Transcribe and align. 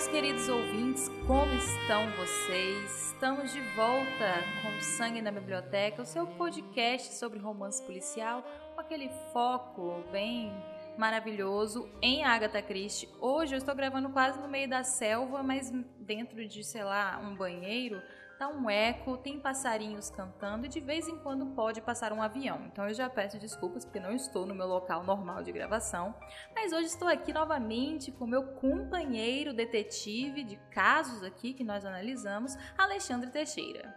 Meus 0.00 0.12
queridos 0.12 0.48
ouvintes, 0.48 1.10
como 1.26 1.52
estão 1.52 2.10
vocês? 2.12 3.12
Estamos 3.12 3.52
de 3.52 3.60
volta 3.76 4.42
com 4.62 4.80
Sangue 4.80 5.20
na 5.20 5.30
Biblioteca, 5.30 6.00
o 6.00 6.06
seu 6.06 6.26
podcast 6.26 7.12
sobre 7.16 7.38
romance 7.38 7.82
policial, 7.82 8.42
com 8.74 8.80
aquele 8.80 9.10
foco 9.30 10.02
bem 10.10 10.50
maravilhoso 10.96 11.86
em 12.00 12.24
Agatha 12.24 12.62
Christie. 12.62 13.10
Hoje 13.20 13.54
eu 13.54 13.58
estou 13.58 13.74
gravando 13.74 14.08
quase 14.08 14.40
no 14.40 14.48
meio 14.48 14.70
da 14.70 14.82
selva, 14.82 15.42
mas 15.42 15.70
dentro 15.98 16.48
de, 16.48 16.64
sei 16.64 16.82
lá, 16.82 17.20
um 17.22 17.36
banheiro 17.36 18.00
tá 18.40 18.48
um 18.48 18.70
eco, 18.70 19.18
tem 19.18 19.38
passarinhos 19.38 20.08
cantando 20.08 20.64
e 20.64 20.68
de 20.70 20.80
vez 20.80 21.06
em 21.06 21.18
quando 21.18 21.44
pode 21.48 21.82
passar 21.82 22.10
um 22.10 22.22
avião. 22.22 22.62
Então 22.72 22.88
eu 22.88 22.94
já 22.94 23.06
peço 23.10 23.38
desculpas 23.38 23.84
porque 23.84 24.00
não 24.00 24.12
estou 24.12 24.46
no 24.46 24.54
meu 24.54 24.66
local 24.66 25.04
normal 25.04 25.42
de 25.42 25.52
gravação, 25.52 26.14
mas 26.54 26.72
hoje 26.72 26.86
estou 26.86 27.06
aqui 27.06 27.34
novamente 27.34 28.10
com 28.10 28.26
meu 28.26 28.42
companheiro 28.42 29.52
detetive 29.52 30.42
de 30.42 30.56
casos 30.70 31.22
aqui 31.22 31.52
que 31.52 31.62
nós 31.62 31.84
analisamos, 31.84 32.56
Alexandre 32.78 33.28
Teixeira. 33.28 33.94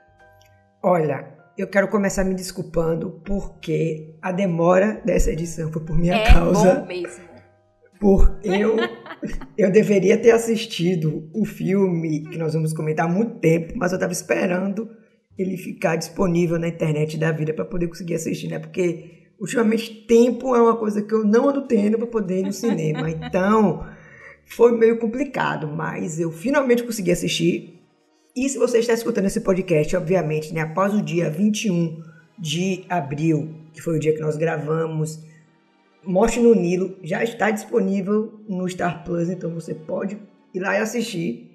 Olha, 0.81 1.37
eu 1.57 1.70
quero 1.70 1.87
começar 1.87 2.25
me 2.25 2.35
desculpando 2.35 3.21
porque 3.23 4.13
a 4.21 4.34
demora 4.34 5.01
dessa 5.05 5.31
edição 5.31 5.71
foi 5.71 5.85
por 5.85 5.95
minha 5.95 6.15
é 6.15 6.34
causa. 6.34 6.81
Bom 6.81 6.85
mesmo. 6.85 7.23
Por 7.98 8.37
eu 8.43 8.75
eu 9.58 9.72
deveria 9.72 10.18
ter 10.18 10.32
assistido 10.32 11.29
o 11.34 11.46
filme 11.46 12.21
que 12.21 12.38
nós 12.38 12.54
vamos 12.54 12.74
comentar 12.74 13.05
há 13.05 13.10
muito 13.10 13.40
tempo, 13.40 13.74
mas 13.76 13.91
eu 13.91 13.98
estava 13.98 14.13
esperando 14.13 14.90
ele 15.38 15.57
ficar 15.57 15.96
disponível 15.96 16.60
na 16.60 16.68
internet 16.68 17.18
da 17.18 17.32
vida 17.32 17.54
para 17.54 17.65
poder 17.65 17.88
conseguir 17.88 18.15
assistir, 18.15 18.48
né? 18.48 18.60
Porque 18.60 19.24
ultimamente 19.40 20.05
tempo 20.07 20.55
é 20.55 20.62
uma 20.62 20.77
coisa 20.77 21.02
que 21.02 21.13
eu 21.13 21.24
não 21.24 21.49
ando 21.49 21.68
tendo 21.68 21.98
para 21.98 22.07
poder 22.07 22.40
ir 22.40 22.43
no 22.43 22.54
cinema. 22.54 23.10
Então, 23.10 23.85
foi 24.46 24.77
meio 24.77 24.99
complicado, 24.99 25.68
mas 25.68 26.20
eu 26.20 26.32
finalmente 26.32 26.84
consegui 26.84 27.12
assistir. 27.12 27.82
E 28.35 28.48
se 28.49 28.58
você 28.58 28.80
está 28.80 28.93
escutando 28.93 29.26
esse 29.26 29.41
podcast, 29.41 29.96
obviamente, 29.96 30.54
né, 30.54 30.62
após 30.62 30.93
o 30.93 31.02
dia 31.02 31.30
21 31.30 32.02
de 32.37 32.84
abril, 32.90 33.55
que 33.74 33.82
foi 33.82 33.98
o 33.98 33.99
dia 33.99 34.13
que 34.13 34.21
nós 34.21 34.37
gravamos 34.37 35.20
Morte 36.05 36.40
no 36.40 36.54
Nilo 36.54 36.98
já 37.01 37.23
está 37.23 37.49
disponível 37.49 38.41
no 38.48 38.68
Star 38.68 39.04
Plus, 39.04 39.29
então 39.29 39.54
você 39.54 39.73
pode 39.73 40.20
ir 40.54 40.59
lá 40.59 40.77
e 40.77 40.82
assistir. 40.82 41.49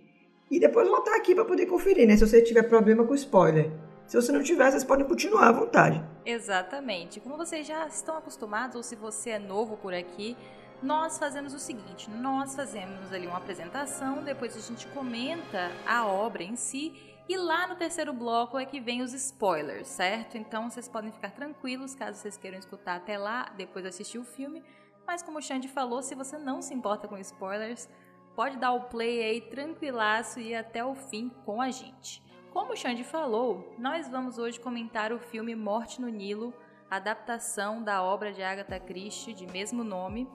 E 0.51 0.59
depois 0.59 0.89
voltar 0.89 1.15
aqui 1.17 1.35
para 1.35 1.45
poder 1.45 1.67
conferir, 1.67 2.09
né? 2.09 2.17
Se 2.17 2.27
você 2.27 2.41
tiver 2.41 2.63
problema 2.63 3.05
com 3.05 3.15
spoiler. 3.15 3.71
Se 4.07 4.17
você 4.17 4.33
não 4.33 4.43
tiver, 4.43 4.71
vocês 4.71 4.85
podem 4.85 5.07
continuar 5.07 5.49
à 5.49 5.53
vontade. 5.53 6.03
Exatamente. 6.25 7.21
Como 7.21 7.37
vocês 7.37 7.67
já 7.67 7.87
estão 7.87 8.17
acostumados, 8.17 8.75
ou 8.75 8.83
se 8.83 8.97
você 8.97 9.31
é 9.31 9.39
novo 9.39 9.77
por 9.77 9.93
aqui, 9.93 10.35
nós 10.83 11.19
fazemos 11.19 11.53
o 11.53 11.59
seguinte: 11.59 12.09
nós 12.11 12.55
fazemos 12.57 13.13
ali 13.13 13.27
uma 13.27 13.37
apresentação, 13.37 14.23
depois 14.25 14.57
a 14.57 14.61
gente 14.61 14.87
comenta 14.89 15.71
a 15.87 16.07
obra 16.07 16.43
em 16.43 16.57
si 16.57 16.95
e 17.29 17.37
lá 17.37 17.67
no 17.67 17.77
terceiro 17.77 18.13
bloco 18.15 18.59
é 18.59 18.65
que 18.65 18.81
vem 18.81 19.03
os 19.03 19.13
spoilers, 19.13 19.87
certo? 19.87 20.39
Então 20.39 20.71
vocês 20.71 20.89
podem 20.89 21.13
ficar 21.13 21.31
tranquilos 21.31 21.95
caso 21.95 22.19
vocês 22.19 22.39
queiram 22.39 22.59
escutar 22.59 22.97
até 22.97 23.19
lá, 23.19 23.53
depois 23.55 23.85
assistir 23.85 24.19
o 24.19 24.25
filme. 24.25 24.65
Mas 25.07 25.23
como 25.23 25.39
o 25.39 25.43
Xande 25.43 25.69
falou, 25.69 26.03
se 26.03 26.15
você 26.15 26.39
não 26.39 26.63
se 26.63 26.73
importa 26.73 27.07
com 27.07 27.19
spoilers, 27.19 27.87
pode 28.35 28.57
dar 28.57 28.73
o 28.73 28.85
play 28.85 29.23
aí 29.23 29.41
tranquilaço 29.43 30.41
e 30.41 30.49
ir 30.49 30.55
até 30.55 30.83
o 30.83 30.95
fim 30.95 31.29
com 31.45 31.61
a 31.61 31.71
gente. 31.71 32.23
Como 32.51 32.73
o 32.73 32.77
Xande 32.77 33.05
falou, 33.05 33.75
nós 33.79 34.09
vamos 34.09 34.39
hoje 34.39 34.59
comentar 34.59 35.13
o 35.13 35.19
filme 35.19 35.55
Morte 35.55 36.01
no 36.01 36.09
Nilo, 36.09 36.55
adaptação 36.91 37.83
da 37.83 38.03
obra 38.03 38.33
de 38.33 38.43
Agatha 38.43 38.81
Christie 38.81 39.35
de 39.35 39.47
mesmo 39.47 39.85
nome, 39.85 40.27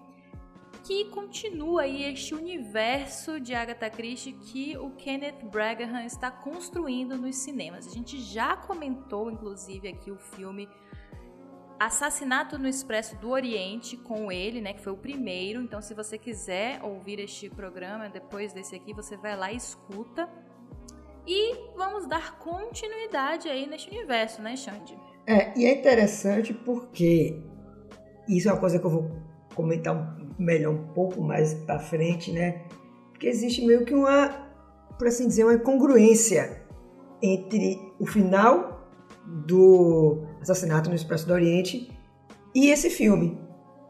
que 0.84 1.06
continua 1.06 1.84
aí 1.84 2.04
este 2.04 2.36
universo 2.36 3.40
de 3.40 3.56
Agatha 3.56 3.90
Christie 3.90 4.34
que 4.34 4.78
o 4.78 4.92
Kenneth 4.92 5.46
Branagh 5.50 6.06
está 6.06 6.30
construindo 6.30 7.18
nos 7.18 7.38
cinemas. 7.38 7.88
A 7.88 7.90
gente 7.90 8.20
já 8.20 8.58
comentou, 8.58 9.32
inclusive, 9.32 9.88
aqui 9.88 10.12
o 10.12 10.18
filme 10.18 10.68
Assassinato 11.80 12.58
no 12.60 12.68
Expresso 12.68 13.16
do 13.18 13.30
Oriente 13.30 13.96
com 13.96 14.32
ele, 14.32 14.60
né, 14.60 14.74
que 14.74 14.82
foi 14.82 14.92
o 14.92 14.98
primeiro. 14.98 15.62
Então, 15.62 15.82
se 15.82 15.94
você 15.94 16.18
quiser 16.18 16.84
ouvir 16.84 17.20
este 17.20 17.50
programa 17.50 18.10
depois 18.10 18.52
desse 18.52 18.76
aqui, 18.76 18.94
você 18.94 19.16
vai 19.16 19.38
lá 19.38 19.52
e 19.54 19.56
escuta. 19.56 20.30
E 21.26 21.56
vamos 21.78 22.06
dar 22.06 22.38
continuidade 22.40 23.48
aí 23.48 23.66
neste 23.66 23.90
universo, 23.90 24.42
né, 24.42 24.58
Xande? 24.58 24.98
É, 25.26 25.58
e 25.58 25.66
é 25.66 25.80
interessante 25.80 26.54
porque 26.54 27.42
isso 28.28 28.50
é 28.50 28.52
uma 28.52 28.60
coisa 28.60 28.78
que 28.78 28.86
eu 28.86 28.92
vou 28.92 29.33
comentar 29.54 30.18
melhor 30.38 30.74
um 30.74 30.88
pouco 30.94 31.22
mais 31.22 31.54
para 31.54 31.80
frente, 31.80 32.32
né? 32.32 32.64
Porque 33.12 33.28
existe 33.28 33.66
meio 33.66 33.86
que 33.86 33.94
uma, 33.94 34.30
por 34.98 35.08
assim 35.08 35.28
dizer, 35.28 35.44
uma 35.44 35.54
incongruência 35.54 36.64
entre 37.22 37.80
o 38.00 38.06
final 38.06 38.90
do 39.26 40.24
Assassinato 40.42 40.90
no 40.90 40.96
Expresso 40.96 41.28
do 41.28 41.34
Oriente 41.34 41.90
e 42.54 42.70
esse 42.70 42.90
filme, 42.90 43.40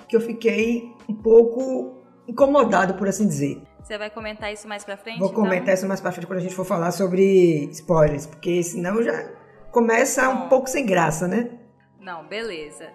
que 0.08 0.16
eu 0.16 0.22
fiquei 0.22 0.94
um 1.10 1.16
pouco 1.16 2.04
incomodado, 2.28 2.94
por 2.94 3.08
assim 3.08 3.28
dizer. 3.28 3.62
Você 3.82 3.98
vai 3.98 4.10
comentar 4.10 4.54
isso 4.54 4.68
mais 4.68 4.86
pra 4.86 4.96
frente? 4.96 5.20
Vou 5.20 5.30
então? 5.30 5.44
comentar 5.44 5.74
isso 5.74 5.86
mais 5.86 6.00
pra 6.00 6.12
frente 6.12 6.26
quando 6.28 6.40
a 6.40 6.42
gente 6.42 6.56
for 6.56 6.66
falar 6.66 6.92
sobre 6.92 7.66
spoilers, 7.72 8.26
porque 8.26 8.64
senão 8.64 9.04
já 9.04 9.30
começa 9.72 10.26
Bom. 10.30 10.46
um 10.46 10.50
pouco 10.50 10.70
sem 10.70 10.86
graça, 10.86 11.28
né? 11.28 11.60
Não, 12.00 12.26
beleza. 12.28 12.90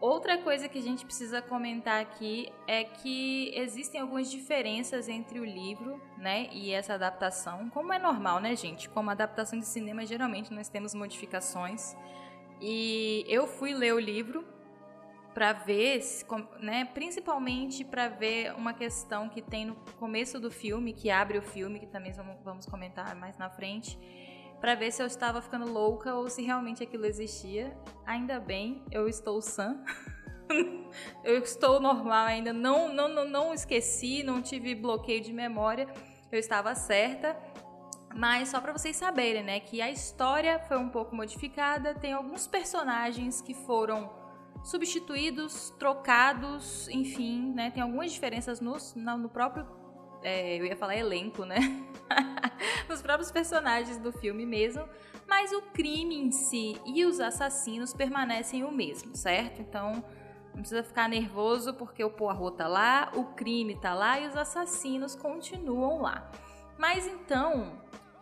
Outra 0.00 0.36
coisa 0.38 0.68
que 0.68 0.78
a 0.78 0.82
gente 0.82 1.04
precisa 1.04 1.40
comentar 1.40 2.02
aqui 2.02 2.52
é 2.66 2.84
que 2.84 3.52
existem 3.54 4.00
algumas 4.00 4.30
diferenças 4.30 5.08
entre 5.08 5.40
o 5.40 5.44
livro, 5.44 6.00
né, 6.18 6.48
e 6.52 6.72
essa 6.72 6.94
adaptação, 6.94 7.70
como 7.70 7.92
é 7.92 7.98
normal, 7.98 8.40
né, 8.40 8.54
gente? 8.54 8.88
Como 8.88 9.08
adaptação 9.10 9.58
de 9.58 9.64
cinema, 9.64 10.04
geralmente 10.04 10.52
nós 10.52 10.68
temos 10.68 10.94
modificações. 10.94 11.96
E 12.60 13.24
eu 13.28 13.46
fui 13.46 13.72
ler 13.72 13.94
o 13.94 13.98
livro 13.98 14.44
para 15.32 15.52
ver, 15.52 16.00
né, 16.60 16.84
principalmente 16.84 17.84
para 17.84 18.08
ver 18.08 18.54
uma 18.54 18.72
questão 18.72 19.28
que 19.28 19.42
tem 19.42 19.64
no 19.64 19.74
começo 19.98 20.38
do 20.38 20.50
filme, 20.50 20.92
que 20.92 21.10
abre 21.10 21.38
o 21.38 21.42
filme, 21.42 21.80
que 21.80 21.86
também 21.86 22.12
vamos 22.44 22.66
comentar 22.66 23.14
mais 23.16 23.36
na 23.36 23.50
frente, 23.50 23.98
para 24.64 24.74
ver 24.74 24.90
se 24.90 25.02
eu 25.02 25.06
estava 25.06 25.42
ficando 25.42 25.70
louca 25.70 26.14
ou 26.14 26.26
se 26.30 26.40
realmente 26.40 26.82
aquilo 26.82 27.04
existia. 27.04 27.76
Ainda 28.06 28.40
bem, 28.40 28.82
eu 28.90 29.06
estou 29.06 29.42
sã. 29.42 29.78
eu 31.22 31.36
estou 31.36 31.78
normal 31.78 32.24
ainda, 32.24 32.50
não, 32.50 32.90
não, 32.90 33.06
não, 33.06 33.28
não 33.28 33.52
esqueci, 33.52 34.22
não 34.22 34.40
tive 34.40 34.74
bloqueio 34.74 35.20
de 35.20 35.34
memória, 35.34 35.86
eu 36.32 36.38
estava 36.38 36.74
certa. 36.74 37.36
Mas 38.14 38.48
só 38.48 38.58
para 38.58 38.72
vocês 38.72 38.96
saberem, 38.96 39.42
né, 39.42 39.60
que 39.60 39.82
a 39.82 39.90
história 39.90 40.58
foi 40.60 40.78
um 40.78 40.88
pouco 40.88 41.14
modificada, 41.14 41.92
tem 41.92 42.14
alguns 42.14 42.46
personagens 42.46 43.42
que 43.42 43.52
foram 43.52 44.10
substituídos, 44.64 45.74
trocados, 45.78 46.88
enfim, 46.88 47.52
né, 47.54 47.70
tem 47.70 47.82
algumas 47.82 48.12
diferenças 48.12 48.62
no, 48.62 48.78
no 49.18 49.28
próprio 49.28 49.83
é, 50.24 50.58
eu 50.58 50.64
ia 50.64 50.74
falar 50.74 50.96
elenco, 50.96 51.44
né? 51.44 51.56
Nos 52.88 53.02
próprios 53.02 53.30
personagens 53.30 53.98
do 53.98 54.10
filme 54.10 54.44
mesmo. 54.44 54.88
Mas 55.28 55.52
o 55.52 55.62
crime 55.62 56.16
em 56.16 56.30
si 56.32 56.80
e 56.84 57.04
os 57.04 57.20
assassinos 57.20 57.92
permanecem 57.94 58.64
o 58.64 58.72
mesmo, 58.72 59.14
certo? 59.14 59.60
Então 59.60 60.04
não 60.54 60.60
precisa 60.60 60.82
ficar 60.82 61.08
nervoso 61.08 61.74
porque 61.74 62.02
o 62.02 62.10
Poirot 62.10 62.56
tá 62.56 62.68
lá, 62.68 63.10
o 63.14 63.24
crime 63.34 63.76
tá 63.76 63.94
lá 63.94 64.20
e 64.20 64.26
os 64.26 64.36
assassinos 64.36 65.14
continuam 65.14 66.00
lá. 66.00 66.30
Mas 66.78 67.06
então, 67.06 67.72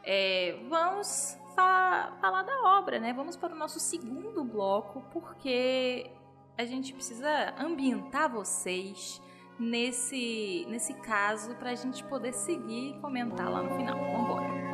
é, 0.03 0.59
vamos 0.69 1.39
fa 1.55 2.17
falar 2.21 2.43
da 2.43 2.79
obra, 2.79 2.99
né? 2.99 3.13
Vamos 3.13 3.37
para 3.37 3.55
o 3.55 3.59
nosso 3.59 3.79
segundo 3.79 4.43
bloco, 4.45 5.03
porque 5.13 6.11
a 6.57 6.65
gente 6.65 6.93
precisa 6.93 7.55
ambientar 7.59 8.31
vocês 8.31 9.21
nesse, 9.59 10.67
nesse 10.69 10.95
caso 10.95 11.55
para 11.57 11.71
a 11.71 11.75
gente 11.75 12.03
poder 12.05 12.33
seguir 12.33 12.91
e 12.91 13.01
comentar 13.01 13.51
lá 13.51 13.63
no 13.63 13.77
final. 13.77 13.97
Vamos 13.99 14.21
embora. 14.21 14.73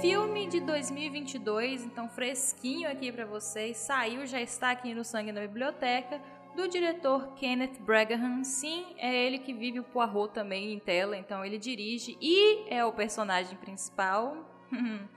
Filme 0.00 0.46
de 0.46 0.60
2022, 0.60 1.86
então 1.86 2.08
fresquinho 2.10 2.90
aqui 2.90 3.10
para 3.10 3.24
vocês, 3.24 3.78
saiu, 3.78 4.26
já 4.26 4.38
está 4.38 4.70
aqui 4.70 4.92
no 4.92 5.02
Sangue 5.02 5.32
na 5.32 5.40
Biblioteca, 5.40 6.20
do 6.54 6.68
diretor 6.68 7.34
Kenneth 7.34 7.80
Branagh. 7.80 8.44
Sim, 8.44 8.84
é 8.98 9.26
ele 9.26 9.38
que 9.38 9.52
vive 9.52 9.80
o 9.80 9.82
Poirot 9.82 10.32
também 10.32 10.74
em 10.74 10.78
tela, 10.78 11.16
então 11.16 11.44
ele 11.44 11.58
dirige 11.58 12.18
e 12.20 12.68
é 12.68 12.84
o 12.84 12.92
personagem 12.92 13.56
principal. 13.56 14.36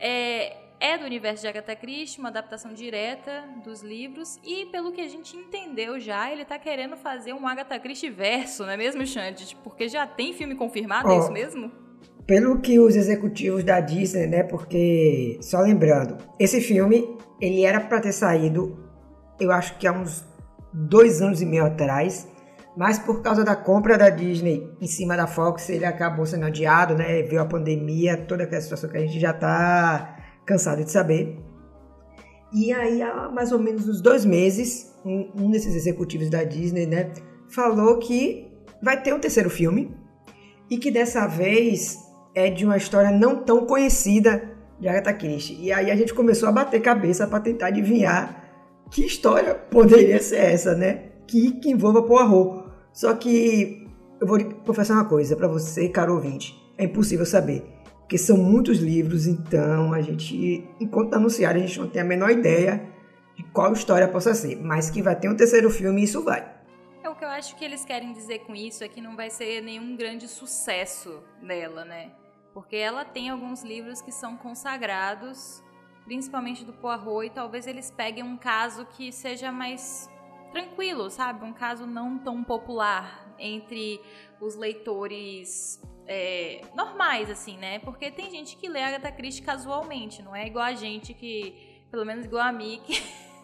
é, 0.00 0.63
é 0.84 0.98
do 0.98 1.06
universo 1.06 1.40
de 1.40 1.48
Agatha 1.48 1.74
Christie, 1.74 2.20
uma 2.20 2.28
adaptação 2.28 2.74
direta 2.74 3.42
dos 3.64 3.82
livros, 3.82 4.38
e 4.44 4.66
pelo 4.66 4.92
que 4.92 5.00
a 5.00 5.08
gente 5.08 5.34
entendeu 5.34 5.98
já, 5.98 6.30
ele 6.30 6.44
tá 6.44 6.58
querendo 6.58 6.94
fazer 6.94 7.32
um 7.32 7.48
Agatha 7.48 7.78
Christie 7.78 8.10
verso, 8.10 8.64
não 8.64 8.70
é 8.70 8.76
mesmo, 8.76 9.06
Xande? 9.06 9.56
Porque 9.64 9.88
já 9.88 10.06
tem 10.06 10.34
filme 10.34 10.54
confirmado, 10.54 11.08
oh, 11.08 11.12
é 11.12 11.18
isso 11.20 11.32
mesmo? 11.32 11.72
Pelo 12.26 12.60
que 12.60 12.78
os 12.78 12.96
executivos 12.96 13.64
da 13.64 13.80
Disney, 13.80 14.26
né, 14.26 14.42
porque, 14.42 15.38
só 15.40 15.60
lembrando, 15.60 16.18
esse 16.38 16.60
filme, 16.60 17.16
ele 17.40 17.64
era 17.64 17.80
para 17.80 18.02
ter 18.02 18.12
saído, 18.12 18.78
eu 19.40 19.50
acho 19.50 19.78
que 19.78 19.86
há 19.86 19.92
uns 19.92 20.22
dois 20.70 21.22
anos 21.22 21.40
e 21.40 21.46
meio 21.46 21.64
atrás, 21.64 22.28
mas 22.76 22.98
por 22.98 23.22
causa 23.22 23.42
da 23.42 23.56
compra 23.56 23.96
da 23.96 24.10
Disney 24.10 24.70
em 24.82 24.86
cima 24.86 25.16
da 25.16 25.26
Fox, 25.26 25.70
ele 25.70 25.86
acabou 25.86 26.26
sendo 26.26 26.44
adiado, 26.44 26.94
né? 26.94 27.22
Veio 27.22 27.40
a 27.40 27.46
pandemia, 27.46 28.18
toda 28.18 28.42
aquela 28.42 28.60
situação 28.60 28.90
que 28.90 28.98
a 28.98 29.00
gente 29.00 29.18
já 29.18 29.32
tá 29.32 30.23
cansado 30.44 30.84
de 30.84 30.90
saber. 30.90 31.38
E 32.52 32.72
aí, 32.72 33.02
há 33.02 33.28
mais 33.28 33.52
ou 33.52 33.58
menos 33.58 33.88
uns 33.88 34.00
dois 34.00 34.24
meses, 34.24 34.94
um, 35.04 35.30
um 35.34 35.50
desses 35.50 35.74
executivos 35.74 36.30
da 36.30 36.44
Disney, 36.44 36.86
né, 36.86 37.12
falou 37.48 37.98
que 37.98 38.48
vai 38.82 39.00
ter 39.02 39.12
um 39.12 39.18
terceiro 39.18 39.50
filme 39.50 39.94
e 40.70 40.78
que 40.78 40.90
dessa 40.90 41.26
vez 41.26 41.98
é 42.34 42.50
de 42.50 42.64
uma 42.64 42.76
história 42.76 43.10
não 43.10 43.42
tão 43.42 43.66
conhecida 43.66 44.54
de 44.78 44.88
Agatha 44.88 45.12
Christie. 45.12 45.56
E 45.60 45.72
aí 45.72 45.90
a 45.90 45.96
gente 45.96 46.12
começou 46.12 46.48
a 46.48 46.52
bater 46.52 46.80
cabeça 46.80 47.26
para 47.26 47.40
tentar 47.40 47.68
adivinhar 47.68 48.44
que 48.90 49.04
história 49.04 49.54
poderia 49.54 50.20
ser 50.20 50.36
essa, 50.36 50.74
né? 50.74 51.12
Que, 51.26 51.52
que 51.52 51.70
envolva 51.70 52.02
Poirot. 52.02 52.64
Só 52.92 53.14
que 53.14 53.88
eu 54.20 54.26
vou 54.26 54.38
confessar 54.64 54.94
uma 54.94 55.04
coisa 55.04 55.34
para 55.36 55.48
você, 55.48 55.88
caro 55.88 56.14
ouvinte. 56.14 56.54
É 56.76 56.84
impossível 56.84 57.26
saber. 57.26 57.73
Porque 58.04 58.18
são 58.18 58.36
muitos 58.36 58.78
livros, 58.78 59.26
então 59.26 59.92
a 59.92 60.00
gente, 60.00 60.68
enquanto 60.78 61.14
anunciar, 61.14 61.56
a 61.56 61.58
gente 61.58 61.80
não 61.80 61.88
tem 61.88 62.02
a 62.02 62.04
menor 62.04 62.30
ideia 62.30 62.86
de 63.34 63.42
qual 63.44 63.72
história 63.72 64.06
possa 64.06 64.34
ser. 64.34 64.56
Mas 64.62 64.90
que 64.90 65.02
vai 65.02 65.18
ter 65.18 65.28
um 65.28 65.34
terceiro 65.34 65.70
filme, 65.70 66.02
isso 66.04 66.22
vai. 66.22 66.54
É 67.02 67.08
o 67.08 67.14
que 67.14 67.24
eu 67.24 67.28
acho 67.28 67.56
que 67.56 67.64
eles 67.64 67.84
querem 67.84 68.12
dizer 68.12 68.40
com 68.40 68.54
isso 68.54 68.84
é 68.84 68.88
que 68.88 69.00
não 69.00 69.16
vai 69.16 69.30
ser 69.30 69.62
nenhum 69.62 69.96
grande 69.96 70.28
sucesso 70.28 71.22
dela, 71.42 71.84
né? 71.84 72.12
Porque 72.52 72.76
ela 72.76 73.04
tem 73.04 73.30
alguns 73.30 73.64
livros 73.64 74.00
que 74.00 74.12
são 74.12 74.36
consagrados 74.36 75.62
principalmente 76.04 76.64
do 76.64 76.72
Poirot, 76.72 77.26
e 77.26 77.30
talvez 77.30 77.66
eles 77.66 77.90
peguem 77.90 78.22
um 78.22 78.36
caso 78.36 78.86
que 78.86 79.10
seja 79.10 79.50
mais 79.50 80.08
tranquilo, 80.52 81.10
sabe? 81.10 81.44
Um 81.44 81.52
caso 81.52 81.86
não 81.86 82.18
tão 82.18 82.44
popular 82.44 83.34
entre 83.38 84.00
os 84.40 84.54
leitores 84.54 85.82
é, 86.06 86.62
normais, 86.74 87.30
assim, 87.30 87.56
né? 87.56 87.78
Porque 87.80 88.10
tem 88.10 88.30
gente 88.30 88.56
que 88.56 88.68
lê 88.68 88.82
Agatha 88.82 89.12
Christie 89.12 89.42
casualmente, 89.42 90.22
não 90.22 90.34
é 90.34 90.46
igual 90.46 90.64
a 90.64 90.74
gente 90.74 91.14
que, 91.14 91.82
pelo 91.90 92.04
menos 92.04 92.24
igual 92.24 92.42
a 92.42 92.52
mim, 92.52 92.80
que 92.86 93.02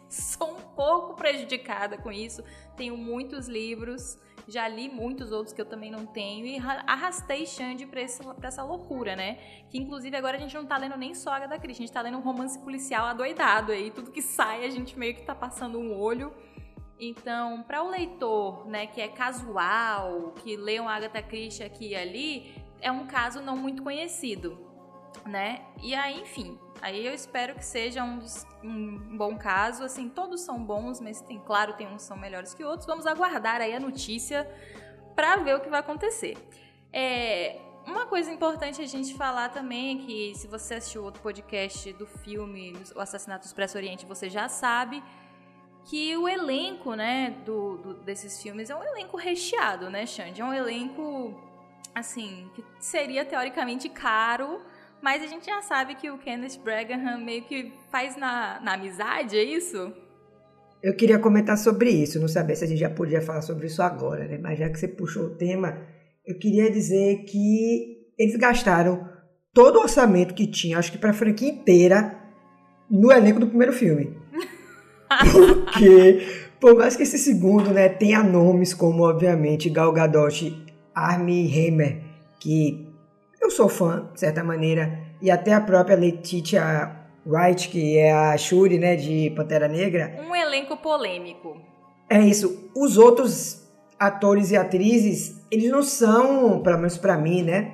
sou 0.08 0.52
um 0.52 0.60
pouco 0.74 1.14
prejudicada 1.14 1.96
com 1.98 2.10
isso. 2.10 2.42
Tenho 2.76 2.96
muitos 2.96 3.48
livros 3.48 4.18
já 4.50 4.66
li 4.66 4.88
muitos 4.88 5.30
outros 5.30 5.52
que 5.52 5.60
eu 5.60 5.64
também 5.64 5.90
não 5.90 6.04
tenho 6.04 6.44
e 6.44 6.58
arrastei 6.86 7.46
Xande 7.46 7.86
pra, 7.86 8.02
pra 8.34 8.48
essa 8.48 8.62
loucura, 8.62 9.14
né? 9.14 9.38
Que 9.70 9.78
inclusive 9.78 10.16
agora 10.16 10.36
a 10.36 10.40
gente 10.40 10.54
não 10.54 10.66
tá 10.66 10.76
lendo 10.76 10.96
nem 10.96 11.14
só 11.14 11.34
a 11.34 11.46
da 11.46 11.58
Christie, 11.58 11.84
a 11.84 11.86
gente 11.86 11.94
tá 11.94 12.02
lendo 12.02 12.18
um 12.18 12.22
romance 12.22 12.58
policial 12.58 13.06
adoidado 13.06 13.72
aí, 13.72 13.90
tudo 13.90 14.10
que 14.10 14.20
sai 14.20 14.64
a 14.64 14.70
gente 14.70 14.98
meio 14.98 15.14
que 15.14 15.22
tá 15.22 15.34
passando 15.34 15.78
um 15.78 15.96
olho. 15.96 16.32
Então, 17.00 17.62
para 17.62 17.82
o 17.82 17.88
leitor, 17.88 18.67
né, 18.69 18.87
que 18.87 19.00
é 19.00 19.08
casual, 19.08 20.32
que 20.43 20.56
lê 20.56 20.79
um 20.79 20.88
Agatha 20.88 21.23
Christie 21.23 21.64
aqui 21.64 21.88
e 21.88 21.97
ali, 21.97 22.55
é 22.81 22.93
um 22.93 23.06
caso 23.06 23.41
não 23.41 23.56
muito 23.56 23.82
conhecido, 23.82 24.58
né? 25.26 25.64
E 25.82 25.94
aí, 25.94 26.20
enfim, 26.20 26.58
Aí 26.82 27.06
eu 27.06 27.12
espero 27.12 27.55
que 27.55 27.64
seja 27.64 28.02
um, 28.02 28.19
dos, 28.19 28.47
um 28.64 29.17
bom 29.17 29.37
caso. 29.37 29.85
Assim, 29.85 30.08
todos 30.08 30.41
são 30.41 30.62
bons, 30.62 31.00
mas 31.00 31.20
tem, 31.20 31.38
claro, 31.38 31.75
tem 31.75 31.87
uns 31.87 32.02
são 32.02 32.17
melhores 32.17 32.55
que 32.55 32.64
outros. 32.64 32.87
Vamos 32.87 33.06
aguardar 33.06 33.61
aí 33.61 33.75
a 33.75 33.81
notícia 33.81 34.49
para 35.14 35.37
ver 35.37 35.56
o 35.56 35.61
que 35.61 35.69
vai 35.69 35.81
acontecer. 35.81 36.38
É, 36.93 37.61
uma 37.87 38.06
coisa 38.06 38.31
importante 38.32 38.81
a 38.81 38.87
gente 38.87 39.14
falar 39.14 39.50
também 39.50 39.99
é 39.99 40.06
que 40.06 40.35
se 40.37 40.47
você 40.47 40.75
assistiu 40.75 41.05
outro 41.05 41.20
podcast 41.20 41.93
do 41.93 42.06
filme 42.06 42.73
O 42.97 43.00
Assassinato 43.00 43.44
do 43.44 43.47
Expresso 43.47 43.76
Oriente, 43.76 44.06
você 44.06 44.31
já 44.31 44.49
sabe 44.49 45.02
que 45.84 46.16
o 46.16 46.28
elenco, 46.28 46.94
né, 46.94 47.36
do, 47.44 47.76
do, 47.78 47.94
desses 48.02 48.40
filmes 48.42 48.70
é 48.70 48.76
um 48.76 48.82
elenco 48.82 49.16
recheado, 49.16 49.90
né, 49.90 50.06
Xande? 50.06 50.40
É 50.40 50.44
um 50.44 50.54
elenco, 50.54 51.34
assim, 51.94 52.48
que 52.54 52.64
seria 52.78 53.24
teoricamente 53.24 53.88
caro 53.88 54.60
mas 55.02 55.22
a 55.22 55.26
gente 55.26 55.46
já 55.46 55.62
sabe 55.62 55.94
que 55.94 56.10
o 56.10 56.18
Kenneth 56.18 56.60
Bragaham 56.62 57.18
meio 57.24 57.42
que 57.42 57.72
faz 57.90 58.16
na, 58.16 58.60
na 58.60 58.74
amizade, 58.74 59.36
é 59.36 59.42
isso? 59.42 59.92
Eu 60.82 60.94
queria 60.94 61.18
comentar 61.18 61.56
sobre 61.56 61.90
isso, 61.90 62.20
não 62.20 62.28
saber 62.28 62.56
se 62.56 62.64
a 62.64 62.66
gente 62.66 62.78
já 62.78 62.90
podia 62.90 63.20
falar 63.20 63.42
sobre 63.42 63.66
isso 63.66 63.82
agora, 63.82 64.26
né? 64.26 64.38
Mas 64.38 64.58
já 64.58 64.68
que 64.68 64.78
você 64.78 64.88
puxou 64.88 65.24
o 65.24 65.36
tema, 65.36 65.78
eu 66.26 66.38
queria 66.38 66.70
dizer 66.70 67.24
que 67.24 68.12
eles 68.18 68.36
gastaram 68.36 69.08
todo 69.54 69.76
o 69.76 69.82
orçamento 69.82 70.34
que 70.34 70.46
tinha, 70.46 70.78
acho 70.78 70.92
que 70.92 70.98
para 70.98 71.10
a 71.10 71.14
franquia 71.14 71.48
inteira, 71.48 72.18
no 72.90 73.10
elenco 73.10 73.40
do 73.40 73.46
primeiro 73.46 73.72
filme. 73.72 74.18
Porque, 75.32 76.26
por 76.60 76.76
mais 76.76 76.96
que 76.96 77.02
esse 77.02 77.18
segundo, 77.18 77.70
né, 77.70 77.88
tenha 77.88 78.22
nomes 78.22 78.72
como, 78.72 79.02
obviamente, 79.02 79.68
Gal 79.68 79.92
Gadot, 79.92 80.64
Armie 80.94 81.46
Hammer, 81.68 82.02
que 82.38 82.88
eu 83.40 83.50
sou 83.50 83.68
fã, 83.68 84.08
de 84.12 84.20
certa 84.20 84.44
maneira, 84.44 84.98
e 85.20 85.30
até 85.30 85.52
a 85.52 85.60
própria 85.60 85.96
Letitia 85.96 86.96
Wright, 87.26 87.68
que 87.68 87.98
é 87.98 88.12
a 88.12 88.36
Shuri, 88.36 88.78
né, 88.78 88.96
de 88.96 89.30
Pantera 89.36 89.68
Negra. 89.68 90.18
Um 90.26 90.34
elenco 90.34 90.76
polêmico. 90.76 91.56
É 92.08 92.20
isso. 92.20 92.70
Os 92.74 92.96
outros 92.96 93.68
atores 93.98 94.50
e 94.50 94.56
atrizes, 94.56 95.40
eles 95.50 95.70
não 95.70 95.82
são, 95.82 96.60
pelo 96.62 96.78
menos 96.78 96.96
para 96.96 97.16
mim, 97.16 97.42
né, 97.42 97.72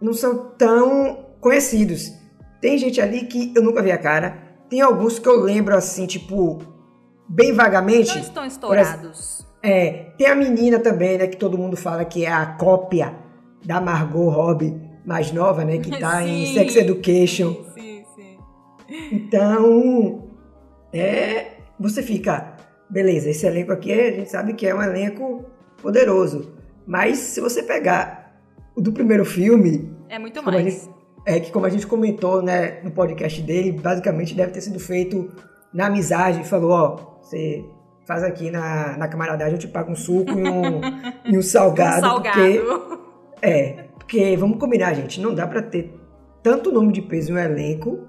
não 0.00 0.12
são 0.12 0.52
tão 0.56 1.26
conhecidos. 1.40 2.12
Tem 2.60 2.78
gente 2.78 3.00
ali 3.00 3.26
que 3.26 3.52
eu 3.54 3.62
nunca 3.62 3.82
vi 3.82 3.92
a 3.92 3.98
cara. 3.98 4.49
Tem 4.70 4.80
alguns 4.80 5.18
que 5.18 5.28
eu 5.28 5.40
lembro 5.40 5.76
assim, 5.76 6.06
tipo, 6.06 6.58
bem 7.28 7.52
vagamente. 7.52 8.14
Não 8.14 8.22
estão 8.22 8.44
estourados. 8.46 9.46
É, 9.62 10.12
tem 10.16 10.26
a 10.28 10.34
menina 10.34 10.78
também, 10.78 11.18
né, 11.18 11.26
que 11.26 11.36
todo 11.36 11.58
mundo 11.58 11.76
fala 11.76 12.04
que 12.04 12.24
é 12.24 12.32
a 12.32 12.46
cópia 12.46 13.14
da 13.64 13.80
Margot 13.80 14.30
Robbie 14.30 14.80
mais 15.04 15.32
nova, 15.32 15.64
né? 15.64 15.78
Que 15.78 15.98
tá 15.98 16.22
sim, 16.22 16.44
em 16.44 16.54
Sex 16.54 16.76
Education. 16.76 17.64
Sim, 17.74 18.04
sim. 18.14 18.38
Então, 19.12 20.30
é, 20.92 21.56
você 21.78 22.02
fica, 22.02 22.56
beleza, 22.88 23.28
esse 23.28 23.44
elenco 23.44 23.72
aqui 23.72 23.92
a 23.92 24.12
gente 24.12 24.30
sabe 24.30 24.54
que 24.54 24.66
é 24.66 24.74
um 24.74 24.82
elenco 24.82 25.44
poderoso. 25.82 26.54
Mas 26.86 27.18
se 27.18 27.40
você 27.40 27.62
pegar 27.62 28.40
o 28.74 28.80
do 28.80 28.92
primeiro 28.92 29.24
filme. 29.24 29.94
É 30.08 30.18
muito 30.18 30.42
mais. 30.42 30.64
Gente, 30.64 30.99
é 31.26 31.40
que, 31.40 31.50
como 31.50 31.66
a 31.66 31.68
gente 31.68 31.86
comentou 31.86 32.42
né, 32.42 32.80
no 32.82 32.90
podcast 32.90 33.40
dele, 33.42 33.72
basicamente 33.72 34.34
deve 34.34 34.52
ter 34.52 34.60
sido 34.60 34.80
feito 34.80 35.30
na 35.72 35.86
amizade. 35.86 36.42
Falou: 36.44 36.70
ó, 36.70 36.96
você 37.20 37.64
faz 38.06 38.22
aqui 38.22 38.50
na, 38.50 38.96
na 38.96 39.08
camaradagem, 39.08 39.54
eu 39.54 39.58
te 39.58 39.68
pago 39.68 39.92
um 39.92 39.96
suco 39.96 40.32
e 40.32 40.48
um, 40.48 40.80
e 41.24 41.38
um 41.38 41.42
salgado. 41.42 42.06
Um 42.06 42.10
salgado. 42.10 42.38
Porque 42.38 43.00
é, 43.42 43.84
porque 43.98 44.36
vamos 44.36 44.58
combinar, 44.58 44.94
gente, 44.94 45.20
não 45.20 45.34
dá 45.34 45.46
para 45.46 45.62
ter 45.62 45.94
tanto 46.42 46.72
nome 46.72 46.92
de 46.92 47.02
peso 47.02 47.32
no 47.32 47.38
elenco 47.38 48.08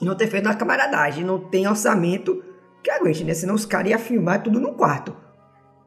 e 0.00 0.04
não 0.04 0.16
ter 0.16 0.26
feito 0.26 0.46
uma 0.46 0.54
camaradagem, 0.54 1.24
não 1.24 1.38
tem 1.38 1.68
orçamento 1.68 2.42
que 2.82 2.90
aguente, 2.90 3.22
né? 3.22 3.34
Senão 3.34 3.54
os 3.54 3.66
caras 3.66 3.90
iam 3.90 3.98
filmar 3.98 4.42
tudo 4.42 4.58
no 4.58 4.74
quarto. 4.74 5.14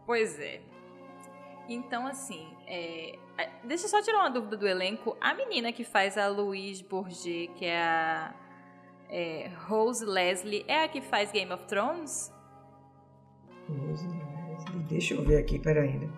Pois 0.05 0.39
é. 0.39 0.61
Então, 1.67 2.05
assim, 2.05 2.47
é... 2.67 3.15
deixa 3.63 3.85
eu 3.85 3.89
só 3.89 4.01
tirar 4.01 4.19
uma 4.19 4.29
dúvida 4.29 4.57
do 4.57 4.67
elenco. 4.67 5.17
A 5.19 5.33
menina 5.33 5.71
que 5.71 5.83
faz 5.83 6.17
a 6.17 6.27
Louise 6.27 6.83
Bourget, 6.83 7.51
que 7.55 7.65
é 7.65 7.81
a 7.81 8.33
é, 9.09 9.51
Rose 9.67 10.03
Leslie, 10.03 10.65
é 10.67 10.83
a 10.83 10.87
que 10.87 11.01
faz 11.01 11.31
Game 11.31 11.51
of 11.51 11.65
Thrones? 11.65 12.31
Rose 13.69 14.05
Leslie, 14.07 14.83
deixa 14.89 15.13
eu 15.13 15.23
ver 15.23 15.37
aqui, 15.37 15.59
peraí. 15.59 16.09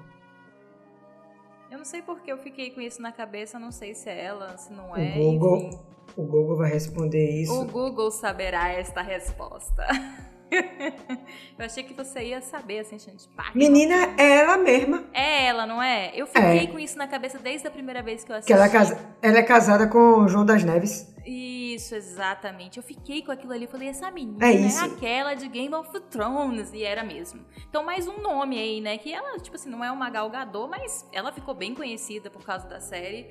Eu 1.70 1.78
não 1.78 1.86
sei 1.86 2.02
porque 2.02 2.32
eu 2.32 2.38
fiquei 2.38 2.72
com 2.72 2.80
isso 2.80 3.02
na 3.02 3.12
cabeça, 3.12 3.60
não 3.60 3.72
sei 3.72 3.94
se 3.94 4.10
é 4.10 4.24
ela, 4.24 4.58
se 4.58 4.72
não 4.72 4.96
é. 4.96 5.18
O 5.18 5.38
Google, 5.38 5.58
enfim. 5.58 5.80
o 6.16 6.24
Google 6.24 6.58
vai 6.58 6.72
responder 6.72 7.42
isso. 7.42 7.54
O 7.54 7.66
Google 7.66 8.12
saberá 8.12 8.70
esta 8.70 9.02
resposta. 9.02 9.86
eu 11.58 11.66
achei 11.66 11.84
que 11.84 11.94
você 11.94 12.24
ia 12.24 12.42
saber, 12.42 12.80
assim, 12.80 12.98
gente. 12.98 13.28
Pá, 13.30 13.52
Menina, 13.54 14.14
é 14.18 14.40
ela 14.40 14.58
mesma. 14.58 15.04
É 15.14 15.46
ela, 15.46 15.66
não 15.66 15.82
é? 15.82 16.12
Eu 16.16 16.28
fiquei 16.28 16.64
é. 16.64 16.68
com 16.68 16.80
isso 16.80 16.98
na 16.98 17.08
cabeça 17.08 17.38
desde 17.40 17.68
a 17.68 17.72
primeira 17.72 18.02
vez 18.02 18.24
que 18.24 18.32
eu 18.32 18.36
assisti. 18.36 18.48
Que 18.48 18.54
ela, 18.54 18.66
é 18.66 18.70
casa... 18.70 19.16
ela 19.22 19.38
é 19.38 19.44
casada 19.44 19.88
com 19.88 20.24
o 20.24 20.28
João 20.28 20.46
das 20.46 20.64
Neves. 20.64 21.14
Isso, 21.26 21.96
exatamente. 21.96 22.78
Eu 22.78 22.84
fiquei 22.84 23.24
com 23.24 23.32
aquilo 23.32 23.52
ali, 23.52 23.66
falei, 23.66 23.90
essa 23.90 24.12
menina 24.12 24.46
é, 24.46 24.62
é, 24.62 24.80
aquela 24.82 25.34
de 25.34 25.48
Game 25.48 25.74
of 25.74 25.90
Thrones, 26.12 26.72
e 26.72 26.84
era 26.84 27.04
mesmo. 27.04 27.44
Então, 27.68 27.84
mais 27.84 28.08
um 28.08 28.22
nome 28.22 28.60
aí, 28.60 28.80
né, 28.80 28.98
que 28.98 29.12
ela, 29.12 29.40
tipo 29.40 29.56
assim, 29.56 29.70
não 29.70 29.84
é 29.84 29.92
uma 29.92 30.10
galgador, 30.10 30.70
mas 30.70 31.08
ela 31.12 31.32
ficou 31.32 31.56
bem 31.56 31.74
conhecida 31.74 32.30
por 32.30 32.46
causa 32.46 32.68
da 32.68 32.80
série. 32.80 33.28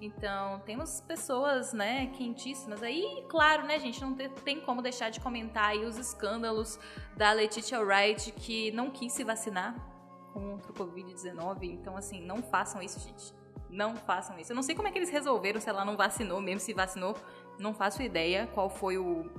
Então, 0.00 0.60
temos 0.60 1.00
pessoas, 1.00 1.72
né, 1.72 2.06
quentíssimas. 2.08 2.82
Aí, 2.82 3.24
claro, 3.28 3.64
né, 3.66 3.78
gente, 3.78 4.00
não 4.00 4.14
tem 4.14 4.60
como 4.60 4.82
deixar 4.82 5.10
de 5.10 5.20
comentar 5.20 5.70
aí 5.70 5.84
os 5.84 5.96
escândalos 5.96 6.78
da 7.16 7.32
Letitia 7.32 7.80
Wright, 7.80 8.30
que 8.32 8.70
não 8.72 8.90
quis 8.90 9.12
se 9.12 9.24
vacinar 9.24 9.74
contra 10.32 10.70
o 10.70 10.74
Covid-19. 10.74 11.62
Então, 11.62 11.96
assim, 11.96 12.20
não 12.20 12.42
façam 12.42 12.82
isso, 12.82 13.00
gente. 13.00 13.32
Não 13.70 13.96
façam 13.96 14.38
isso. 14.38 14.52
Eu 14.52 14.56
não 14.56 14.62
sei 14.62 14.74
como 14.74 14.86
é 14.86 14.90
que 14.90 14.98
eles 14.98 15.10
resolveram, 15.10 15.60
se 15.60 15.68
ela 15.68 15.84
não 15.84 15.96
vacinou, 15.96 16.40
mesmo 16.40 16.60
se 16.60 16.74
vacinou, 16.74 17.16
não 17.58 17.72
faço 17.72 18.02
ideia 18.02 18.46
qual 18.52 18.68
foi 18.68 18.98
o, 18.98 19.30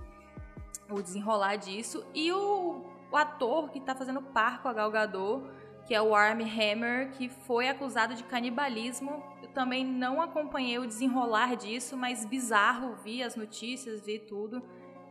o 0.90 1.02
desenrolar 1.02 1.56
disso. 1.56 2.06
E 2.14 2.32
o 2.32 2.98
o 3.12 3.16
ator 3.16 3.70
que 3.70 3.80
tá 3.80 3.96
fazendo 3.96 4.22
par 4.22 4.62
com 4.62 4.68
a 4.68 4.74
Gal 4.74 4.92
Gadot, 4.92 5.44
que 5.86 5.96
é 5.96 6.02
o 6.02 6.14
Armie 6.14 6.46
Hammer, 6.46 7.12
que 7.12 7.30
foi 7.30 7.70
acusado 7.70 8.14
de 8.14 8.24
canibalismo. 8.24 9.24
Também 9.58 9.84
não 9.84 10.22
acompanhei 10.22 10.78
o 10.78 10.86
desenrolar 10.86 11.56
disso, 11.56 11.98
mas 11.98 12.24
bizarro, 12.24 12.96
vi 13.04 13.24
as 13.24 13.36
notícias, 13.36 14.06
vi 14.06 14.20
tudo. 14.20 14.62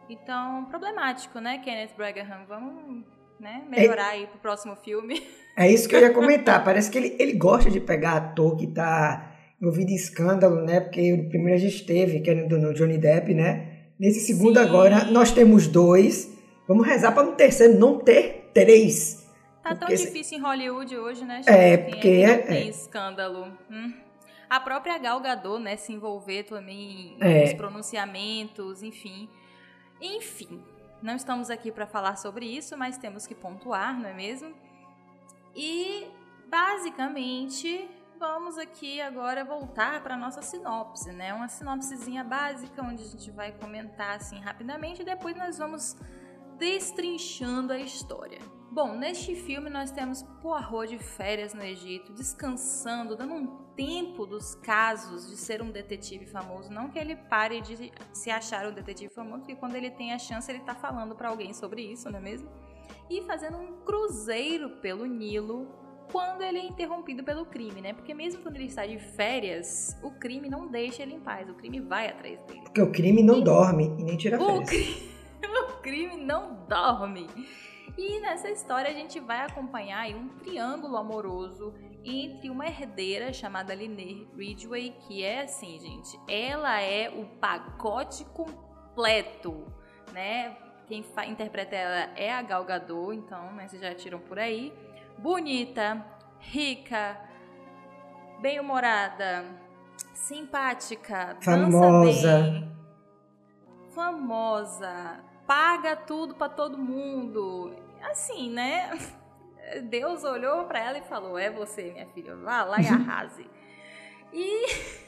Então, 0.09 0.67
problemático, 0.67 1.41
né, 1.41 1.59
Kenneth 1.59 1.97
Bragaham? 1.97 2.47
Vamos 2.47 3.05
né, 3.41 3.65
melhorar 3.69 4.15
é, 4.15 4.19
aí 4.19 4.27
pro 4.29 4.39
próximo 4.39 4.77
filme. 4.77 5.21
É 5.59 5.69
isso 5.69 5.89
que 5.89 5.97
eu 5.97 6.01
ia 6.01 6.13
comentar. 6.13 6.63
Parece 6.63 6.89
que 6.89 6.97
ele, 6.97 7.17
ele 7.19 7.33
gosta 7.33 7.69
de 7.69 7.81
pegar 7.81 8.13
ator 8.13 8.57
que 8.57 8.69
tá 8.69 9.33
envolvido 9.61 9.91
em 9.91 9.97
escândalo, 9.97 10.63
né? 10.63 10.79
Porque 10.79 11.13
o 11.15 11.29
primeiro 11.29 11.57
a 11.57 11.61
gente 11.61 11.85
teve, 11.85 12.21
que 12.21 12.31
era 12.31 12.47
do 12.47 12.73
Johnny 12.73 12.99
Depp, 12.99 13.35
né? 13.35 13.89
Nesse 13.99 14.21
segundo 14.21 14.61
Sim. 14.61 14.65
agora, 14.65 15.07
nós 15.07 15.33
temos 15.33 15.67
dois. 15.67 16.31
Vamos 16.69 16.87
rezar 16.87 17.11
para 17.11 17.25
no 17.25 17.33
terceiro 17.33 17.77
não 17.81 17.99
ter 17.99 18.51
três. 18.55 19.27
Tá 19.61 19.75
tão 19.75 19.89
difícil 19.89 20.39
em 20.39 20.41
Hollywood 20.41 20.97
hoje, 20.97 21.25
né? 21.25 21.41
É, 21.47 21.77
porque 21.79 22.07
é, 22.07 22.31
é, 22.31 22.37
tem 22.39 22.69
escândalo. 22.69 23.49
Hum. 23.69 24.06
A 24.49 24.61
própria 24.61 24.97
Gal 24.99 25.21
Gadot, 25.21 25.63
né, 25.63 25.77
se 25.77 25.93
envolver 25.93 26.45
também 26.45 27.17
é. 27.21 27.43
nos 27.43 27.55
pronunciamentos, 27.55 28.83
enfim. 28.83 29.29
Enfim, 30.01 30.63
não 31.03 31.17
estamos 31.17 31.51
aqui 31.51 31.73
para 31.73 31.87
falar 31.87 32.17
sobre 32.17 32.47
isso, 32.47 32.77
mas 32.77 32.97
temos 32.97 33.27
que 33.27 33.35
pontuar, 33.35 33.99
não 33.99 34.09
é 34.09 34.15
mesmo? 34.15 34.55
E 35.55 36.07
basicamente 36.49 37.89
vamos 38.19 38.57
aqui 38.57 39.01
agora 39.01 39.45
voltar 39.45 40.03
para 40.03 40.17
nossa 40.17 40.43
sinopse, 40.43 41.13
né? 41.13 41.35
Uma 41.35 41.49
sinopsezinha 41.49 42.25
básica 42.25 42.83
onde 42.83 43.03
a 43.03 43.07
gente 43.07 43.31
vai 43.31 43.53
comentar 43.53 44.17
assim 44.17 44.39
rapidamente 44.39 45.03
e 45.03 45.05
depois 45.05 45.37
nós 45.37 45.59
vamos 45.59 45.97
destrinchando 46.59 47.73
a 47.73 47.79
história. 47.79 48.39
Bom, 48.71 48.97
neste 48.97 49.35
filme 49.35 49.71
nós 49.71 49.91
temos 49.91 50.23
Poirot 50.43 50.89
de 50.89 50.99
férias 50.99 51.55
no 51.55 51.63
Egito, 51.63 52.13
descansando, 52.13 53.17
dando 53.17 53.35
um 53.35 53.66
tempo 53.77 54.27
dos 54.27 54.55
casos 54.55 55.29
de 55.29 55.37
ser 55.37 55.63
um 55.63 55.71
detetive 55.71 56.27
famoso. 56.27 56.71
Não 56.71 56.89
que 56.89 56.99
ele 56.99 57.15
pare 57.15 57.61
de 57.61 57.93
se 58.13 58.31
achar 58.31 58.67
um 58.67 58.73
detetive 58.73 59.13
famoso, 59.13 59.41
porque 59.41 59.55
quando 59.55 59.77
ele 59.77 59.91
tem 59.91 60.13
a 60.13 60.19
chance 60.19 60.51
ele 60.51 60.61
está 60.61 60.75
falando 60.75 61.15
para 61.15 61.29
alguém 61.29 61.53
sobre 61.53 61.83
isso, 61.83 62.11
não 62.11 62.19
é 62.19 62.23
mesmo? 62.23 62.49
E 63.09 63.23
fazendo 63.23 63.59
um 63.59 63.81
cruzeiro 63.85 64.71
pelo 64.81 65.05
Nilo 65.05 65.69
quando 66.11 66.43
ele 66.43 66.59
é 66.59 66.67
interrompido 66.67 67.23
pelo 67.23 67.45
crime, 67.45 67.81
né? 67.81 67.93
Porque 67.93 68.15
mesmo 68.15 68.43
quando 68.43 68.57
ele 68.57 68.67
está 68.67 68.87
de 68.87 68.99
férias, 68.99 69.97
o 70.03 70.11
crime 70.13 70.49
não 70.49 70.69
deixa 70.69 71.03
ele 71.03 71.15
em 71.15 71.21
paz, 71.21 71.49
o 71.49 71.55
crime 71.55 71.81
vai 71.81 72.09
atrás 72.09 72.41
dele. 72.45 72.63
Porque 72.63 72.81
o 72.81 72.91
crime 72.91 73.23
não 73.23 73.39
e... 73.39 73.45
dorme 73.45 73.85
e 73.99 74.05
nem 74.05 74.17
tira 74.17 74.39
férias. 74.39 74.59
O 74.59 74.65
crime, 74.65 75.11
o 75.69 75.83
crime 75.83 76.17
não 76.17 76.65
dorme. 76.69 77.29
E 77.99 78.21
nessa 78.21 78.51
história 78.51 78.91
a 78.91 78.95
gente 78.95 79.19
vai 79.21 79.41
acompanhar 79.41 80.07
um 80.11 80.29
triângulo 80.29 80.97
amoroso 80.97 81.75
entre 82.07 82.49
uma 82.49 82.67
herdeira 82.67 83.33
chamada 83.33 83.75
Linnea 83.75 84.27
Ridgway, 84.37 84.95
que 85.07 85.25
é 85.25 85.43
assim, 85.43 85.79
gente, 85.79 86.19
ela 86.29 86.81
é 86.81 87.11
o 87.11 87.27
pacote 87.39 88.25
completo, 88.27 89.67
né? 90.13 90.57
Quem 90.87 91.05
interpreta 91.29 91.75
ela 91.75 92.13
é 92.17 92.33
a 92.33 92.41
Gal 92.43 92.65
Gadot, 92.65 93.13
então, 93.13 93.53
né, 93.55 93.67
vocês 93.67 93.83
já 93.83 93.93
tiram 93.93 94.21
por 94.21 94.39
aí 94.39 94.73
bonita, 95.19 96.05
rica, 96.39 97.19
bem-humorada, 98.41 99.45
simpática, 100.15 101.37
famosa. 101.41 102.43
Bem, 102.43 102.77
famosa, 103.95 105.25
paga 105.47 105.97
tudo 105.97 106.35
para 106.35 106.49
todo 106.49 106.79
mundo. 106.79 107.75
Assim, 108.03 108.51
né? 108.51 108.91
Deus 109.85 110.25
olhou 110.25 110.65
para 110.65 110.81
ela 110.81 110.99
e 110.99 111.03
falou: 111.03 111.39
"É 111.39 111.51
você, 111.51 111.91
minha 111.93 112.07
filha, 112.09 112.37
vá 112.37 112.65
lá 112.65 112.81
e 112.81 112.87
arrase". 112.89 113.49
e 114.33 114.67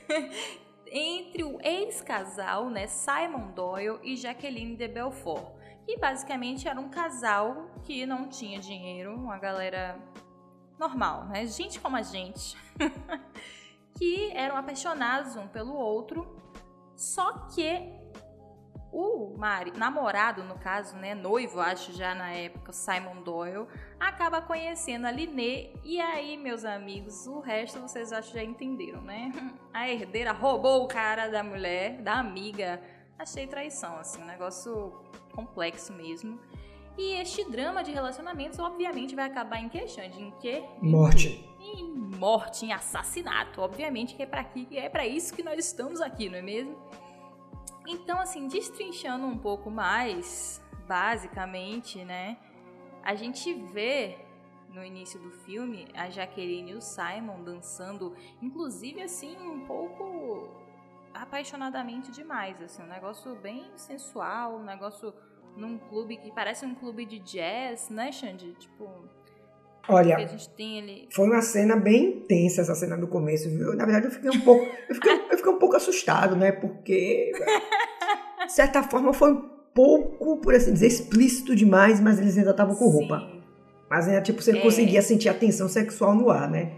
entre 0.91 1.45
o 1.45 1.59
ex-casal, 1.61 2.71
né, 2.71 2.87
Simon 2.87 3.51
Doyle 3.51 3.99
e 4.03 4.17
Jacqueline 4.17 4.77
de 4.77 4.89
Belfort 4.89 5.59
que 5.89 5.97
basicamente 5.97 6.69
era 6.69 6.79
um 6.79 6.91
casal 6.91 7.71
que 7.83 8.05
não 8.05 8.29
tinha 8.29 8.61
dinheiro, 8.61 9.15
uma 9.15 9.39
galera 9.39 9.99
normal, 10.79 11.25
né? 11.25 11.47
Gente 11.47 11.81
como 11.81 11.97
a 11.97 12.03
gente, 12.03 12.59
que 13.97 14.31
eram 14.33 14.59
apaixonados 14.59 15.35
um 15.37 15.49
pelo 15.49 15.73
outro, 15.73 16.37
só 16.95 17.47
que 17.49 17.91
o 18.93 19.35
Mari, 19.37 19.73
namorado, 19.77 20.43
no 20.45 20.59
caso, 20.59 20.97
né, 20.97 21.15
noivo, 21.15 21.61
acho 21.61 21.93
já 21.93 22.15
na 22.15 22.31
época, 22.31 22.73
Simon 22.73 23.23
Doyle, 23.23 23.67
acaba 24.01 24.41
conhecendo 24.41 25.07
a 25.07 25.11
Liné. 25.11 25.71
E 25.85 26.01
aí, 26.01 26.37
meus 26.37 26.65
amigos, 26.65 27.27
o 27.27 27.41
resto 27.41 27.81
vocês 27.81 28.13
acho 28.13 28.33
já 28.33 28.43
entenderam, 28.43 29.03
né? 29.03 29.33
A 29.73 29.89
herdeira 29.89 30.33
roubou 30.33 30.85
o 30.85 30.89
cara 30.89 31.29
da 31.29 31.43
mulher, 31.43 32.01
da 32.03 32.19
amiga. 32.19 32.81
Achei 33.19 33.47
traição, 33.47 33.99
assim, 33.99 34.23
um 34.23 34.27
negócio 34.27 34.93
complexo 35.33 35.93
mesmo. 35.93 36.41
E 36.97 37.13
este 37.21 37.49
drama 37.49 37.85
de 37.85 37.93
relacionamentos, 37.93 38.59
obviamente, 38.59 39.15
vai 39.15 39.27
acabar 39.27 39.61
em 39.61 39.69
que, 39.69 39.87
Xande? 39.87 40.21
Em 40.21 40.33
que? 40.41 40.65
Morte. 40.83 41.49
Em 41.61 41.85
morte, 42.19 42.67
em 42.67 42.73
assassinato. 42.73 43.61
Obviamente 43.61 44.17
que 44.17 44.23
é 44.25 44.27
para 44.27 44.41
aqui, 44.41 44.67
é 44.77 44.89
para 44.89 45.07
isso 45.07 45.33
que 45.33 45.43
nós 45.43 45.65
estamos 45.65 46.01
aqui, 46.01 46.29
não 46.29 46.39
é 46.39 46.43
mesmo? 46.43 46.77
Então, 47.89 48.21
assim, 48.21 48.47
destrinchando 48.47 49.25
um 49.25 49.39
pouco 49.39 49.71
mais, 49.71 50.63
basicamente, 50.87 52.05
né? 52.05 52.37
A 53.03 53.15
gente 53.15 53.55
vê 53.73 54.19
no 54.75 54.85
início 54.85 55.19
do 55.19 55.31
filme 55.31 55.89
a 55.95 56.11
Jaqueline 56.11 56.73
e 56.73 56.75
o 56.75 56.83
Simon 56.83 57.43
dançando, 57.43 58.15
inclusive 58.43 59.01
assim, 59.01 59.35
um 59.39 59.61
pouco 59.61 60.51
apaixonadamente 61.15 62.11
demais, 62.11 62.61
assim, 62.61 62.83
um 62.83 62.87
negócio 62.87 63.35
bem 63.37 63.65
sensual, 63.77 64.57
um 64.57 64.65
negócio 64.65 65.15
num 65.57 65.79
clube 65.79 66.19
que 66.19 66.31
parece 66.31 66.67
um 66.67 66.75
clube 66.75 67.07
de 67.07 67.19
jazz, 67.21 67.89
né, 67.89 68.13
Xande? 68.13 68.53
Tipo. 68.55 68.89
Olha, 69.89 70.17
a 70.17 70.27
gente 70.27 70.51
tem 70.51 70.79
ali... 70.79 71.09
foi 71.11 71.27
uma 71.27 71.41
cena 71.41 71.75
bem 71.75 72.05
intensa 72.05 72.61
essa 72.61 72.75
cena 72.75 72.99
do 72.99 73.09
começo, 73.09 73.49
viu? 73.49 73.75
Na 73.75 73.87
verdade, 73.87 74.07
eu 74.07 74.11
fiquei 74.11 74.31
um 74.31 74.41
pouco, 74.43 74.63
eu 74.87 74.95
fiquei, 74.95 75.13
eu 75.31 75.37
fiquei 75.39 75.51
um 75.51 75.59
pouco 75.59 75.77
assustado, 75.77 76.37
né? 76.37 76.53
Porque 76.53 77.33
de 78.49 78.55
certa 78.55 78.83
forma 78.83 79.13
foi 79.13 79.33
um 79.33 79.43
pouco, 79.75 80.39
por 80.39 80.55
assim 80.55 80.73
dizer, 80.73 80.87
explícito 80.87 81.55
demais, 81.55 82.01
mas 82.01 82.19
eles 82.19 82.37
ainda 82.37 82.51
estavam 82.51 82.75
com 82.75 82.89
roupa. 82.89 83.31
Mas 83.89 84.09
ainda 84.09 84.23
tipo 84.23 84.43
você 84.43 84.57
é... 84.57 84.61
conseguia 84.61 85.03
sentir 85.03 85.29
a 85.29 85.35
tensão 85.35 85.69
sexual 85.69 86.15
no 86.15 86.31
ar, 86.31 86.51
né? 86.51 86.73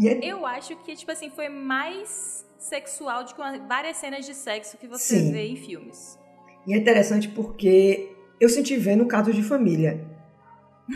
É... 0.00 0.24
Eu 0.24 0.46
acho 0.46 0.76
que 0.76 0.94
tipo 0.94 1.10
assim 1.10 1.28
foi 1.28 1.48
mais 1.48 2.46
sexual 2.56 3.24
do 3.24 3.34
que 3.34 3.40
várias 3.68 3.96
cenas 3.96 4.24
de 4.24 4.34
sexo 4.34 4.76
que 4.76 4.86
você 4.86 5.18
Sim. 5.18 5.32
vê 5.32 5.46
em 5.48 5.56
filmes. 5.56 6.18
E 6.66 6.72
é 6.72 6.76
interessante 6.76 7.28
porque 7.28 8.12
eu 8.40 8.48
senti 8.48 8.76
vendo 8.76 9.04
casos 9.06 9.34
de 9.34 9.42
família. 9.42 10.06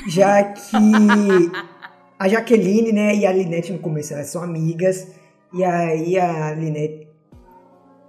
Já 0.07 0.45
que 0.45 0.76
a 2.19 2.29
Jaqueline, 2.29 2.93
né, 2.93 3.14
e 3.17 3.26
a 3.26 3.33
Linette 3.33 3.73
no 3.73 3.79
começo 3.79 4.14
elas 4.14 4.29
são 4.29 4.43
amigas, 4.43 5.09
e 5.52 5.64
aí 5.64 6.19
a 6.19 6.55
Linette 6.55 7.12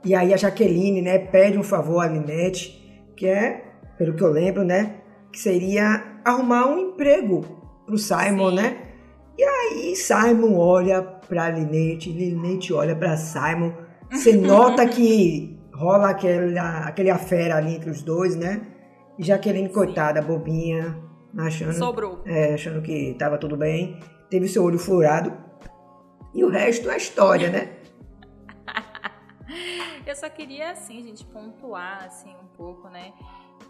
e 0.03 0.13
aí 0.13 0.33
a 0.33 0.38
Jaqueline, 0.38 1.01
né, 1.01 1.17
pede 1.17 1.57
um 1.57 1.63
favor 1.63 2.00
à 2.00 2.07
Linette, 2.07 2.81
que 3.15 3.27
é, 3.27 3.63
pelo 3.98 4.13
que 4.13 4.24
eu 4.24 4.31
lembro, 4.31 4.63
né, 4.63 4.95
que 5.31 5.39
seria 5.39 6.03
arrumar 6.24 6.67
um 6.67 6.77
emprego 6.77 7.41
pro 7.86 7.98
Simon, 7.98 8.50
Sim. 8.50 8.55
né? 8.55 8.77
E 9.38 9.43
aí 9.43 9.95
Simon 9.95 10.57
olha 10.57 11.01
pra 11.01 11.50
Linette, 11.50 12.12
Linette 12.12 12.74
olha 12.74 12.95
pra 12.95 13.17
Simon. 13.17 13.74
Você 14.12 14.33
nota 14.38 14.86
que 14.88 15.57
rola 15.74 16.10
aquela, 16.10 16.79
aquele 16.88 17.10
afera 17.10 17.55
ali 17.55 17.75
entre 17.75 17.89
os 17.89 18.01
dois, 18.01 18.36
né? 18.36 18.62
E 19.17 19.24
Jaqueline, 19.24 19.69
coitada, 19.69 20.22
bobinha, 20.22 20.98
achando, 21.38 21.74
Sobrou. 21.74 22.22
É, 22.25 22.53
achando 22.53 22.81
que 22.81 23.15
tava 23.17 23.38
tudo 23.38 23.57
bem, 23.57 24.00
teve 24.29 24.48
seu 24.48 24.63
olho 24.63 24.79
furado. 24.79 25.33
E 26.33 26.43
o 26.43 26.50
resto 26.50 26.89
é 26.89 26.98
história, 26.98 27.50
né? 27.50 27.69
eu 30.05 30.15
só 30.15 30.29
queria, 30.29 30.72
assim, 30.72 31.03
gente, 31.03 31.25
pontuar, 31.25 32.05
assim, 32.05 32.33
um 32.36 32.48
pouco, 32.55 32.88
né? 32.89 33.13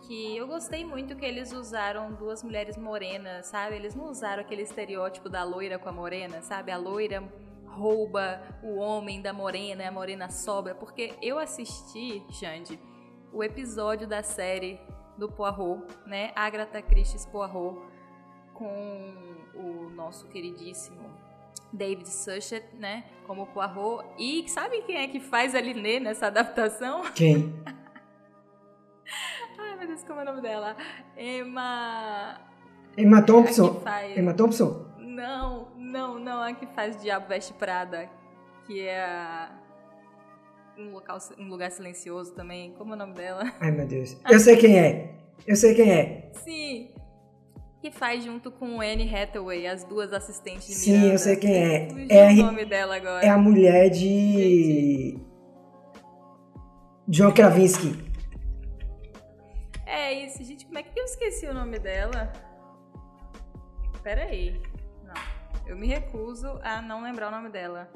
Que 0.08 0.36
eu 0.36 0.48
gostei 0.48 0.84
muito 0.86 1.16
que 1.16 1.26
eles 1.26 1.52
usaram 1.52 2.12
duas 2.14 2.44
mulheres 2.44 2.78
morenas, 2.78 3.48
sabe? 3.48 3.76
Eles 3.76 3.96
não 3.96 4.10
usaram 4.10 4.42
aquele 4.42 4.62
estereótipo 4.62 5.30
da 5.30 5.44
loira 5.44 5.78
com 5.78 5.90
a 5.90 5.92
morena, 5.92 6.42
sabe? 6.42 6.72
A 6.72 6.78
loira 6.78 7.24
rouba 7.68 8.42
o 8.62 8.78
homem 8.78 9.22
da 9.22 9.34
morena, 9.34 9.88
a 9.88 9.92
morena 9.92 10.30
sobra, 10.30 10.76
porque 10.76 11.16
eu 11.22 11.40
assisti, 11.40 12.24
Xande, 12.32 12.80
o 13.32 13.44
episódio 13.44 14.08
da 14.08 14.22
série 14.22 14.80
do 15.18 15.32
Poirot, 15.32 15.86
né? 16.06 16.32
Agatha 16.36 16.82
Christie's 16.82 17.26
Poirot, 17.26 17.82
com 18.54 19.14
o 19.56 19.90
nosso 19.90 20.28
queridíssimo 20.28 21.33
David 21.74 22.08
Suchet, 22.08 22.64
né? 22.78 23.04
Como 23.26 23.48
Poirot. 23.48 24.06
E 24.18 24.48
sabe 24.48 24.82
quem 24.84 24.98
é 24.98 25.08
que 25.08 25.20
faz 25.20 25.56
a 25.56 25.60
Liné 25.60 26.00
nessa 26.00 26.28
adaptação? 26.28 27.02
Quem? 27.16 27.54
Ai, 29.58 29.76
meu 29.78 29.88
Deus, 29.88 30.04
como 30.04 30.20
é 30.20 30.24
o 30.24 30.26
nome 30.26 30.42
dela? 30.42 30.78
Emma... 31.18 32.40
Emma 32.96 33.22
Thompson. 33.24 33.80
Faz... 33.82 34.16
Emma 34.16 34.34
Thompson? 34.34 34.86
Não, 35.00 35.68
não, 35.76 36.20
não. 36.20 36.44
A 36.44 36.54
que 36.54 36.68
faz 36.68 37.02
Diabo 37.02 37.28
Veste 37.28 37.54
Prada. 37.54 38.08
Que 38.68 38.82
é 38.82 39.04
a... 39.04 39.52
um, 40.78 40.92
local, 40.92 41.18
um 41.40 41.48
lugar 41.48 41.72
silencioso 41.72 42.34
também. 42.34 42.74
Como 42.74 42.92
é 42.92 42.96
o 42.96 43.00
nome 43.00 43.14
dela? 43.14 43.52
Ai, 43.60 43.72
meu 43.72 43.88
Deus. 43.88 44.16
Eu 44.30 44.40
sei 44.40 44.58
quem 44.58 44.80
é. 44.80 45.16
Eu 45.48 45.56
sei 45.56 45.74
quem 45.74 45.92
é. 45.92 46.32
Sim. 46.34 46.92
Que 47.84 47.92
faz 47.92 48.24
junto 48.24 48.50
com 48.50 48.80
Anne 48.80 49.14
Hathaway, 49.14 49.68
as 49.68 49.84
duas 49.84 50.14
assistentes 50.14 50.68
de 50.68 50.74
Sim, 50.74 50.92
Miranda. 50.94 51.14
eu 51.16 51.18
sei 51.18 51.36
quem 51.36 51.54
é. 51.54 51.88
É 52.08 52.30
a, 52.30 52.32
o 52.32 52.36
nome 52.38 52.64
dela 52.64 52.96
agora. 52.96 53.26
é 53.26 53.28
a 53.28 53.38
mulher 53.38 53.90
de. 53.90 55.20
John 57.06 57.34
Krasinski. 57.34 57.94
É 59.86 60.14
isso, 60.14 60.42
gente. 60.46 60.66
Como 60.66 60.78
é 60.78 60.84
que 60.84 60.98
eu 60.98 61.04
esqueci 61.04 61.46
o 61.46 61.54
nome 61.54 61.78
dela? 61.78 62.32
Pera 64.02 64.24
aí. 64.28 64.62
Não. 65.04 65.22
Eu 65.68 65.76
me 65.76 65.88
recuso 65.88 66.58
a 66.64 66.82
não 66.82 67.04
lembrar 67.04 67.28
o 67.28 67.32
nome 67.32 67.50
dela. 67.50 67.92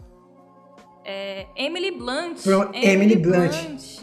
É 1.06 1.48
Emily 1.56 1.92
Blunt. 1.92 2.46
Emily 2.74 3.16
Blunt. 3.16 4.02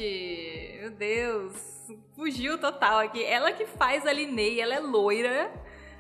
Meu 0.81 0.91
Deus. 0.93 1.75
Fugiu 2.17 2.57
total 2.57 3.01
aqui. 3.01 3.23
Ela 3.23 3.53
que 3.53 3.67
faz 3.67 4.07
a 4.07 4.13
Linnea, 4.15 4.63
ela 4.63 4.77
é 4.77 4.81
loira, 4.81 5.53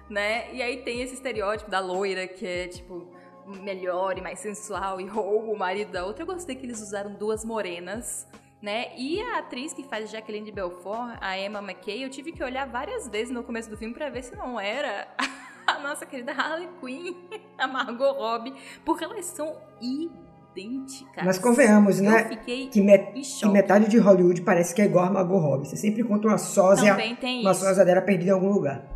né? 0.08 0.52
E 0.52 0.62
aí 0.62 0.82
tem 0.82 1.00
esse 1.00 1.14
estereótipo 1.14 1.70
da 1.70 1.80
loira 1.80 2.26
que 2.26 2.46
é, 2.46 2.68
tipo, 2.68 3.08
melhor 3.46 4.16
e 4.18 4.20
mais 4.20 4.38
sensual 4.38 5.00
e 5.00 5.06
rouba 5.06 5.52
o 5.52 5.58
marido 5.58 5.92
da 5.92 6.04
outra. 6.04 6.22
Eu 6.22 6.26
gostei 6.26 6.54
que 6.54 6.66
eles 6.66 6.80
usaram 6.80 7.14
duas 7.14 7.44
morenas 7.44 8.26
né? 8.64 8.86
E 8.96 9.20
a 9.20 9.40
atriz 9.40 9.74
que 9.74 9.82
faz 9.82 10.10
Jacqueline 10.10 10.46
de 10.46 10.50
Belfort, 10.50 11.18
a 11.20 11.38
Emma 11.38 11.58
McKay, 11.58 12.02
eu 12.02 12.08
tive 12.08 12.32
que 12.32 12.42
olhar 12.42 12.66
várias 12.66 13.06
vezes 13.06 13.30
no 13.30 13.44
começo 13.44 13.68
do 13.68 13.76
filme 13.76 13.92
para 13.92 14.08
ver 14.08 14.24
se 14.24 14.34
não 14.34 14.58
era 14.58 15.06
a 15.66 15.78
nossa 15.80 16.06
querida 16.06 16.32
Harley 16.32 16.70
Quinn, 16.80 17.14
a 17.58 17.66
Margot 17.66 18.12
Robbie, 18.12 18.54
porque 18.82 19.04
elas 19.04 19.26
são 19.26 19.54
idênticas. 19.82 21.26
Mas 21.26 21.38
convenhamos, 21.38 21.98
eu 21.98 22.10
né? 22.10 22.24
Fiquei 22.24 22.68
Que, 22.68 22.80
que 22.80 23.48
metade 23.48 23.86
de 23.86 23.98
Hollywood 23.98 24.40
parece 24.40 24.74
que 24.74 24.80
é 24.80 24.86
igual 24.86 25.04
a 25.04 25.10
Margot 25.10 25.36
Robbie. 25.36 25.68
Você 25.68 25.76
sempre 25.76 26.00
encontra 26.00 26.30
uma 26.30 26.38
sósia, 26.38 26.94
uma 26.94 27.52
isso. 27.52 27.66
sósia 27.66 27.84
dela 27.84 28.00
perdida 28.00 28.30
em 28.30 28.34
algum 28.34 28.50
lugar. 28.50 28.93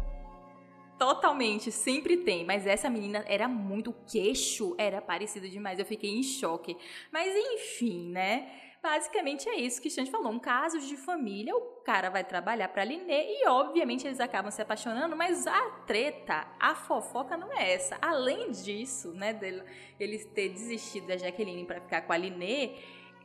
Totalmente, 0.99 1.71
sempre 1.71 2.17
tem. 2.19 2.45
Mas 2.45 2.67
essa 2.67 2.91
menina 2.91 3.25
era 3.29 3.47
muito. 3.47 3.95
Queixo 4.11 4.75
era 4.77 5.01
parecido 5.01 5.49
demais. 5.49 5.79
Eu 5.79 5.87
fiquei 5.87 6.11
em 6.11 6.23
choque. 6.23 6.77
Mas 7.13 7.35
enfim, 7.35 8.11
né? 8.11 8.51
Basicamente 8.83 9.49
é 9.49 9.57
isso 9.57 9.83
que 9.83 9.89
gente 9.89 10.11
falou. 10.11 10.31
Um 10.31 10.39
caso 10.39 10.79
de 10.79 10.97
família, 10.97 11.55
o 11.55 11.61
cara 11.85 12.11
vai 12.11 12.23
trabalhar 12.23 12.69
pra 12.69 12.85
Liné 12.85 13.27
e, 13.29 13.47
obviamente, 13.49 14.07
eles 14.07 14.21
acabam 14.21 14.53
se 14.53 14.63
apaixonando, 14.63 15.17
mas 15.17 15.49
a 15.49 15.71
treta, 15.85 16.47
a 16.61 16.75
fofoca 16.77 17.37
não 17.37 17.53
é 17.53 17.73
essa. 17.73 17.99
Além 18.01 18.53
disso, 18.53 19.13
né, 19.15 19.33
dele, 19.33 19.63
eles 19.99 20.25
ter 20.27 20.51
desistido 20.51 21.09
da 21.09 21.17
Jaqueline 21.17 21.65
pra 21.65 21.81
ficar 21.81 22.03
com 22.03 22.13
a 22.13 22.17
Liné, 22.17 22.77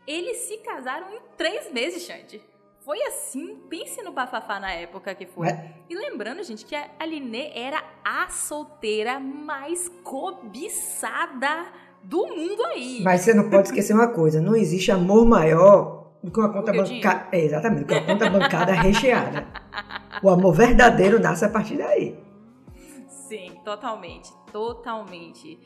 eles 0.08 0.38
se 0.38 0.58
casaram 0.58 1.14
em 1.14 1.20
três 1.38 1.72
meses, 1.72 2.04
Xande. 2.04 2.42
Foi 2.86 3.02
assim, 3.04 3.56
pense 3.70 4.02
no 4.02 4.12
bafafá 4.12 4.60
na 4.60 4.72
época 4.74 5.16
que 5.16 5.26
foi. 5.26 5.48
Mas- 5.48 5.60
E 5.90 5.96
lembrando, 5.96 6.44
gente, 6.44 6.66
que 6.66 6.76
a 6.76 6.90
Aline 7.00 7.50
era 7.54 7.82
a 8.04 8.28
solteira 8.30 9.20
mais 9.20 9.90
cobiçada 10.04 11.66
do 12.04 12.28
mundo 12.28 12.64
aí. 12.66 13.02
Mas 13.04 13.22
você 13.22 13.34
não 13.34 13.50
pode 13.50 13.68
esquecer 13.68 13.94
uma 13.94 14.08
coisa: 14.10 14.42
não 14.42 14.56
existe 14.56 14.92
amor 14.92 15.26
maior 15.26 16.12
do 16.24 16.32
que 16.32 16.40
uma 16.40 16.52
conta 16.52 16.72
bancária. 16.74 17.28
É, 17.32 17.40
exatamente, 17.40 17.80
do 17.82 17.86
que 17.88 17.94
uma 17.94 18.06
conta 18.06 18.30
bancária 18.30 18.74
recheada. 18.74 19.48
O 20.22 20.30
amor 20.30 20.54
verdadeiro 20.54 21.20
nasce 21.20 21.46
a 21.46 21.50
partir 21.50 21.78
daí. 21.78 22.18
Sim, 23.08 23.60
totalmente, 23.64 24.32
totalmente. 24.52 25.60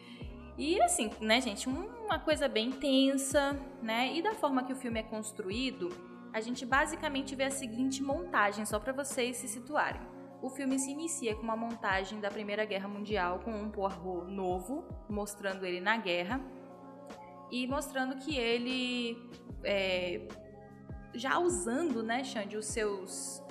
E 0.58 0.82
assim, 0.82 1.12
né, 1.22 1.40
gente, 1.42 1.68
uma 1.70 2.18
coisa 2.20 2.48
bem 2.48 2.72
tensa, 2.72 3.56
né? 3.82 4.12
E 4.16 4.22
da 4.22 4.34
forma 4.34 4.64
que 4.64 4.74
o 4.74 4.76
filme 4.76 5.00
é 5.00 5.04
construído, 5.04 5.90
a 6.38 6.42
gente 6.42 6.66
basicamente 6.66 7.36
vê 7.36 7.46
a 7.46 7.50
seguinte 7.50 8.04
montagem, 8.04 8.64
só 8.64 8.80
para 8.80 8.94
vocês 8.94 9.38
se 9.38 9.48
situarem. 9.48 10.02
O 10.40 10.50
filme 10.52 10.78
se 10.78 10.92
inicia 10.92 11.36
com 11.36 11.42
uma 11.42 11.58
montagem 11.58 12.20
da 12.20 12.30
Primeira 12.30 12.64
Guerra 12.64 12.88
Mundial 12.88 13.40
com 13.40 13.52
um 13.52 13.72
Poirot 13.72 14.30
novo, 14.32 14.86
mostrando 15.10 15.66
ele 15.66 15.82
na 15.82 15.98
guerra 15.98 16.40
e 17.50 17.66
mostrando 17.66 18.18
que 18.18 18.38
ele, 18.38 19.18
é, 19.64 20.28
já 21.16 21.40
usando, 21.40 22.04
né, 22.04 22.24
Xande, 22.24 22.56
os 22.56 22.68
seus 22.68 23.42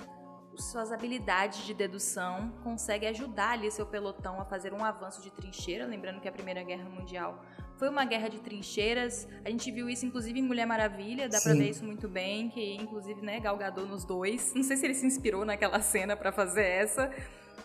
suas 0.55 0.91
habilidades 0.91 1.65
de 1.67 1.73
dedução, 1.73 2.49
consegue 2.63 3.05
ajudar 3.05 3.51
ali 3.51 3.69
seu 3.69 3.85
pelotão 3.85 4.41
a 4.41 4.45
fazer 4.45 4.73
um 4.73 4.83
avanço 4.83 5.21
de 5.21 5.29
trincheira, 5.29 5.85
lembrando 5.85 6.19
que 6.19 6.27
a 6.27 6.31
Primeira 6.31 6.63
Guerra 6.63 6.89
Mundial 6.89 7.43
foi 7.77 7.89
uma 7.89 8.03
guerra 8.05 8.27
de 8.27 8.39
trincheiras. 8.39 9.27
A 9.45 9.49
gente 9.49 9.71
viu 9.71 9.89
isso 9.89 10.05
inclusive 10.05 10.39
em 10.39 10.43
Mulher 10.43 10.65
Maravilha, 10.65 11.29
dá 11.29 11.39
pra 11.39 11.53
Sim. 11.53 11.59
ver 11.59 11.69
isso 11.69 11.85
muito 11.85 12.07
bem, 12.07 12.49
que 12.49 12.75
inclusive, 12.75 13.21
né, 13.21 13.39
Gal 13.39 13.55
Gadot 13.57 13.87
nos 13.87 14.03
dois. 14.03 14.53
Não 14.53 14.63
sei 14.63 14.75
se 14.77 14.85
ele 14.85 14.93
se 14.95 15.05
inspirou 15.05 15.45
naquela 15.45 15.79
cena 15.81 16.15
pra 16.17 16.31
fazer 16.31 16.65
essa, 16.65 17.11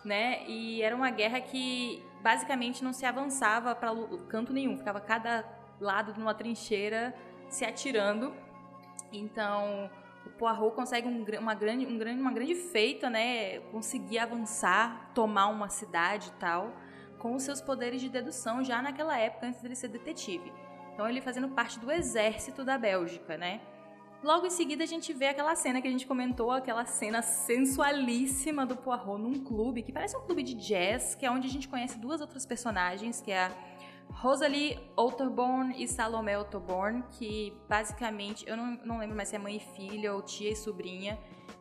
né? 0.05 0.44
E 0.46 0.83
era 0.83 0.94
uma 0.94 1.11
guerra 1.11 1.40
que 1.40 2.03
basicamente 2.22 2.85
não 2.85 2.92
se 2.92 3.05
avançava 3.05 3.75
pra 3.75 3.90
lu- 3.90 4.18
canto 4.29 4.53
nenhum, 4.53 4.77
ficava 4.79 5.01
cada 5.01 5.44
lado 5.81 6.12
de 6.12 6.20
uma 6.20 6.35
trincheira 6.35 7.14
se 7.48 7.64
atirando. 7.64 8.33
Então, 9.12 9.90
o 10.27 10.31
Poirot 10.31 10.75
consegue 10.75 11.09
um, 11.09 11.25
uma, 11.40 11.55
grande, 11.55 11.87
um 11.87 11.98
grande, 11.98 12.20
uma 12.20 12.33
grande 12.33 12.55
feita, 12.55 13.11
né? 13.11 13.61
Conseguir 13.72 14.18
avançar, 14.18 15.11
tomar 15.14 15.48
uma 15.48 15.68
cidade 15.68 16.29
e 16.29 16.38
tal, 16.38 16.72
com 17.23 17.39
seus 17.39 17.61
poderes 17.61 18.01
de 18.01 18.09
dedução 18.09 18.65
já 18.65 18.83
naquela 18.83 19.17
época, 19.17 19.47
antes 19.47 19.63
dele 19.63 19.77
ser 19.77 19.87
detetive. 19.87 20.53
Então, 20.93 21.09
ele 21.09 21.21
fazendo 21.21 21.49
parte 21.51 21.79
do 21.79 21.89
exército 21.89 22.65
da 22.65 22.77
Bélgica, 22.77 23.39
né? 23.39 23.61
Logo 24.25 24.45
em 24.47 24.51
seguida, 24.51 24.83
a 24.83 24.87
gente 24.87 25.13
vê 25.13 25.29
aquela 25.29 25.55
cena 25.55 25.81
que 25.81 25.87
a 25.87 25.91
gente 25.91 26.05
comentou, 26.05 26.51
aquela 26.51 26.85
cena 26.85 27.23
sensualíssima 27.23 28.67
do 28.67 28.77
Poirot 28.77 29.23
num 29.23 29.45
clube, 29.45 29.83
que 29.83 29.93
parece 29.93 30.17
um 30.17 30.23
clube 30.23 30.43
de 30.43 30.55
jazz, 30.55 31.15
que 31.15 31.25
é 31.25 31.31
onde 31.31 31.47
a 31.47 31.51
gente 31.51 31.69
conhece 31.69 31.97
duas 31.97 32.21
outras 32.21 32.45
personagens, 32.45 33.21
que 33.21 33.31
é 33.31 33.45
a 33.45 33.53
Rosalie 34.11 34.79
Otterborn 34.97 35.81
e 35.81 35.87
Salomé 35.87 36.37
Otterborn, 36.37 37.05
que 37.19 37.57
basicamente, 37.69 38.45
eu 38.49 38.57
não, 38.57 38.79
não 38.85 38.99
lembro 38.99 39.17
mais 39.17 39.29
se 39.29 39.37
é 39.37 39.39
mãe 39.39 39.57
e 39.57 39.61
filha 39.61 40.13
ou 40.13 40.23
tia 40.23 40.51
e 40.51 40.57
sobrinha. 40.57 41.19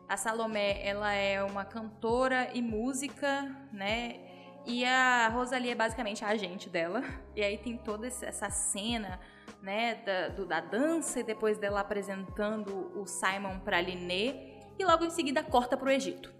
A 0.08 0.16
Salomé, 0.16 0.84
ela 0.84 1.12
é 1.12 1.42
uma 1.42 1.64
cantora 1.64 2.50
e 2.52 2.60
música, 2.60 3.42
né? 3.72 4.31
E 4.64 4.84
a 4.84 5.28
Rosalie 5.28 5.70
é 5.70 5.74
basicamente 5.74 6.24
a 6.24 6.28
agente 6.28 6.68
dela. 6.70 7.02
E 7.34 7.42
aí 7.42 7.58
tem 7.58 7.76
toda 7.76 8.06
essa 8.06 8.48
cena, 8.50 9.18
né, 9.60 9.96
da, 9.96 10.28
do- 10.28 10.46
da 10.46 10.60
dança 10.60 11.20
e 11.20 11.22
depois 11.22 11.58
dela 11.58 11.80
apresentando 11.80 12.92
o 12.94 13.06
Simon 13.06 13.58
pra 13.60 13.80
Liné. 13.80 14.60
E 14.78 14.84
logo 14.84 15.04
em 15.04 15.10
seguida 15.10 15.42
corta 15.42 15.76
pro 15.76 15.90
Egito 15.90 16.32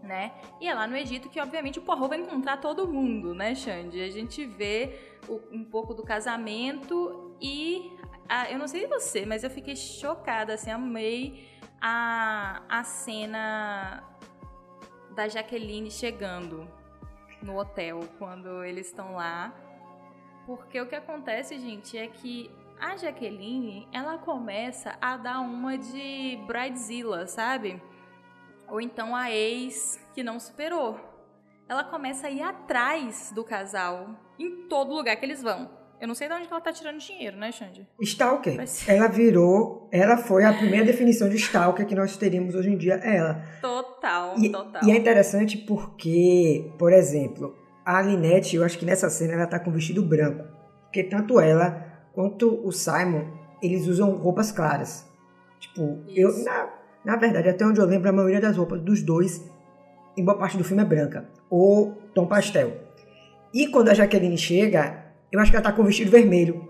né? 0.00 0.32
E 0.60 0.66
é 0.68 0.72
lá 0.72 0.86
no 0.86 0.96
Egito 0.96 1.28
que, 1.28 1.38
obviamente, 1.40 1.80
o 1.80 1.82
Poirot 1.82 2.08
vai 2.08 2.18
encontrar 2.20 2.56
todo 2.58 2.86
mundo, 2.88 3.34
né, 3.34 3.54
Xande? 3.54 4.00
A 4.00 4.08
gente 4.08 4.46
vê 4.46 4.96
o- 5.28 5.42
um 5.52 5.64
pouco 5.64 5.92
do 5.92 6.02
casamento 6.04 7.34
e... 7.40 7.92
ah, 8.28 8.48
eu 8.50 8.58
não 8.58 8.68
sei 8.68 8.86
você, 8.86 9.26
mas 9.26 9.42
eu 9.42 9.50
fiquei 9.50 9.74
chocada, 9.76 10.54
assim, 10.54 10.70
amei 10.70 11.48
a, 11.80 12.62
a 12.68 12.84
cena 12.84 14.02
da 15.14 15.26
Jaqueline 15.28 15.90
chegando 15.90 16.66
no 17.42 17.56
hotel, 17.58 18.00
quando 18.18 18.64
eles 18.64 18.86
estão 18.86 19.14
lá. 19.14 19.52
Porque 20.46 20.80
o 20.80 20.86
que 20.86 20.94
acontece, 20.94 21.58
gente, 21.58 21.96
é 21.96 22.06
que 22.06 22.50
a 22.80 22.96
Jaqueline, 22.96 23.88
ela 23.92 24.18
começa 24.18 24.96
a 25.00 25.16
dar 25.16 25.40
uma 25.40 25.76
de 25.76 26.38
Bridezilla, 26.46 27.26
sabe? 27.26 27.82
Ou 28.68 28.80
então 28.80 29.14
a 29.14 29.30
ex 29.30 30.00
que 30.14 30.22
não 30.22 30.38
superou. 30.38 30.98
Ela 31.68 31.84
começa 31.84 32.28
a 32.28 32.30
ir 32.30 32.42
atrás 32.42 33.30
do 33.34 33.44
casal 33.44 34.08
em 34.38 34.68
todo 34.68 34.94
lugar 34.94 35.16
que 35.16 35.24
eles 35.24 35.42
vão. 35.42 35.76
Eu 36.00 36.06
não 36.06 36.14
sei 36.14 36.28
de 36.28 36.34
onde 36.34 36.46
ela 36.48 36.60
tá 36.60 36.72
tirando 36.72 36.98
dinheiro, 36.98 37.36
né, 37.36 37.50
Xande? 37.50 37.86
Stalker. 38.00 38.54
Mas- 38.56 38.88
Ela 38.88 39.08
virou. 39.08 39.88
Ela 39.92 40.16
foi 40.16 40.44
a 40.44 40.52
primeira 40.52 40.84
definição 40.86 41.28
de 41.28 41.34
Stalker 41.36 41.84
que 41.86 41.94
nós 41.94 42.16
teríamos 42.16 42.54
hoje 42.54 42.70
em 42.70 42.76
dia. 42.78 42.94
Ela. 42.94 43.42
Total, 43.60 43.97
E, 44.38 44.48
total. 44.48 44.82
e 44.84 44.90
é 44.90 44.96
interessante 44.96 45.56
porque, 45.58 46.70
por 46.78 46.92
exemplo, 46.92 47.54
a 47.84 48.02
Linette, 48.02 48.56
eu 48.56 48.64
acho 48.64 48.78
que 48.78 48.84
nessa 48.84 49.08
cena 49.08 49.34
ela 49.34 49.46
tá 49.46 49.58
com 49.58 49.70
vestido 49.70 50.02
branco. 50.02 50.44
Porque 50.84 51.02
tanto 51.02 51.38
ela 51.40 51.86
quanto 52.12 52.60
o 52.66 52.72
Simon, 52.72 53.24
eles 53.62 53.86
usam 53.86 54.10
roupas 54.16 54.52
claras. 54.52 55.06
Tipo, 55.58 55.98
eu. 56.08 56.30
Isso. 56.30 56.44
Na, 56.44 56.68
na 57.04 57.16
verdade, 57.16 57.48
até 57.48 57.64
onde 57.64 57.80
eu 57.80 57.86
lembro, 57.86 58.08
a 58.08 58.12
maioria 58.12 58.40
das 58.40 58.56
roupas 58.56 58.80
dos 58.80 59.02
dois, 59.02 59.42
em 60.16 60.24
boa 60.24 60.36
parte 60.36 60.56
do 60.56 60.64
filme, 60.64 60.82
é 60.82 60.86
branca. 60.86 61.28
Ou 61.48 61.92
tom 62.14 62.26
pastel. 62.26 62.72
E 63.52 63.68
quando 63.68 63.88
a 63.88 63.94
Jaqueline 63.94 64.36
chega, 64.36 65.04
eu 65.32 65.40
acho 65.40 65.50
que 65.50 65.56
ela 65.56 65.64
tá 65.64 65.72
com 65.72 65.84
vestido 65.84 66.10
vermelho. 66.10 66.68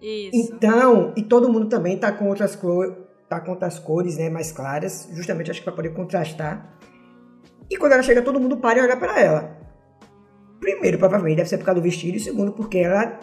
Isso. 0.00 0.30
Então, 0.34 1.12
e 1.16 1.22
todo 1.22 1.52
mundo 1.52 1.68
também 1.68 1.96
tá 1.96 2.10
com 2.10 2.28
outras 2.28 2.56
cores, 2.56 2.94
tá 3.38 3.40
com 3.44 3.52
outras 3.52 3.78
cores, 3.78 4.18
né, 4.18 4.28
mais 4.28 4.52
claras, 4.52 5.08
justamente 5.12 5.50
acho 5.50 5.60
que 5.60 5.64
para 5.64 5.74
poder 5.74 5.90
contrastar. 5.90 6.76
E 7.70 7.76
quando 7.76 7.92
ela 7.92 8.02
chega, 8.02 8.22
todo 8.22 8.38
mundo 8.38 8.58
para 8.58 8.78
e 8.78 8.82
olha 8.82 8.96
para 8.96 9.20
ela. 9.20 9.56
Primeiro, 10.60 10.98
provavelmente, 10.98 11.36
deve 11.36 11.48
ser 11.48 11.58
por 11.58 11.64
causa 11.64 11.80
do 11.80 11.84
vestido. 11.84 12.16
E 12.16 12.20
segundo, 12.20 12.52
porque 12.52 12.78
ela 12.78 13.18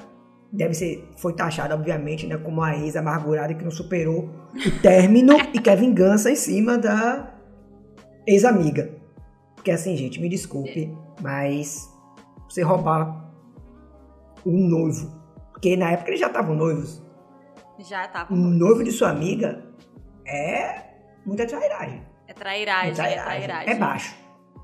deve 0.51 0.73
ser, 0.73 1.07
foi 1.17 1.33
taxada, 1.33 1.75
obviamente, 1.75 2.25
né, 2.25 2.37
como 2.37 2.61
a 2.61 2.75
ex 2.75 2.95
amargurada 2.95 3.53
que 3.53 3.63
não 3.63 3.71
superou 3.71 4.29
o 4.55 4.81
término 4.81 5.37
e 5.53 5.59
quer 5.59 5.77
vingança 5.77 6.31
em 6.31 6.35
cima 6.35 6.77
da 6.77 7.33
ex-amiga. 8.25 8.89
Porque 9.55 9.71
assim, 9.71 9.95
gente, 9.95 10.19
me 10.19 10.27
desculpe, 10.27 10.91
mas 11.21 11.87
você 12.49 12.63
roubar 12.63 13.29
um 14.45 14.67
noivo, 14.67 15.13
porque 15.51 15.75
na 15.77 15.91
época 15.91 16.09
eles 16.09 16.19
já 16.19 16.27
estavam 16.27 16.55
noivos. 16.55 17.03
Já 17.79 18.05
estavam. 18.05 18.37
Um 18.37 18.49
noivo 18.49 18.83
de 18.83 18.91
sua 18.91 19.09
amiga 19.09 19.63
é 20.29 20.93
muita 21.25 21.45
trairagem. 21.47 22.05
É 22.27 22.33
trairagem, 22.33 22.91
é 22.91 22.93
trairagem. 22.93 23.19
É, 23.19 23.43
trairagem. 23.43 23.73
é 23.73 23.75
baixo. 23.75 24.15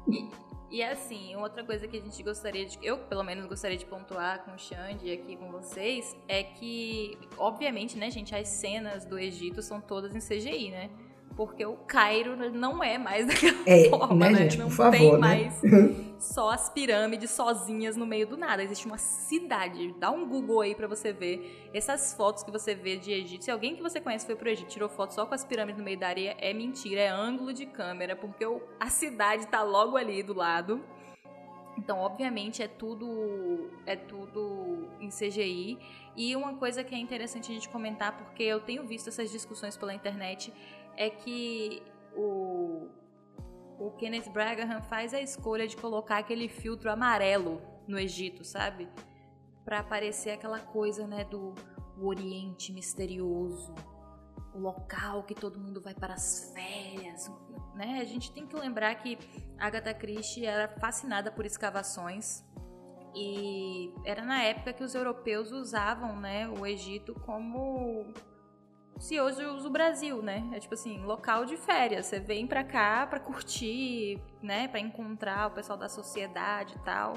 E, 0.07 0.29
e 0.69 0.83
assim, 0.83 1.35
outra 1.35 1.63
coisa 1.63 1.87
que 1.87 1.97
a 1.97 2.01
gente 2.01 2.21
gostaria 2.21 2.65
de. 2.65 2.77
Eu, 2.81 2.97
pelo 2.97 3.23
menos, 3.23 3.45
gostaria 3.45 3.77
de 3.77 3.85
pontuar 3.85 4.43
com 4.43 4.51
o 4.51 4.59
Xande 4.59 5.11
aqui 5.11 5.35
com 5.35 5.51
vocês 5.51 6.15
é 6.27 6.43
que, 6.43 7.17
obviamente, 7.37 7.97
né, 7.97 8.09
gente, 8.11 8.35
as 8.35 8.47
cenas 8.47 9.05
do 9.05 9.17
Egito 9.17 9.61
são 9.61 9.81
todas 9.81 10.15
em 10.15 10.19
CGI, 10.19 10.71
né? 10.71 10.89
Porque 11.35 11.65
o 11.65 11.75
Cairo 11.75 12.35
não 12.51 12.83
é 12.83 12.97
mais 12.97 13.27
daquela 13.27 13.57
é, 13.65 13.89
forma, 13.89 14.25
né? 14.25 14.31
né? 14.31 14.37
Gente, 14.43 14.57
não 14.57 14.69
favor, 14.69 14.91
tem 14.91 15.11
né? 15.11 15.17
mais 15.17 15.61
só 16.17 16.49
as 16.49 16.69
pirâmides 16.69 17.31
sozinhas 17.31 17.97
no 17.97 18.05
meio 18.05 18.25
do 18.25 18.37
nada. 18.37 18.63
Existe 18.63 18.85
uma 18.85 18.97
cidade. 18.97 19.93
Dá 19.99 20.11
um 20.11 20.27
Google 20.27 20.61
aí 20.61 20.73
para 20.73 20.87
você 20.87 21.11
ver 21.11 21.69
essas 21.73 22.13
fotos 22.13 22.43
que 22.43 22.51
você 22.51 22.73
vê 22.73 22.97
de 22.97 23.11
Egito. 23.11 23.43
Se 23.43 23.51
alguém 23.51 23.75
que 23.75 23.81
você 23.81 23.99
conhece 23.99 24.25
foi 24.25 24.35
pro 24.35 24.49
Egito, 24.49 24.69
tirou 24.69 24.87
foto 24.87 25.13
só 25.13 25.25
com 25.25 25.33
as 25.33 25.43
pirâmides 25.43 25.77
no 25.77 25.83
meio 25.83 25.99
da 25.99 26.07
areia, 26.07 26.35
é 26.39 26.53
mentira, 26.53 27.01
é 27.01 27.09
ângulo 27.09 27.53
de 27.53 27.65
câmera, 27.65 28.15
porque 28.15 28.45
a 28.79 28.89
cidade 28.89 29.47
tá 29.47 29.61
logo 29.61 29.97
ali 29.97 30.23
do 30.23 30.33
lado. 30.33 30.81
Então, 31.77 31.99
obviamente, 31.99 32.63
é 32.63 32.67
tudo 32.67 33.69
é 33.85 33.95
tudo 33.95 34.87
em 34.99 35.09
CGI. 35.09 35.77
E 36.15 36.35
uma 36.35 36.53
coisa 36.55 36.83
que 36.83 36.95
é 36.95 36.97
interessante 36.97 37.51
a 37.51 37.53
gente 37.53 37.67
comentar, 37.67 38.17
porque 38.17 38.43
eu 38.43 38.61
tenho 38.61 38.85
visto 38.87 39.09
essas 39.09 39.29
discussões 39.29 39.75
pela 39.75 39.93
internet, 39.93 40.53
é 40.97 41.09
que 41.09 41.81
o, 42.15 42.87
o 43.79 43.91
Kenneth 43.91 44.29
Bragaham 44.31 44.81
faz 44.81 45.13
a 45.13 45.21
escolha 45.21 45.67
de 45.67 45.75
colocar 45.75 46.17
aquele 46.17 46.47
filtro 46.47 46.89
amarelo 46.89 47.61
no 47.87 47.99
Egito, 47.99 48.43
sabe? 48.43 48.89
Para 49.63 49.79
aparecer 49.79 50.31
aquela 50.31 50.59
coisa, 50.59 51.05
né, 51.07 51.23
do 51.23 51.53
Oriente 51.99 52.73
misterioso, 52.73 53.73
o 54.53 54.59
local 54.59 55.23
que 55.23 55.33
todo 55.33 55.59
mundo 55.59 55.81
vai 55.81 55.93
para 55.93 56.13
as 56.13 56.51
férias, 56.53 57.29
né? 57.75 57.99
A 57.99 58.05
gente 58.05 58.31
tem 58.31 58.45
que 58.45 58.55
lembrar 58.55 58.95
que 58.95 59.17
Agatha 59.57 59.93
Christie 59.93 60.45
era 60.45 60.67
fascinada 60.79 61.31
por 61.31 61.45
escavações 61.45 62.43
e 63.13 63.93
era 64.03 64.23
na 64.23 64.43
época 64.43 64.73
que 64.73 64.83
os 64.83 64.93
europeus 64.93 65.51
usavam, 65.51 66.19
né, 66.19 66.49
o 66.49 66.65
Egito 66.65 67.13
como 67.25 68.13
se 68.99 69.19
hoje 69.19 69.45
usa 69.45 69.67
o 69.67 69.71
Brasil, 69.71 70.21
né? 70.21 70.47
É 70.53 70.59
tipo 70.59 70.73
assim, 70.73 71.03
local 71.03 71.45
de 71.45 71.57
férias. 71.57 72.05
Você 72.05 72.19
vem 72.19 72.47
pra 72.47 72.63
cá 72.63 73.05
pra 73.07 73.19
curtir, 73.19 74.21
né? 74.41 74.67
Pra 74.67 74.79
encontrar 74.79 75.47
o 75.47 75.51
pessoal 75.51 75.77
da 75.77 75.89
sociedade 75.89 76.75
e 76.75 76.79
tal. 76.79 77.13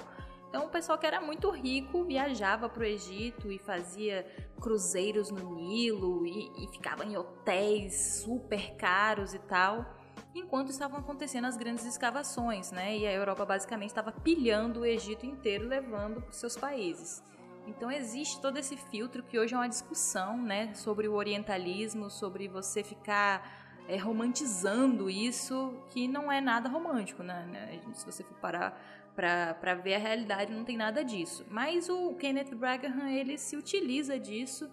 Então, 0.49 0.65
o 0.65 0.69
pessoal 0.71 0.97
que 0.97 1.07
era 1.07 1.21
muito 1.21 1.51
rico 1.51 2.05
viajava 2.05 2.69
pro 2.69 2.85
Egito 2.85 3.53
e 3.53 3.59
fazia 3.59 4.27
cruzeiros 4.61 5.31
no 5.31 5.55
Nilo 5.55 6.27
e, 6.27 6.65
e 6.65 6.69
ficava 6.73 7.05
em 7.05 7.17
hotéis 7.17 8.23
super 8.23 8.75
caros 8.77 9.35
e 9.35 9.39
tal, 9.41 9.95
enquanto 10.35 10.71
estavam 10.71 11.01
acontecendo 11.01 11.47
as 11.47 11.57
grandes 11.57 11.85
escavações, 11.85 12.73
né? 12.73 12.97
E 12.97 13.07
a 13.07 13.13
Europa 13.13 13.45
basicamente 13.45 13.91
estava 13.91 14.11
pilhando 14.11 14.81
o 14.81 14.87
Egito 14.87 15.27
inteiro, 15.27 15.69
levando 15.69 16.23
para 16.23 16.33
seus 16.33 16.57
países. 16.57 17.23
Então 17.69 17.91
existe 17.91 18.41
todo 18.41 18.57
esse 18.57 18.77
filtro 18.77 19.23
que 19.23 19.39
hoje 19.39 19.55
é 19.55 19.59
uma 19.59 19.69
discussão, 19.69 20.39
né, 20.39 20.73
sobre 20.75 21.07
o 21.07 21.13
orientalismo, 21.13 22.09
sobre 22.09 22.49
você 22.49 22.83
ficar 22.83 23.87
é, 23.87 23.97
romantizando 23.97 25.11
isso, 25.11 25.75
que 25.91 26.09
não 26.09 26.31
é 26.33 26.41
nada 26.41 26.69
romântico, 26.69 27.23
né? 27.23 27.81
Se 27.95 28.05
você 28.05 28.23
for 28.25 28.37
parar 28.39 28.79
para 29.15 29.75
ver 29.75 29.95
a 29.95 29.99
realidade, 29.99 30.53
não 30.53 30.65
tem 30.65 30.77
nada 30.77 31.05
disso. 31.05 31.45
Mas 31.51 31.89
o 31.89 32.15
Kenneth 32.15 32.55
Bragaham, 32.55 33.09
ele 33.09 33.37
se 33.37 33.57
utiliza 33.57 34.19
disso 34.19 34.71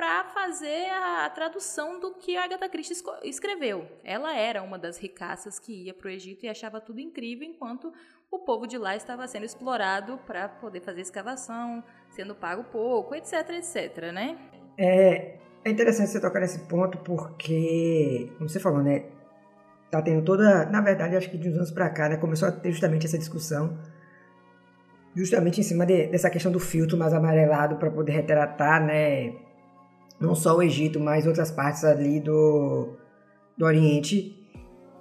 para 0.00 0.24
fazer 0.24 0.88
a, 0.88 1.26
a, 1.26 1.28
tradução 1.28 2.00
do 2.00 2.14
que 2.14 2.34
a 2.34 2.44
Agatha 2.44 2.70
Christie 2.70 2.96
escreveu. 3.22 3.84
Ela 4.02 4.34
era 4.34 4.62
uma 4.62 4.78
das 4.78 4.96
ricaças 4.96 5.58
que 5.58 5.84
ia 5.84 5.92
para 5.92 6.06
o 6.06 6.10
Egito 6.10 6.46
e 6.46 6.48
achava 6.48 6.80
tudo 6.80 7.00
incrível, 7.00 7.46
enquanto 7.46 7.92
o 8.30 8.38
povo 8.38 8.66
de 8.66 8.78
lá 8.78 8.96
estava 8.96 9.28
sendo 9.28 9.44
explorado 9.44 10.18
para 10.26 10.48
poder 10.48 10.80
fazer 10.80 11.02
escavação, 11.02 11.84
sendo 12.08 12.34
pago 12.34 12.64
pouco, 12.72 13.14
etc, 13.14 13.50
etc, 13.50 14.10
né? 14.10 14.38
É, 14.78 15.36
é 15.66 15.70
interessante 15.70 16.08
você 16.08 16.18
tocar 16.18 16.40
nesse 16.40 16.60
ponto 16.60 16.96
porque, 17.00 18.32
como 18.38 18.48
você 18.48 18.58
falou, 18.58 18.82
né? 18.82 19.04
Tá 19.90 20.00
tendo 20.00 20.24
toda, 20.24 20.64
na 20.64 20.80
verdade, 20.80 21.14
acho 21.14 21.30
que 21.30 21.36
de 21.36 21.50
uns 21.50 21.56
anos 21.56 21.70
para 21.70 21.90
cá, 21.90 22.08
né, 22.08 22.16
começou 22.16 22.48
a 22.48 22.52
ter 22.52 22.70
justamente 22.70 23.04
essa 23.04 23.18
discussão 23.18 23.78
justamente 25.14 25.60
em 25.60 25.64
cima 25.64 25.84
de, 25.84 26.06
dessa 26.06 26.30
questão 26.30 26.50
do 26.50 26.60
filtro 26.60 26.96
mais 26.96 27.12
amarelado 27.12 27.76
para 27.76 27.90
poder 27.90 28.12
retratar, 28.12 28.82
né, 28.82 29.49
não 30.20 30.34
só 30.34 30.56
o 30.56 30.62
Egito, 30.62 31.00
mas 31.00 31.26
outras 31.26 31.50
partes 31.50 31.84
ali 31.84 32.20
do, 32.20 32.96
do 33.56 33.64
Oriente 33.64 34.36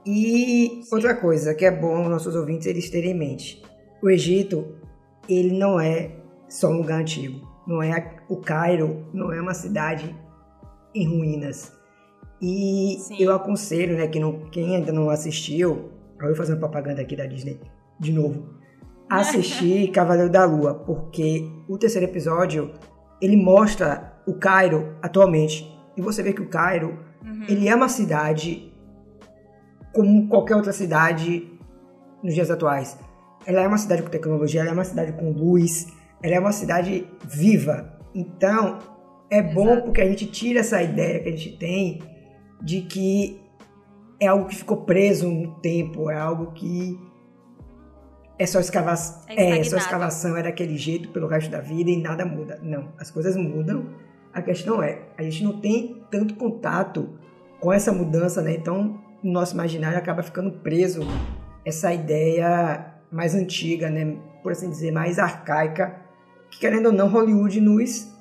e 0.06 0.82
outra 0.92 1.14
coisa 1.14 1.54
que 1.54 1.66
é 1.66 1.72
bom 1.72 2.08
nossos 2.08 2.36
ouvintes 2.36 2.68
eles 2.68 2.90
terem 2.90 3.12
em 3.12 3.18
mente. 3.18 3.62
O 4.02 4.10
Egito, 4.10 4.76
ele 5.28 5.52
não 5.52 5.80
é 5.80 6.12
só 6.48 6.70
um 6.70 6.78
lugar 6.78 7.02
antigo. 7.02 7.48
Não 7.68 7.84
é 7.84 8.18
o 8.30 8.38
Cairo, 8.38 9.06
não 9.14 9.32
é 9.32 9.40
uma 9.40 9.54
cidade 9.54 10.16
em 10.96 11.08
ruínas. 11.08 11.72
E 12.42 12.98
Sim. 13.00 13.18
eu 13.20 13.34
aconselho, 13.34 13.98
né, 13.98 14.08
que 14.08 14.20
não, 14.20 14.50
quem 14.50 14.78
ainda 14.78 14.92
não 14.92 15.10
assistiu, 15.10 15.92
eu 16.22 16.36
fazendo 16.36 16.60
propaganda 16.60 17.02
aqui 17.02 17.16
da 17.16 17.26
Disney 17.26 17.60
de 18.00 18.14
novo, 18.14 18.46
assistir 19.10 19.90
Cavaleiro 19.92 20.32
da 20.32 20.46
Lua, 20.46 20.74
porque 20.74 21.52
o 21.68 21.78
terceiro 21.78 22.08
episódio 22.08 22.72
ele 23.22 23.36
mostra 23.36 24.14
o 24.30 24.36
Cairo 24.36 24.96
atualmente. 25.02 25.68
E 25.98 26.02
você 26.02 26.22
vê 26.22 26.34
que 26.34 26.42
o 26.42 26.48
Cairo, 26.48 27.00
uhum. 27.24 27.46
ele 27.48 27.68
é 27.68 27.76
uma 27.76 27.90
cidade 27.90 28.72
como 29.94 30.28
qualquer 30.28 30.56
outra 30.56 30.72
cidade 30.72 31.52
nos 32.24 32.34
dias 32.34 32.52
atuais. 32.52 32.98
Ela 33.46 33.62
é 33.62 33.68
uma 33.68 33.78
cidade 33.78 34.04
com 34.04 34.10
tecnologia, 34.10 34.62
ela 34.62 34.70
é 34.70 34.74
uma 34.74 34.84
cidade 34.84 35.14
com 35.14 35.32
luz, 35.32 35.88
ela 36.22 36.36
é 36.36 36.40
uma 36.40 36.52
cidade 36.52 37.08
viva. 37.28 37.98
Então, 38.14 38.80
é 39.30 39.40
Exato. 39.40 39.56
bom 39.56 39.82
porque 39.82 40.02
a 40.02 40.08
gente 40.08 40.28
tira 40.28 40.60
essa 40.60 40.82
ideia 40.82 41.20
que 41.22 41.30
a 41.30 41.32
gente 41.32 41.58
tem 41.58 42.02
de 42.62 42.82
que 42.82 43.42
é 44.20 44.28
algo 44.28 44.46
que 44.46 44.56
ficou 44.56 44.78
preso 44.78 45.30
no 45.30 45.56
tempo, 45.60 46.10
é 46.12 46.18
algo 46.18 46.52
que 46.52 47.00
é 48.38 48.46
só 48.46 48.60
escavação, 48.60 49.24
é, 49.28 49.60
é 49.60 49.64
só 49.64 49.78
escavação, 49.78 50.38
é 50.38 50.44
daquele 50.44 50.78
jeito 50.78 51.10
pelo 51.10 51.28
resto 51.28 51.50
da 51.50 51.60
vida 51.60 51.90
e 51.90 52.02
nada 52.02 52.26
muda. 52.26 52.60
Não, 52.62 52.94
as 52.98 53.10
coisas 53.10 53.36
mudam. 53.36 53.86
A 54.34 54.42
questão 54.42 54.82
é, 54.82 55.02
a 55.18 55.24
gente 55.24 55.44
não 55.44 55.60
tem 55.60 56.04
tanto 56.10 56.36
contato 56.36 57.18
com 57.60 57.74
essa 57.74 57.92
mudança, 57.92 58.42
né? 58.42 58.54
Então, 58.54 59.02
no 59.24 59.32
nosso 59.32 59.54
imaginário 59.54 59.98
acaba 59.98 60.24
ficando 60.24 60.52
preso 60.52 61.02
essa 61.66 61.94
ideia 61.94 62.94
mais 63.12 63.36
antiga, 63.36 63.90
né? 63.90 64.18
Por 64.42 64.52
assim 64.52 64.70
dizer, 64.70 64.92
mais 64.92 65.20
arcaica, 65.20 66.00
que 66.50 66.60
querendo 66.60 66.88
ou 66.88 66.92
não, 66.92 67.08
Hollywood 67.08 67.60
nos. 67.60 68.16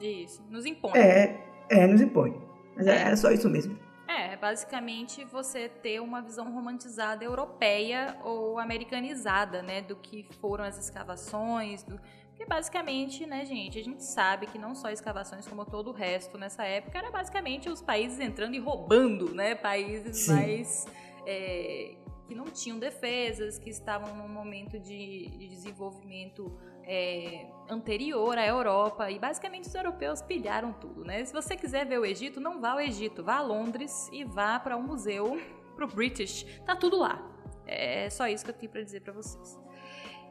Isso, 0.00 0.42
nos 0.48 0.64
impõe. 0.64 0.98
É, 0.98 1.40
é 1.68 1.86
nos 1.86 2.00
impõe. 2.00 2.34
Mas 2.74 2.86
é. 2.86 3.02
era 3.02 3.16
só 3.16 3.30
isso 3.30 3.48
mesmo. 3.48 3.78
É, 4.08 4.36
basicamente 4.36 5.24
você 5.26 5.68
ter 5.68 6.00
uma 6.00 6.20
visão 6.20 6.52
romantizada 6.52 7.22
europeia 7.22 8.16
ou 8.24 8.58
americanizada, 8.58 9.62
né, 9.62 9.82
do 9.82 9.94
que 9.94 10.26
foram 10.40 10.64
as 10.64 10.78
escavações, 10.78 11.84
do, 11.84 12.00
porque 12.40 12.48
basicamente, 12.48 13.26
né, 13.26 13.44
gente, 13.44 13.78
a 13.78 13.84
gente 13.84 14.02
sabe 14.02 14.46
que 14.46 14.58
não 14.58 14.74
só 14.74 14.88
escavações, 14.88 15.46
como 15.46 15.62
todo 15.66 15.90
o 15.90 15.92
resto 15.92 16.38
nessa 16.38 16.64
época, 16.64 16.96
era 16.96 17.10
basicamente 17.10 17.68
os 17.68 17.82
países 17.82 18.18
entrando 18.18 18.54
e 18.54 18.58
roubando, 18.58 19.34
né? 19.34 19.54
Países 19.54 20.24
Sim. 20.24 20.32
mais. 20.32 20.86
É, 21.26 21.96
que 22.26 22.34
não 22.34 22.46
tinham 22.46 22.78
defesas, 22.78 23.58
que 23.58 23.68
estavam 23.68 24.16
num 24.16 24.28
momento 24.28 24.78
de, 24.78 25.26
de 25.26 25.48
desenvolvimento 25.48 26.50
é, 26.84 27.46
anterior 27.68 28.38
à 28.38 28.46
Europa. 28.46 29.10
E 29.10 29.18
basicamente 29.18 29.68
os 29.68 29.74
europeus 29.74 30.22
pilharam 30.22 30.72
tudo, 30.72 31.04
né? 31.04 31.22
Se 31.26 31.34
você 31.34 31.54
quiser 31.54 31.84
ver 31.84 31.98
o 31.98 32.06
Egito, 32.06 32.40
não 32.40 32.58
vá 32.58 32.70
ao 32.70 32.80
Egito, 32.80 33.22
vá 33.22 33.34
a 33.34 33.42
Londres 33.42 34.08
e 34.10 34.24
vá 34.24 34.58
para 34.58 34.78
um 34.78 34.82
museu, 34.82 35.38
para 35.76 35.84
o 35.84 35.88
British. 35.88 36.46
Tá 36.64 36.74
tudo 36.74 36.96
lá. 36.96 37.20
É 37.66 38.08
só 38.08 38.26
isso 38.26 38.42
que 38.46 38.50
eu 38.50 38.54
tenho 38.54 38.72
para 38.72 38.82
dizer 38.82 39.02
para 39.02 39.12
vocês. 39.12 39.60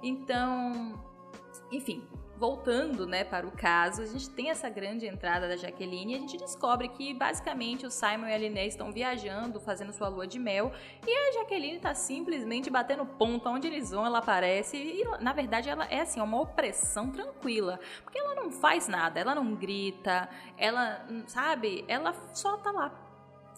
Então, 0.02 1.09
enfim, 1.72 2.08
voltando, 2.40 3.06
né, 3.06 3.26
para 3.26 3.46
o 3.46 3.52
caso, 3.52 4.02
a 4.02 4.06
gente 4.06 4.30
tem 4.30 4.50
essa 4.50 4.70
grande 4.70 5.06
entrada 5.06 5.46
da 5.46 5.58
Jaqueline 5.58 6.14
e 6.14 6.16
a 6.16 6.20
gente 6.20 6.38
descobre 6.38 6.88
que 6.88 7.14
basicamente 7.14 7.86
o 7.86 7.92
Simon 7.92 8.28
e 8.28 8.34
a 8.34 8.38
Liné 8.38 8.66
estão 8.66 8.94
viajando, 8.94 9.60
fazendo 9.60 9.92
sua 9.92 10.08
lua 10.08 10.26
de 10.26 10.40
mel, 10.40 10.72
e 11.06 11.12
a 11.12 11.32
Jaqueline 11.34 11.76
está 11.76 11.94
simplesmente 11.94 12.70
batendo 12.70 13.06
ponta 13.06 13.50
onde 13.50 13.68
eles 13.68 13.92
vão, 13.92 14.06
ela 14.06 14.20
aparece 14.20 14.78
e 14.78 15.04
na 15.20 15.34
verdade 15.34 15.70
ela 15.70 15.86
é 15.86 16.00
assim, 16.00 16.22
uma 16.22 16.40
opressão 16.40 17.12
tranquila, 17.12 17.78
porque 18.04 18.18
ela 18.18 18.34
não 18.36 18.50
faz 18.50 18.88
nada, 18.88 19.20
ela 19.20 19.36
não 19.36 19.54
grita, 19.54 20.30
ela, 20.58 21.06
sabe, 21.28 21.84
ela 21.90 22.14
só 22.34 22.56
tá 22.58 22.72
lá. 22.72 22.92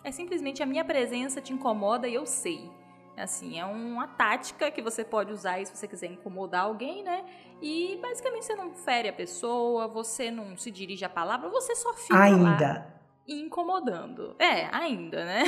É 0.04 0.12
simplesmente 0.12 0.64
a 0.64 0.66
minha 0.66 0.84
presença 0.84 1.40
te 1.40 1.54
incomoda 1.54 2.08
e 2.08 2.16
eu 2.16 2.26
sei. 2.26 2.72
Assim, 3.16 3.60
é 3.60 3.66
uma 3.66 4.08
tática 4.08 4.72
que 4.72 4.82
você 4.82 5.04
pode 5.04 5.32
usar 5.32 5.64
se 5.66 5.76
você 5.76 5.88
quiser 5.88 6.08
incomodar 6.08 6.64
alguém, 6.64 7.04
né? 7.04 7.24
E 7.62 8.00
basicamente 8.02 8.46
você 8.46 8.56
não 8.56 8.74
fere 8.74 9.10
a 9.10 9.14
pessoa, 9.14 9.88
você 9.88 10.32
não 10.32 10.58
se 10.58 10.72
dirige 10.72 11.06
a 11.06 11.10
palavra, 11.10 11.50
você 11.50 11.76
só 11.76 11.94
fica 11.94 12.20
ainda. 12.20 12.88
incomodando. 13.28 14.36
É, 14.40 14.66
ainda, 14.76 15.24
né? 15.24 15.44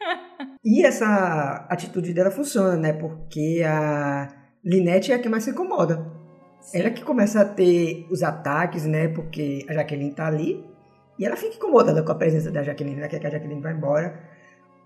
e 0.64 0.84
essa 0.84 1.66
atitude 1.68 2.14
dela 2.14 2.30
funciona, 2.30 2.76
né? 2.76 2.92
Porque 2.94 3.62
a 3.66 4.28
Linette 4.64 5.12
é 5.12 5.16
a 5.16 5.18
que 5.18 5.28
mais 5.28 5.44
se 5.44 5.50
incomoda. 5.50 6.10
Sim. 6.60 6.78
Ela 6.78 6.90
que 6.90 7.04
começa 7.04 7.42
a 7.42 7.44
ter 7.44 8.06
os 8.10 8.22
ataques, 8.22 8.86
né? 8.86 9.08
Porque 9.08 9.64
a 9.68 9.74
Jaqueline 9.74 10.14
tá 10.14 10.26
ali. 10.26 10.64
E 11.18 11.26
ela 11.26 11.36
fica 11.36 11.56
incomodada 11.56 12.02
com 12.02 12.12
a 12.12 12.14
presença 12.14 12.50
da 12.50 12.62
Jaqueline, 12.62 12.98
ela 12.98 13.08
quer 13.08 13.20
que 13.20 13.26
a 13.26 13.30
Jaqueline 13.30 13.60
vá 13.60 13.70
embora 13.70 14.30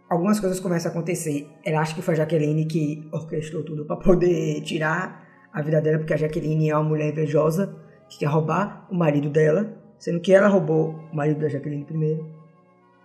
algumas 0.08 0.40
coisas 0.40 0.60
começam 0.60 0.90
a 0.90 0.94
acontecer. 0.94 1.48
Ela 1.64 1.80
acha 1.80 1.94
que 1.94 2.02
foi 2.02 2.14
a 2.14 2.18
Jaqueline 2.18 2.66
que 2.66 3.08
orquestrou 3.12 3.64
tudo 3.64 3.84
para 3.84 3.96
poder 3.96 4.60
tirar 4.62 5.23
a 5.54 5.62
vida 5.62 5.80
dela, 5.80 5.98
porque 5.98 6.12
a 6.12 6.16
Jaqueline 6.16 6.68
é 6.68 6.74
uma 6.74 6.82
mulher 6.82 7.10
invejosa 7.10 7.80
que 8.08 8.18
quer 8.18 8.26
roubar 8.26 8.86
o 8.90 8.94
marido 8.94 9.30
dela, 9.30 9.72
sendo 9.96 10.20
que 10.20 10.32
ela 10.32 10.48
roubou 10.48 10.90
o 11.12 11.16
marido 11.16 11.40
da 11.40 11.48
Jaqueline 11.48 11.84
primeiro. 11.84 12.28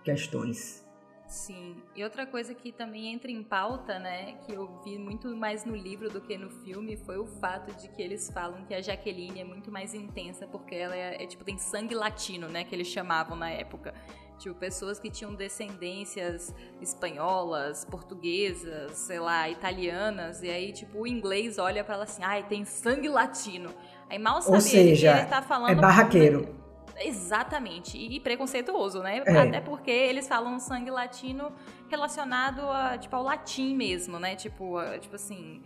Questões. 0.02 0.84
Sim. 1.28 1.76
E 1.94 2.02
outra 2.02 2.26
coisa 2.26 2.52
que 2.52 2.72
também 2.72 3.12
entra 3.12 3.30
em 3.30 3.40
pauta, 3.40 4.00
né, 4.00 4.32
que 4.44 4.52
eu 4.52 4.82
vi 4.82 4.98
muito 4.98 5.28
mais 5.36 5.64
no 5.64 5.76
livro 5.76 6.10
do 6.10 6.20
que 6.20 6.36
no 6.36 6.50
filme, 6.50 6.96
foi 6.96 7.18
o 7.18 7.26
fato 7.26 7.72
de 7.80 7.88
que 7.88 8.02
eles 8.02 8.28
falam 8.32 8.64
que 8.64 8.74
a 8.74 8.82
Jaqueline 8.82 9.40
é 9.40 9.44
muito 9.44 9.70
mais 9.70 9.94
intensa 9.94 10.44
porque 10.48 10.74
ela 10.74 10.96
é, 10.96 11.22
é 11.22 11.26
tipo 11.28 11.44
tem 11.44 11.56
sangue 11.56 11.94
latino, 11.94 12.48
né, 12.48 12.64
que 12.64 12.74
eles 12.74 12.88
chamavam 12.88 13.36
na 13.36 13.48
época. 13.48 13.94
Tipo, 14.40 14.54
pessoas 14.54 14.98
que 14.98 15.10
tinham 15.10 15.34
descendências 15.34 16.54
espanholas, 16.80 17.84
portuguesas, 17.84 18.92
sei 18.92 19.20
lá, 19.20 19.50
italianas, 19.50 20.42
e 20.42 20.48
aí, 20.48 20.72
tipo, 20.72 21.00
o 21.00 21.06
inglês 21.06 21.58
olha 21.58 21.84
para 21.84 21.96
ela 21.96 22.04
assim, 22.04 22.22
ai, 22.24 22.42
tem 22.42 22.64
sangue 22.64 23.06
latino. 23.06 23.68
Aí 24.08 24.18
mal 24.18 24.40
sabia 24.40 24.54
Ou 24.54 24.60
seja, 24.62 25.18
ele 25.18 25.26
tá 25.26 25.42
falando... 25.42 25.72
É 25.72 25.74
barraqueiro. 25.74 26.58
Exatamente, 26.96 27.98
e 27.98 28.18
preconceituoso, 28.18 29.02
né? 29.02 29.22
É. 29.26 29.40
Até 29.40 29.60
porque 29.60 29.90
eles 29.90 30.26
falam 30.26 30.58
sangue 30.58 30.90
latino 30.90 31.52
relacionado 31.88 32.62
a, 32.62 32.96
tipo, 32.96 33.14
ao 33.14 33.22
latim 33.22 33.74
mesmo, 33.74 34.18
né? 34.18 34.36
Tipo, 34.36 34.76
tipo 35.00 35.16
assim, 35.16 35.62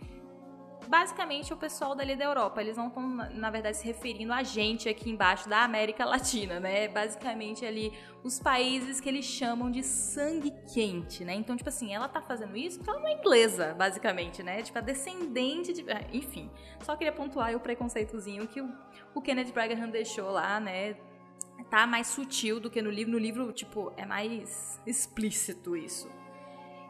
basicamente 0.87 1.53
o 1.53 1.57
pessoal 1.57 1.95
dali 1.95 2.15
da 2.15 2.25
Europa. 2.25 2.61
Eles 2.61 2.77
não 2.77 2.87
estão, 2.87 3.07
na 3.07 3.49
verdade, 3.49 3.77
se 3.77 3.85
referindo 3.85 4.33
a 4.33 4.43
gente 4.43 4.87
aqui 4.87 5.09
embaixo 5.09 5.47
da 5.49 5.63
América 5.63 6.05
Latina, 6.05 6.59
né? 6.59 6.87
Basicamente 6.87 7.65
ali 7.65 7.93
os 8.23 8.39
países 8.39 8.99
que 8.99 9.07
eles 9.07 9.25
chamam 9.25 9.69
de 9.69 9.83
sangue 9.83 10.51
quente, 10.73 11.23
né? 11.23 11.33
Então, 11.35 11.55
tipo 11.55 11.69
assim, 11.69 11.93
ela 11.93 12.07
tá 12.07 12.21
fazendo 12.21 12.57
isso 12.57 12.79
porque 12.79 12.89
ela 12.89 12.99
não 12.99 13.07
é 13.07 13.13
inglesa, 13.13 13.73
basicamente, 13.73 14.41
né? 14.41 14.61
Tipo, 14.61 14.79
a 14.79 14.81
descendente 14.81 15.73
de. 15.73 15.81
Ah, 15.91 16.03
enfim, 16.11 16.49
só 16.81 16.95
queria 16.95 17.13
pontuar 17.13 17.55
o 17.55 17.59
preconceitozinho 17.59 18.47
que 18.47 18.61
o, 19.13 19.21
Kenneth 19.21 19.51
Bragaham 19.51 19.89
deixou 19.89 20.31
lá, 20.31 20.59
né? 20.59 20.95
Tá 21.69 21.87
mais 21.87 22.07
sutil 22.07 22.59
do 22.59 22.69
que 22.69 22.81
no 22.81 22.89
livro. 22.89 23.11
No 23.11 23.19
livro, 23.19 23.51
tipo, 23.51 23.93
é 23.95 24.05
mais 24.05 24.79
explícito 24.85 25.75
isso. 25.75 26.09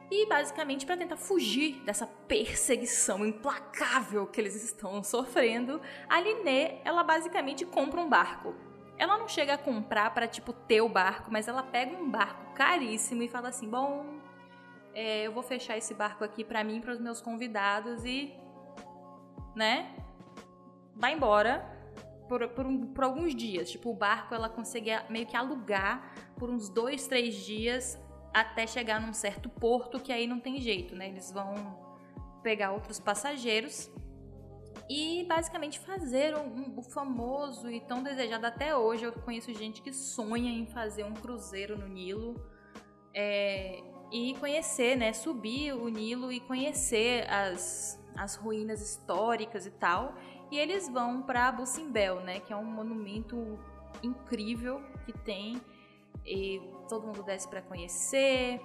E 0.09 0.27
basicamente 0.27 0.85
para 0.85 0.97
tentar 0.97 1.17
fugir 1.17 1.81
dessa 1.83 2.05
perseguição 2.05 3.25
implacável 3.25 4.27
que 4.27 4.39
eles 4.39 4.55
estão 4.63 5.03
sofrendo, 5.03 5.81
a 6.07 6.19
Liné, 6.19 6.79
ela 6.85 7.03
basicamente 7.03 7.65
compra 7.65 7.99
um 7.99 8.09
barco. 8.09 8.53
Ela 8.97 9.17
não 9.17 9.27
chega 9.27 9.55
a 9.55 9.57
comprar 9.57 10.13
para 10.13 10.27
tipo 10.27 10.53
ter 10.53 10.81
o 10.81 10.87
barco, 10.87 11.29
mas 11.31 11.47
ela 11.47 11.63
pega 11.63 11.97
um 11.97 12.09
barco 12.09 12.53
caríssimo 12.53 13.23
e 13.23 13.27
fala 13.27 13.49
assim: 13.49 13.67
"Bom, 13.67 14.05
é, 14.93 15.23
eu 15.23 15.31
vou 15.33 15.43
fechar 15.43 15.77
esse 15.77 15.93
barco 15.93 16.23
aqui 16.23 16.43
para 16.43 16.63
mim, 16.63 16.79
para 16.79 16.93
os 16.93 16.99
meus 16.99 17.19
convidados 17.19 18.05
e, 18.05 18.33
né, 19.53 19.93
vai 20.95 21.13
embora 21.13 21.69
por, 22.29 22.47
por, 22.49 22.65
um, 22.65 22.93
por, 22.93 23.03
alguns 23.03 23.35
dias. 23.35 23.69
Tipo, 23.69 23.89
o 23.89 23.93
barco 23.93 24.33
ela 24.33 24.47
consegue 24.47 24.91
meio 25.09 25.25
que 25.25 25.35
alugar 25.35 26.13
por 26.37 26.49
uns 26.49 26.69
dois, 26.69 27.07
três 27.07 27.35
dias 27.35 27.99
até 28.36 28.67
chegar 28.67 29.00
num 29.00 29.13
certo 29.13 29.48
porto 29.48 29.98
que 29.98 30.12
aí 30.12 30.28
não 30.28 30.41
tem 30.41 30.60
jeito, 30.60 30.93
né? 30.93 31.08
Eles 31.08 31.32
vão 31.32 31.54
pegar 32.43 32.74
outros 32.74 33.00
passageiros 33.00 33.89
e 34.89 35.24
basicamente 35.24 35.80
fazer 35.80 36.36
um, 36.36 36.78
o 36.78 36.82
famoso 36.82 37.71
e 37.71 37.80
tão 37.80 38.04
desejado 38.04 38.45
até 38.45 38.76
hoje. 38.76 39.06
Eu 39.06 39.13
conheço 39.13 39.54
gente 39.54 39.82
que 39.82 39.93
sonha 39.93 40.52
em 40.52 40.65
fazer 40.65 41.06
um 41.06 41.13
cruzeiro 41.13 41.78
no 41.78 41.88
Nilo 41.88 42.36
é, 43.13 43.82
e 44.12 44.36
conhecer, 44.38 44.98
né? 44.98 45.13
Subir 45.13 45.71
o 45.71 45.88
Nilo 45.88 46.30
e 46.30 46.41
conhecer 46.41 47.26
as, 47.32 47.98
as 48.17 48.36
ruínas 48.36 48.82
históricas 48.82 49.65
e 49.65 49.71
tal. 49.71 50.13
E 50.52 50.60
eles 50.60 50.89
vão 50.89 51.21
para 51.21 51.54
Bucimbel, 51.54 52.19
né? 52.19 52.41
Que 52.41 52.52
é 52.52 52.56
um 52.58 52.65
monumento 52.65 53.58
incrível 54.04 54.84
que 55.06 55.13
tem 55.13 55.62
e 56.26 56.60
todo 56.86 57.06
mundo 57.06 57.24
desce 57.24 57.48
para 57.48 57.62
conhecer 57.62 58.62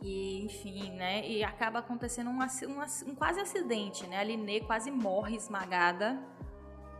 e 0.00 0.44
enfim, 0.44 0.90
né? 0.92 1.26
E 1.28 1.42
acaba 1.42 1.80
acontecendo 1.80 2.30
um, 2.30 2.38
um, 2.38 3.10
um 3.10 3.14
quase 3.14 3.40
acidente, 3.40 4.06
né? 4.06 4.18
A 4.18 4.24
Linê 4.24 4.60
quase 4.60 4.90
morre 4.90 5.36
esmagada 5.36 6.22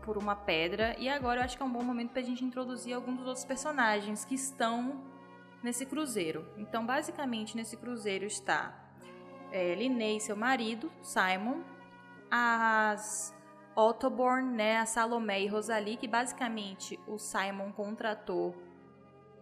por 0.04 0.18
uma 0.18 0.34
pedra 0.34 0.96
e 0.98 1.08
agora 1.08 1.40
eu 1.40 1.44
acho 1.44 1.56
que 1.56 1.62
é 1.62 1.66
um 1.66 1.72
bom 1.72 1.82
momento 1.82 2.10
para 2.10 2.20
a 2.20 2.24
gente 2.24 2.44
introduzir 2.44 2.94
alguns 2.94 3.18
dos 3.18 3.26
outros 3.26 3.44
personagens 3.44 4.24
que 4.24 4.34
estão 4.34 5.00
nesse 5.62 5.86
cruzeiro. 5.86 6.44
Então, 6.56 6.84
basicamente, 6.84 7.56
nesse 7.56 7.76
cruzeiro 7.76 8.24
está 8.24 8.74
é, 9.52 9.74
Linê 9.74 10.16
e 10.16 10.20
seu 10.20 10.36
marido, 10.36 10.90
Simon, 11.02 11.60
as 12.30 13.34
Ottoborn, 13.74 14.54
né, 14.54 14.78
a 14.78 14.86
Salomé 14.86 15.42
e 15.42 15.46
Rosalie, 15.46 15.96
que 15.96 16.08
basicamente 16.08 16.98
o 17.06 17.18
Simon 17.18 17.72
contratou 17.72 18.54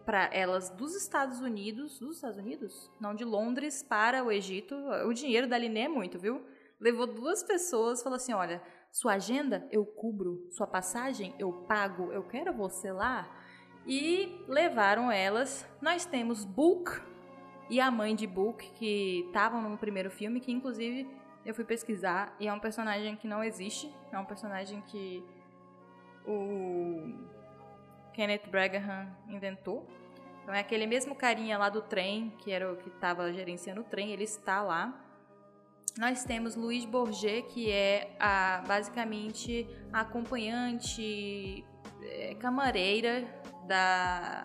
para 0.05 0.29
elas 0.33 0.69
dos 0.69 0.95
Estados 0.95 1.39
Unidos, 1.39 1.99
dos 1.99 2.15
Estados 2.15 2.37
Unidos? 2.37 2.91
Não, 2.99 3.13
de 3.13 3.23
Londres 3.23 3.83
para 3.83 4.23
o 4.23 4.31
Egito. 4.31 4.75
O 5.05 5.13
dinheiro 5.13 5.47
da 5.47 5.57
Liné 5.57 5.81
é 5.81 5.87
muito, 5.87 6.19
viu? 6.19 6.45
Levou 6.79 7.07
duas 7.07 7.43
pessoas, 7.43 8.01
falou 8.01 8.17
assim: 8.17 8.33
olha, 8.33 8.61
sua 8.91 9.13
agenda 9.13 9.67
eu 9.71 9.85
cubro, 9.85 10.47
sua 10.51 10.67
passagem 10.67 11.33
eu 11.39 11.51
pago, 11.67 12.11
eu 12.11 12.23
quero 12.23 12.53
você 12.53 12.91
lá. 12.91 13.29
E 13.85 14.43
levaram 14.47 15.11
elas. 15.11 15.65
Nós 15.81 16.05
temos 16.05 16.43
Book 16.43 17.01
e 17.69 17.79
a 17.79 17.89
mãe 17.89 18.15
de 18.15 18.27
Book, 18.27 18.69
que 18.73 19.23
estavam 19.27 19.61
no 19.61 19.77
primeiro 19.77 20.11
filme, 20.11 20.39
que 20.39 20.51
inclusive 20.51 21.07
eu 21.45 21.55
fui 21.55 21.63
pesquisar, 21.63 22.35
e 22.39 22.47
é 22.47 22.53
um 22.53 22.59
personagem 22.59 23.15
que 23.15 23.27
não 23.27 23.43
existe, 23.43 23.91
é 24.11 24.19
um 24.19 24.25
personagem 24.25 24.81
que 24.87 25.23
o 26.25 27.13
Kenneth 28.13 28.47
Bragaham 28.49 29.07
inventou. 29.27 29.87
Então 30.41 30.53
é 30.53 30.59
aquele 30.59 30.85
mesmo 30.85 31.15
carinha 31.15 31.57
lá 31.57 31.69
do 31.69 31.81
trem, 31.81 32.33
que 32.39 32.51
era 32.51 32.71
o 32.71 32.75
que 32.75 32.89
estava 32.89 33.31
gerenciando 33.31 33.81
o 33.81 33.83
trem, 33.83 34.11
ele 34.11 34.23
está 34.23 34.61
lá. 34.61 35.07
Nós 35.97 36.23
temos 36.23 36.55
Luiz 36.55 36.85
Bourget, 36.85 37.43
que 37.49 37.69
é 37.69 38.15
a, 38.19 38.63
basicamente 38.65 39.67
a 39.91 40.01
acompanhante 40.01 41.65
é, 42.01 42.35
camareira 42.35 43.27
da 43.67 44.43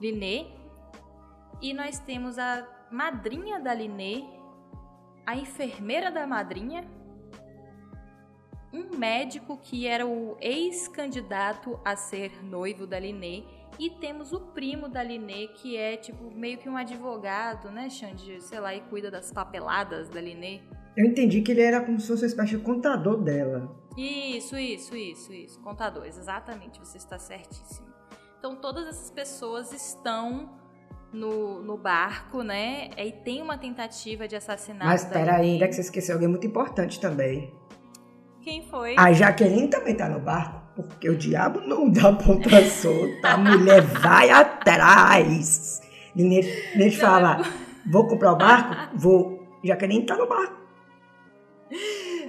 Liné. 0.00 0.46
E 1.60 1.72
nós 1.74 1.98
temos 1.98 2.38
a 2.38 2.66
madrinha 2.90 3.58
da 3.58 3.72
Liné, 3.74 4.24
a 5.26 5.36
enfermeira 5.36 6.10
da 6.10 6.26
madrinha, 6.26 6.84
um 8.72 8.96
médico 8.96 9.56
que 9.56 9.86
era 9.86 10.06
o 10.06 10.36
ex-candidato 10.40 11.78
a 11.84 11.96
ser 11.96 12.44
noivo 12.44 12.86
da 12.86 12.98
Liné 12.98 13.42
e 13.78 13.90
temos 13.90 14.32
o 14.32 14.40
primo 14.40 14.88
da 14.88 15.02
Liné 15.02 15.48
que 15.48 15.76
é 15.76 15.96
tipo 15.96 16.30
meio 16.34 16.58
que 16.58 16.68
um 16.68 16.76
advogado, 16.76 17.70
né, 17.70 17.88
Xande, 17.88 18.40
sei 18.40 18.60
lá, 18.60 18.74
e 18.74 18.80
cuida 18.82 19.10
das 19.10 19.32
papeladas 19.32 20.08
da 20.08 20.20
Liné. 20.20 20.60
Eu 20.96 21.06
entendi 21.06 21.40
que 21.40 21.52
ele 21.52 21.62
era 21.62 21.80
como 21.80 21.98
se 21.98 22.06
fosse 22.06 22.22
uma 22.22 22.28
espécie 22.28 22.56
de 22.56 22.62
contador 22.62 23.22
dela. 23.22 23.74
Isso, 23.96 24.56
isso, 24.56 24.96
isso, 24.96 25.32
isso, 25.32 25.60
contador, 25.60 26.04
exatamente, 26.06 26.78
você 26.78 26.98
está 26.98 27.18
certíssimo. 27.18 27.88
Então 28.38 28.56
todas 28.56 28.86
essas 28.86 29.10
pessoas 29.10 29.72
estão 29.72 30.58
no, 31.12 31.62
no 31.62 31.76
barco, 31.76 32.42
né? 32.42 32.90
E 32.96 33.12
tem 33.12 33.42
uma 33.42 33.58
tentativa 33.58 34.28
de 34.28 34.36
assassinato. 34.36 34.86
Mas 34.86 35.04
peraí, 35.04 35.52
ainda 35.52 35.66
que 35.66 35.74
você 35.74 35.80
esqueceu 35.80 36.14
alguém 36.14 36.28
muito 36.28 36.46
importante 36.46 37.00
também. 37.00 37.52
Quem 38.42 38.62
foi? 38.68 38.94
A 38.98 39.12
Jaqueline 39.12 39.68
também 39.68 39.94
tá 39.94 40.08
no 40.08 40.20
barco. 40.20 40.60
Porque 40.76 41.10
o 41.10 41.16
diabo 41.16 41.60
não 41.60 41.90
dá 41.90 42.12
ponta 42.12 42.64
solta, 42.64 43.28
a 43.28 43.36
mulher 43.36 43.82
vai 43.82 44.30
atrás. 44.30 45.82
Ninguém 46.14 46.42
fala, 46.92 47.42
vou 47.90 48.06
comprar 48.06 48.32
o 48.32 48.36
barco? 48.36 48.96
Vou. 48.96 49.58
Jaqueline 49.62 50.06
tá 50.06 50.16
no 50.16 50.26
barco. 50.26 50.58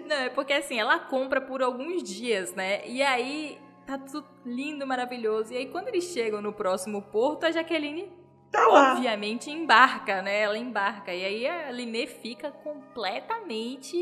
Não, 0.06 0.16
é 0.18 0.30
porque 0.30 0.54
assim, 0.54 0.78
ela 0.80 1.00
compra 1.00 1.40
por 1.40 1.62
alguns 1.62 2.04
dias, 2.04 2.54
né? 2.54 2.86
E 2.88 3.02
aí 3.02 3.58
tá 3.86 3.98
tudo 3.98 4.28
lindo, 4.46 4.86
maravilhoso. 4.86 5.54
E 5.54 5.58
aí 5.58 5.66
quando 5.68 5.88
eles 5.88 6.04
chegam 6.06 6.42
no 6.42 6.52
próximo 6.52 7.02
porto, 7.04 7.46
a 7.46 7.52
Jaqueline 7.52 8.12
Tá 8.52 8.68
lá. 8.68 8.94
obviamente 8.96 9.50
embarca, 9.50 10.22
né? 10.22 10.42
Ela 10.42 10.58
embarca. 10.58 11.14
E 11.14 11.24
aí 11.24 11.48
a 11.48 11.72
Linê 11.72 12.06
fica 12.06 12.52
completamente 12.52 13.98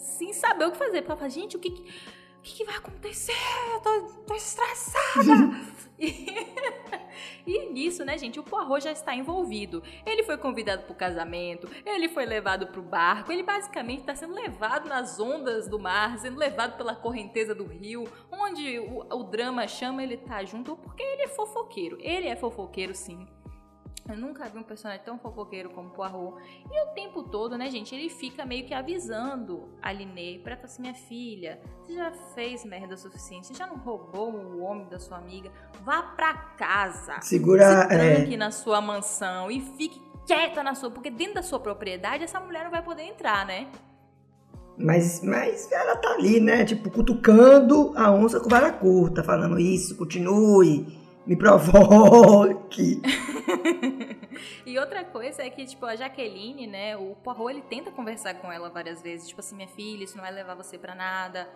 sem 0.00 0.32
saber 0.32 0.66
o 0.66 0.72
que 0.72 0.78
fazer. 0.78 1.02
Porque 1.02 1.12
ela 1.12 1.18
fala, 1.18 1.30
gente, 1.30 1.56
o 1.56 1.60
que, 1.60 1.70
que, 1.70 1.82
o 1.82 2.42
que, 2.42 2.56
que 2.56 2.64
vai 2.64 2.76
acontecer? 2.76 3.34
Eu 3.74 3.80
tô, 3.80 4.14
tô 4.26 4.34
estressada. 4.34 5.32
e, 5.98 6.26
e 7.46 7.70
nisso, 7.70 8.04
né, 8.04 8.16
gente, 8.16 8.40
o 8.40 8.42
Poirot 8.42 8.82
já 8.82 8.92
está 8.92 9.14
envolvido. 9.14 9.82
Ele 10.06 10.22
foi 10.22 10.38
convidado 10.38 10.84
pro 10.84 10.94
casamento, 10.94 11.68
ele 11.84 12.08
foi 12.08 12.24
levado 12.24 12.66
pro 12.68 12.82
barco, 12.82 13.30
ele 13.30 13.42
basicamente 13.42 14.00
está 14.00 14.14
sendo 14.14 14.34
levado 14.34 14.88
nas 14.88 15.20
ondas 15.20 15.68
do 15.68 15.78
mar, 15.78 16.18
sendo 16.18 16.38
levado 16.38 16.76
pela 16.76 16.94
correnteza 16.94 17.54
do 17.54 17.64
rio, 17.64 18.04
onde 18.30 18.78
o, 18.78 19.06
o 19.14 19.22
drama 19.24 19.68
chama 19.68 20.02
ele 20.02 20.16
tá 20.16 20.42
junto, 20.44 20.76
porque 20.76 21.02
ele 21.02 21.22
é 21.22 21.28
fofoqueiro. 21.28 21.98
Ele 22.00 22.26
é 22.26 22.36
fofoqueiro, 22.36 22.94
sim. 22.94 23.28
Eu 24.12 24.18
nunca 24.18 24.48
vi 24.48 24.58
um 24.58 24.62
personagem 24.62 25.04
tão 25.04 25.18
fofoqueiro 25.18 25.70
como 25.70 25.90
Poirot. 25.90 26.36
E 26.70 26.90
o 26.90 26.94
tempo 26.94 27.22
todo, 27.22 27.56
né, 27.56 27.70
gente, 27.70 27.94
ele 27.94 28.08
fica 28.08 28.44
meio 28.44 28.64
que 28.64 28.74
avisando 28.74 29.68
a 29.82 29.92
Linê 29.92 30.38
pra 30.38 30.56
falar 30.56 30.66
assim, 30.66 30.82
minha 30.82 30.94
filha, 30.94 31.60
você 31.82 31.94
já 31.94 32.12
fez 32.34 32.64
merda 32.64 32.94
o 32.94 32.98
suficiente, 32.98 33.48
você 33.48 33.54
já 33.54 33.66
não 33.66 33.76
roubou 33.76 34.32
o 34.32 34.60
homem 34.60 34.88
da 34.88 34.98
sua 34.98 35.18
amiga, 35.18 35.50
vá 35.84 36.02
pra 36.02 36.34
casa. 36.34 37.20
Segura. 37.20 37.88
se 37.88 37.94
É, 37.94 38.14
tranque 38.14 38.36
na 38.36 38.50
sua 38.50 38.80
mansão 38.80 39.50
e 39.50 39.60
fique 39.60 40.00
quieta 40.26 40.62
na 40.62 40.74
sua, 40.74 40.90
porque 40.90 41.10
dentro 41.10 41.34
da 41.34 41.42
sua 41.42 41.58
propriedade 41.58 42.24
essa 42.24 42.38
mulher 42.38 42.64
não 42.64 42.70
vai 42.70 42.82
poder 42.82 43.02
entrar, 43.02 43.46
né? 43.46 43.68
mas, 44.82 45.22
mas 45.22 45.70
ela 45.70 45.96
tá 45.96 46.10
ali, 46.12 46.40
né? 46.40 46.64
Tipo, 46.64 46.90
cutucando 46.90 47.92
a 47.96 48.10
onça 48.10 48.40
com 48.40 48.48
vara 48.48 48.72
curta, 48.72 49.22
falando 49.22 49.58
isso, 49.58 49.96
continue, 49.96 50.86
me 51.30 51.36
provoque. 51.36 53.00
e 54.66 54.76
outra 54.80 55.04
coisa 55.04 55.44
é 55.44 55.48
que, 55.48 55.64
tipo, 55.64 55.86
a 55.86 55.94
Jaqueline, 55.94 56.66
né, 56.66 56.96
o 56.96 57.14
Poirot, 57.14 57.50
ele 57.50 57.62
tenta 57.62 57.92
conversar 57.92 58.34
com 58.34 58.50
ela 58.50 58.68
várias 58.68 59.00
vezes, 59.00 59.28
tipo 59.28 59.38
assim, 59.38 59.54
minha 59.54 59.68
filha, 59.68 60.02
isso 60.02 60.16
não 60.16 60.24
vai 60.24 60.32
levar 60.32 60.56
você 60.56 60.76
pra 60.76 60.92
nada, 60.92 61.48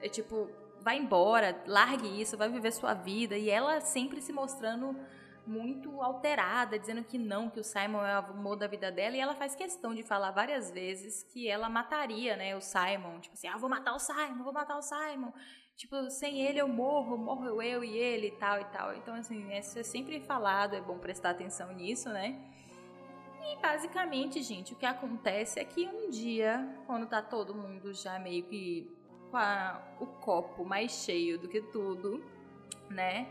é 0.00 0.08
tipo, 0.08 0.48
vai 0.80 0.96
embora, 0.96 1.62
largue 1.66 2.22
isso, 2.22 2.38
vai 2.38 2.48
viver 2.48 2.72
sua 2.72 2.94
vida, 2.94 3.36
e 3.36 3.50
ela 3.50 3.82
sempre 3.82 4.22
se 4.22 4.32
mostrando 4.32 4.96
muito 5.46 6.00
alterada, 6.00 6.78
dizendo 6.78 7.04
que 7.04 7.18
não, 7.18 7.50
que 7.50 7.60
o 7.60 7.64
Simon 7.64 8.06
é 8.06 8.14
o 8.14 8.30
amor 8.30 8.56
da 8.56 8.66
vida 8.66 8.90
dela, 8.90 9.14
e 9.14 9.20
ela 9.20 9.34
faz 9.34 9.54
questão 9.54 9.94
de 9.94 10.02
falar 10.02 10.30
várias 10.30 10.70
vezes 10.70 11.22
que 11.22 11.46
ela 11.46 11.68
mataria, 11.68 12.34
né, 12.34 12.56
o 12.56 12.62
Simon, 12.62 13.20
tipo 13.20 13.34
assim, 13.34 13.48
ah, 13.48 13.58
vou 13.58 13.68
matar 13.68 13.94
o 13.94 13.98
Simon, 13.98 14.42
vou 14.42 14.54
matar 14.54 14.78
o 14.78 14.82
Simon, 14.82 15.34
tipo, 15.78 16.10
sem 16.10 16.40
ele 16.40 16.60
eu 16.60 16.66
morro, 16.66 17.16
morro 17.16 17.62
eu 17.62 17.84
e 17.84 17.96
ele 17.96 18.26
e 18.26 18.32
tal 18.32 18.60
e 18.60 18.64
tal. 18.66 18.94
Então, 18.94 19.14
assim, 19.14 19.56
isso 19.56 19.78
é 19.78 19.84
sempre 19.84 20.20
falado, 20.20 20.74
é 20.74 20.80
bom 20.80 20.98
prestar 20.98 21.30
atenção 21.30 21.72
nisso, 21.72 22.08
né? 22.10 22.36
E 23.40 23.56
basicamente, 23.62 24.42
gente, 24.42 24.72
o 24.74 24.76
que 24.76 24.84
acontece 24.84 25.60
é 25.60 25.64
que 25.64 25.86
um 25.86 26.10
dia, 26.10 26.68
quando 26.84 27.06
tá 27.06 27.22
todo 27.22 27.54
mundo 27.54 27.94
já 27.94 28.18
meio 28.18 28.42
que 28.44 28.90
com 29.30 29.36
a- 29.36 29.80
o 30.00 30.06
copo 30.06 30.64
mais 30.64 30.90
cheio 31.04 31.38
do 31.38 31.48
que 31.48 31.62
tudo, 31.62 32.24
né? 32.90 33.28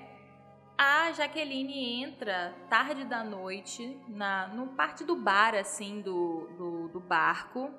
A 0.78 1.12
Jaqueline 1.12 2.02
entra 2.02 2.56
tarde 2.70 3.04
da 3.04 3.24
noite 3.24 4.00
na 4.08 4.48
no 4.48 4.68
parte 4.68 5.04
do 5.04 5.16
bar, 5.16 5.54
assim, 5.54 6.02
do, 6.02 6.48
do, 6.58 6.88
do 6.88 7.00
barco. 7.00 7.72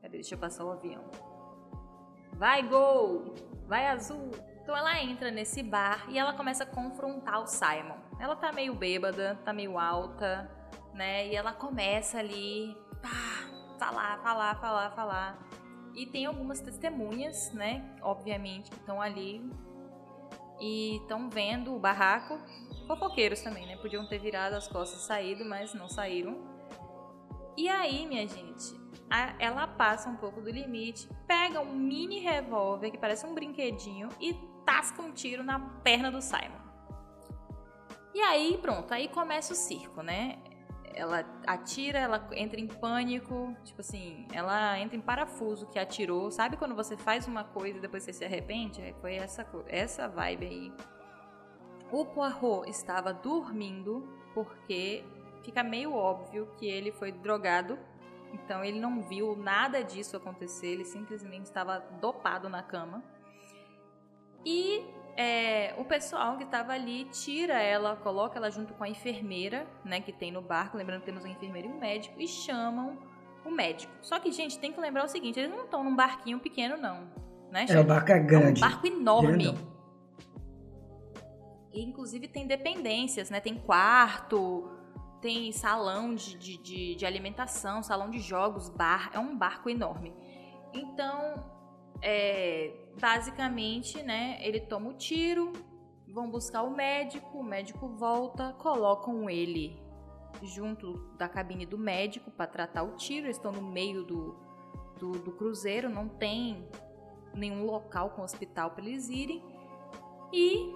Peraí, 0.00 0.12
deixa 0.18 0.34
eu 0.34 0.38
passar 0.38 0.64
o 0.64 0.70
avião. 0.70 1.33
Vai, 2.36 2.62
gol! 2.62 3.34
Vai, 3.66 3.86
azul! 3.86 4.30
Então 4.62 4.76
ela 4.76 5.00
entra 5.02 5.30
nesse 5.30 5.62
bar 5.62 6.06
e 6.08 6.18
ela 6.18 6.32
começa 6.32 6.64
a 6.64 6.66
confrontar 6.66 7.40
o 7.42 7.46
Simon. 7.46 7.96
Ela 8.18 8.34
tá 8.34 8.50
meio 8.50 8.74
bêbada, 8.74 9.38
tá 9.44 9.52
meio 9.52 9.78
alta, 9.78 10.50
né? 10.92 11.28
E 11.28 11.36
ela 11.36 11.52
começa 11.52 12.18
ali, 12.18 12.76
pá, 13.02 13.78
falar, 13.78 14.18
falar, 14.22 14.60
falar, 14.60 14.90
falar. 14.92 15.48
E 15.94 16.06
tem 16.06 16.26
algumas 16.26 16.60
testemunhas, 16.60 17.52
né? 17.52 17.84
Obviamente, 18.02 18.70
que 18.70 18.76
estão 18.76 19.00
ali 19.00 19.48
e 20.58 20.96
estão 20.96 21.28
vendo 21.28 21.74
o 21.74 21.78
barraco. 21.78 22.38
Fofoqueiros 22.86 23.42
também, 23.42 23.66
né? 23.66 23.76
Podiam 23.76 24.06
ter 24.06 24.18
virado 24.18 24.54
as 24.54 24.66
costas 24.66 25.02
e 25.02 25.06
saído, 25.06 25.44
mas 25.44 25.72
não 25.74 25.88
saíram. 25.88 26.36
E 27.56 27.68
aí, 27.68 28.06
minha 28.06 28.26
gente, 28.26 28.74
ela 29.38 29.66
passa 29.66 30.08
um 30.08 30.16
pouco 30.16 30.40
do 30.40 30.50
limite, 30.50 31.08
pega 31.26 31.60
um 31.60 31.74
mini 31.74 32.20
revólver 32.20 32.90
que 32.90 32.98
parece 32.98 33.26
um 33.26 33.34
brinquedinho 33.34 34.08
e 34.20 34.34
tasca 34.64 35.02
um 35.02 35.12
tiro 35.12 35.42
na 35.42 35.58
perna 35.58 36.10
do 36.10 36.20
Simon. 36.20 36.64
E 38.14 38.20
aí, 38.20 38.58
pronto, 38.62 38.92
aí 38.92 39.08
começa 39.08 39.52
o 39.52 39.56
circo, 39.56 40.02
né? 40.02 40.38
Ela 40.94 41.24
atira, 41.44 41.98
ela 41.98 42.28
entra 42.32 42.60
em 42.60 42.68
pânico, 42.68 43.56
tipo 43.64 43.80
assim, 43.80 44.28
ela 44.32 44.78
entra 44.78 44.96
em 44.96 45.00
parafuso 45.00 45.66
que 45.66 45.78
atirou. 45.78 46.30
Sabe 46.30 46.56
quando 46.56 46.76
você 46.76 46.96
faz 46.96 47.26
uma 47.26 47.42
coisa 47.42 47.78
e 47.78 47.80
depois 47.80 48.04
você 48.04 48.12
se 48.12 48.24
arrepende? 48.24 48.80
É, 48.80 48.94
Foi 49.00 49.14
essa, 49.16 49.44
essa 49.66 50.08
vibe 50.08 50.46
aí. 50.46 50.72
O 51.90 52.04
Poirot 52.04 52.70
estava 52.70 53.12
dormindo 53.12 54.08
porque 54.32 55.04
fica 55.42 55.62
meio 55.62 55.92
óbvio 55.92 56.48
que 56.56 56.66
ele 56.66 56.92
foi 56.92 57.10
drogado. 57.10 57.76
Então 58.34 58.64
ele 58.64 58.80
não 58.80 59.02
viu 59.02 59.36
nada 59.36 59.82
disso 59.82 60.16
acontecer, 60.16 60.66
ele 60.66 60.84
simplesmente 60.84 61.44
estava 61.44 61.78
dopado 62.00 62.48
na 62.48 62.62
cama. 62.62 63.02
E 64.44 64.84
é, 65.16 65.74
o 65.78 65.84
pessoal 65.84 66.36
que 66.36 66.44
estava 66.44 66.72
ali 66.72 67.04
tira 67.06 67.54
ela, 67.54 67.96
coloca 67.96 68.36
ela 68.36 68.50
junto 68.50 68.74
com 68.74 68.84
a 68.84 68.88
enfermeira, 68.88 69.66
né, 69.84 70.00
que 70.00 70.12
tem 70.12 70.30
no 70.32 70.42
barco, 70.42 70.76
lembrando 70.76 71.00
que 71.00 71.06
temos 71.06 71.24
uma 71.24 71.32
enfermeira 71.32 71.68
e 71.68 71.70
um 71.70 71.78
médico, 71.78 72.20
e 72.20 72.26
chamam 72.26 72.98
o 73.44 73.50
médico. 73.50 73.92
Só 74.02 74.18
que, 74.18 74.32
gente, 74.32 74.58
tem 74.58 74.72
que 74.72 74.80
lembrar 74.80 75.04
o 75.04 75.08
seguinte, 75.08 75.38
eles 75.38 75.50
não 75.50 75.64
estão 75.64 75.84
num 75.84 75.94
barquinho 75.94 76.40
pequeno, 76.40 76.76
não. 76.76 77.08
Né, 77.50 77.66
É, 77.68 77.78
o 77.78 77.84
barco 77.84 78.10
é 78.10 78.18
É 78.18 78.20
um 78.20 78.26
grande. 78.26 78.60
barco 78.60 78.86
enorme. 78.86 79.44
Grandão. 79.44 79.74
E, 81.72 81.82
inclusive 81.82 82.28
tem 82.28 82.46
dependências, 82.46 83.30
né? 83.30 83.40
Tem 83.40 83.56
quarto, 83.56 84.70
tem 85.24 85.50
salão 85.52 86.14
de, 86.14 86.36
de, 86.36 86.58
de, 86.58 86.94
de 86.96 87.06
alimentação, 87.06 87.82
salão 87.82 88.10
de 88.10 88.18
jogos, 88.18 88.68
bar. 88.68 89.10
É 89.14 89.18
um 89.18 89.34
barco 89.34 89.70
enorme. 89.70 90.12
Então, 90.74 91.42
é, 92.02 92.74
basicamente, 93.00 94.02
né? 94.02 94.36
Ele 94.42 94.60
toma 94.60 94.90
o 94.90 94.92
tiro, 94.92 95.50
vão 96.06 96.30
buscar 96.30 96.62
o 96.62 96.70
médico, 96.70 97.38
o 97.38 97.42
médico 97.42 97.88
volta, 97.88 98.52
colocam 98.58 99.30
ele 99.30 99.82
junto 100.42 100.92
da 101.16 101.26
cabine 101.26 101.64
do 101.64 101.78
médico 101.78 102.30
para 102.30 102.46
tratar 102.46 102.82
o 102.82 102.94
tiro. 102.94 103.24
Eles 103.24 103.36
estão 103.36 103.50
no 103.50 103.62
meio 103.62 104.04
do, 104.04 104.36
do, 104.98 105.12
do 105.12 105.32
cruzeiro, 105.32 105.88
não 105.88 106.06
tem 106.06 106.68
nenhum 107.32 107.64
local 107.64 108.10
com 108.10 108.20
hospital 108.20 108.72
para 108.72 108.84
eles 108.84 109.08
irem. 109.08 109.42
E 110.30 110.70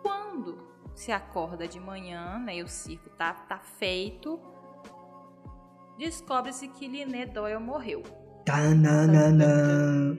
quando 0.00 0.75
se 0.96 1.12
acorda 1.12 1.68
de 1.68 1.78
manhã, 1.78 2.38
né, 2.38 2.56
e 2.56 2.62
o 2.62 2.68
circo 2.68 3.10
tá, 3.10 3.34
tá 3.34 3.58
feito, 3.58 4.40
descobre-se 5.98 6.68
que 6.68 6.88
Liné 6.88 7.26
Doyle 7.26 7.60
morreu. 7.60 8.02
Tananana. 8.46 10.16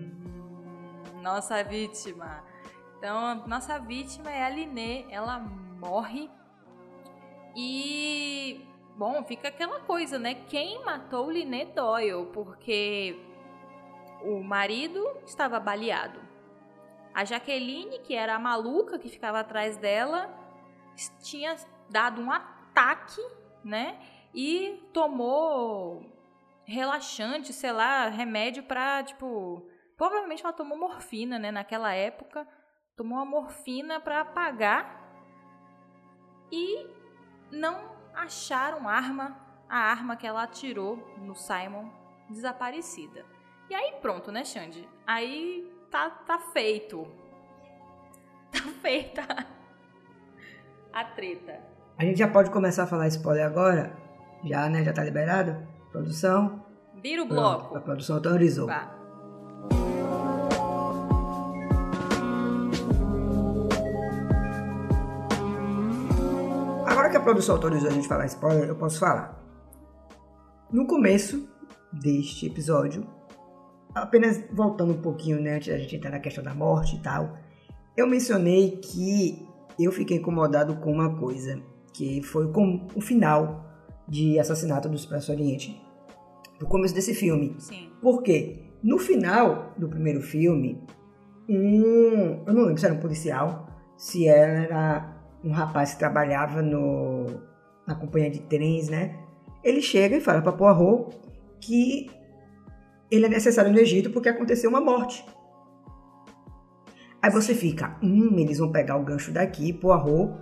Nossa 1.22 1.64
vítima. 1.64 2.44
Então, 2.98 3.48
nossa 3.48 3.80
vítima 3.80 4.32
é 4.32 4.44
a 4.44 4.50
Liné, 4.50 5.06
ela 5.10 5.40
morre. 5.40 6.30
E, 7.56 8.64
bom, 8.96 9.24
fica 9.24 9.48
aquela 9.48 9.80
coisa, 9.80 10.20
né? 10.20 10.36
Quem 10.48 10.86
matou 10.86 11.32
Liné 11.32 11.66
Doyle? 11.66 12.28
Porque 12.32 13.20
o 14.22 14.44
marido 14.44 15.04
estava 15.26 15.60
baleado. 15.60 16.20
A 17.16 17.26
Jaqueline, 17.26 17.98
que 18.00 18.14
era 18.14 18.36
a 18.36 18.40
maluca 18.40 19.00
que 19.00 19.10
ficava 19.10 19.40
atrás 19.40 19.76
dela, 19.78 20.47
tinha 21.22 21.56
dado 21.90 22.22
um 22.22 22.32
ataque, 22.32 23.22
né? 23.64 24.00
E 24.34 24.90
tomou 24.94 26.06
relaxante, 26.66 27.54
sei 27.54 27.72
lá, 27.72 28.08
remédio 28.08 28.64
pra, 28.64 29.04
tipo. 29.04 29.68
Provavelmente 29.96 30.44
ela 30.44 30.54
tomou 30.54 30.78
morfina, 30.78 31.40
né? 31.40 31.52
Naquela 31.52 31.94
época. 31.94 32.48
Tomou 32.96 33.20
a 33.20 33.26
morfina 33.26 34.00
pra 34.00 34.22
apagar. 34.22 35.04
E 36.52 36.88
não 37.52 37.96
acharam 38.14 38.88
arma, 38.88 39.38
a 39.70 39.78
arma 39.78 40.16
que 40.16 40.26
ela 40.26 40.44
atirou 40.44 40.98
no 41.18 41.36
Simon, 41.36 41.90
desaparecida. 42.30 43.26
E 43.70 43.76
aí 43.76 43.94
pronto, 44.02 44.32
né, 44.32 44.46
Xande? 44.46 44.88
Aí 45.06 45.72
tá, 45.92 46.10
tá 46.10 46.40
feito. 46.40 47.08
Tá 48.50 48.60
feita 48.82 49.57
a 50.98 51.04
treta. 51.04 51.60
A 51.96 52.04
gente 52.04 52.18
já 52.18 52.28
pode 52.28 52.50
começar 52.50 52.84
a 52.84 52.88
falar 52.88 53.08
spoiler 53.08 53.46
agora? 53.46 53.96
Já, 54.44 54.68
né? 54.68 54.84
Já 54.84 54.92
tá 54.92 55.04
liberado? 55.04 55.56
Produção? 55.92 56.66
Vira 57.04 57.22
o 57.22 57.28
bloco. 57.28 57.66
Pronto, 57.66 57.78
a 57.78 57.82
produção 57.82 58.16
autorizou. 58.16 58.66
Vá. 58.66 58.96
Agora 66.88 67.12
que 67.12 67.18
a 67.18 67.22
produção 67.22 67.54
autorizou 67.54 67.90
a 67.90 67.94
gente 67.94 68.08
falar 68.08 68.26
spoiler, 68.26 68.68
eu 68.68 68.76
posso 68.76 69.00
falar. 69.00 69.40
No 70.72 70.88
começo 70.88 71.48
deste 71.94 72.48
episódio, 72.48 73.08
apenas 73.94 74.44
voltando 74.52 74.94
um 74.94 75.02
pouquinho, 75.02 75.40
né, 75.40 75.58
antes 75.58 75.68
da 75.68 75.78
gente 75.78 75.96
entrar 75.96 76.10
na 76.10 76.20
questão 76.20 76.44
da 76.44 76.56
morte 76.56 76.96
e 76.96 77.00
tal, 77.04 77.38
eu 77.96 78.08
mencionei 78.08 78.78
que 78.78 79.47
eu 79.86 79.92
fiquei 79.92 80.18
incomodado 80.18 80.78
com 80.78 80.92
uma 80.92 81.16
coisa, 81.18 81.62
que 81.94 82.22
foi 82.22 82.52
com 82.52 82.88
o 82.96 83.02
final 83.02 83.66
de 84.08 84.40
Assassinato 84.40 84.88
do 84.90 84.96
Expresso 84.96 85.32
Oriente, 85.32 85.82
no 86.60 86.68
começo 86.68 86.94
desse 86.94 87.14
filme. 87.14 87.56
Sim. 87.60 87.90
Por 88.02 88.24
quê? 88.24 88.64
No 88.84 88.98
final 88.98 89.74
do 89.78 89.88
primeiro 89.88 90.22
filme, 90.22 90.82
um. 91.50 92.44
Eu 92.46 92.54
não 92.54 92.64
lembro 92.64 92.78
se 92.78 92.86
era 92.86 92.96
um 92.96 93.00
policial, 93.00 93.68
se 93.98 94.28
era 94.28 95.16
um 95.44 95.52
rapaz 95.52 95.94
que 95.94 96.00
trabalhava 96.00 96.62
no, 96.62 97.26
na 97.86 97.96
companhia 97.96 98.30
de 98.30 98.42
trens, 98.42 98.90
né? 98.90 99.18
Ele 99.64 99.82
chega 99.82 100.18
e 100.18 100.22
fala 100.22 100.42
para 100.42 100.52
Poirot 100.52 101.16
que 101.60 102.10
ele 103.10 103.26
é 103.26 103.30
necessário 103.30 103.72
no 103.72 103.80
Egito 103.80 104.10
porque 104.12 104.30
aconteceu 104.30 104.70
uma 104.70 104.82
morte. 104.82 105.26
Aí 107.22 107.32
você 107.32 107.54
fica, 107.54 107.98
hum, 108.02 108.38
eles 108.38 108.60
vão 108.60 108.72
pegar 108.72 108.98
o 108.98 109.04
gancho 109.04 109.32
daqui, 109.32 109.74
Poirot 109.74 110.34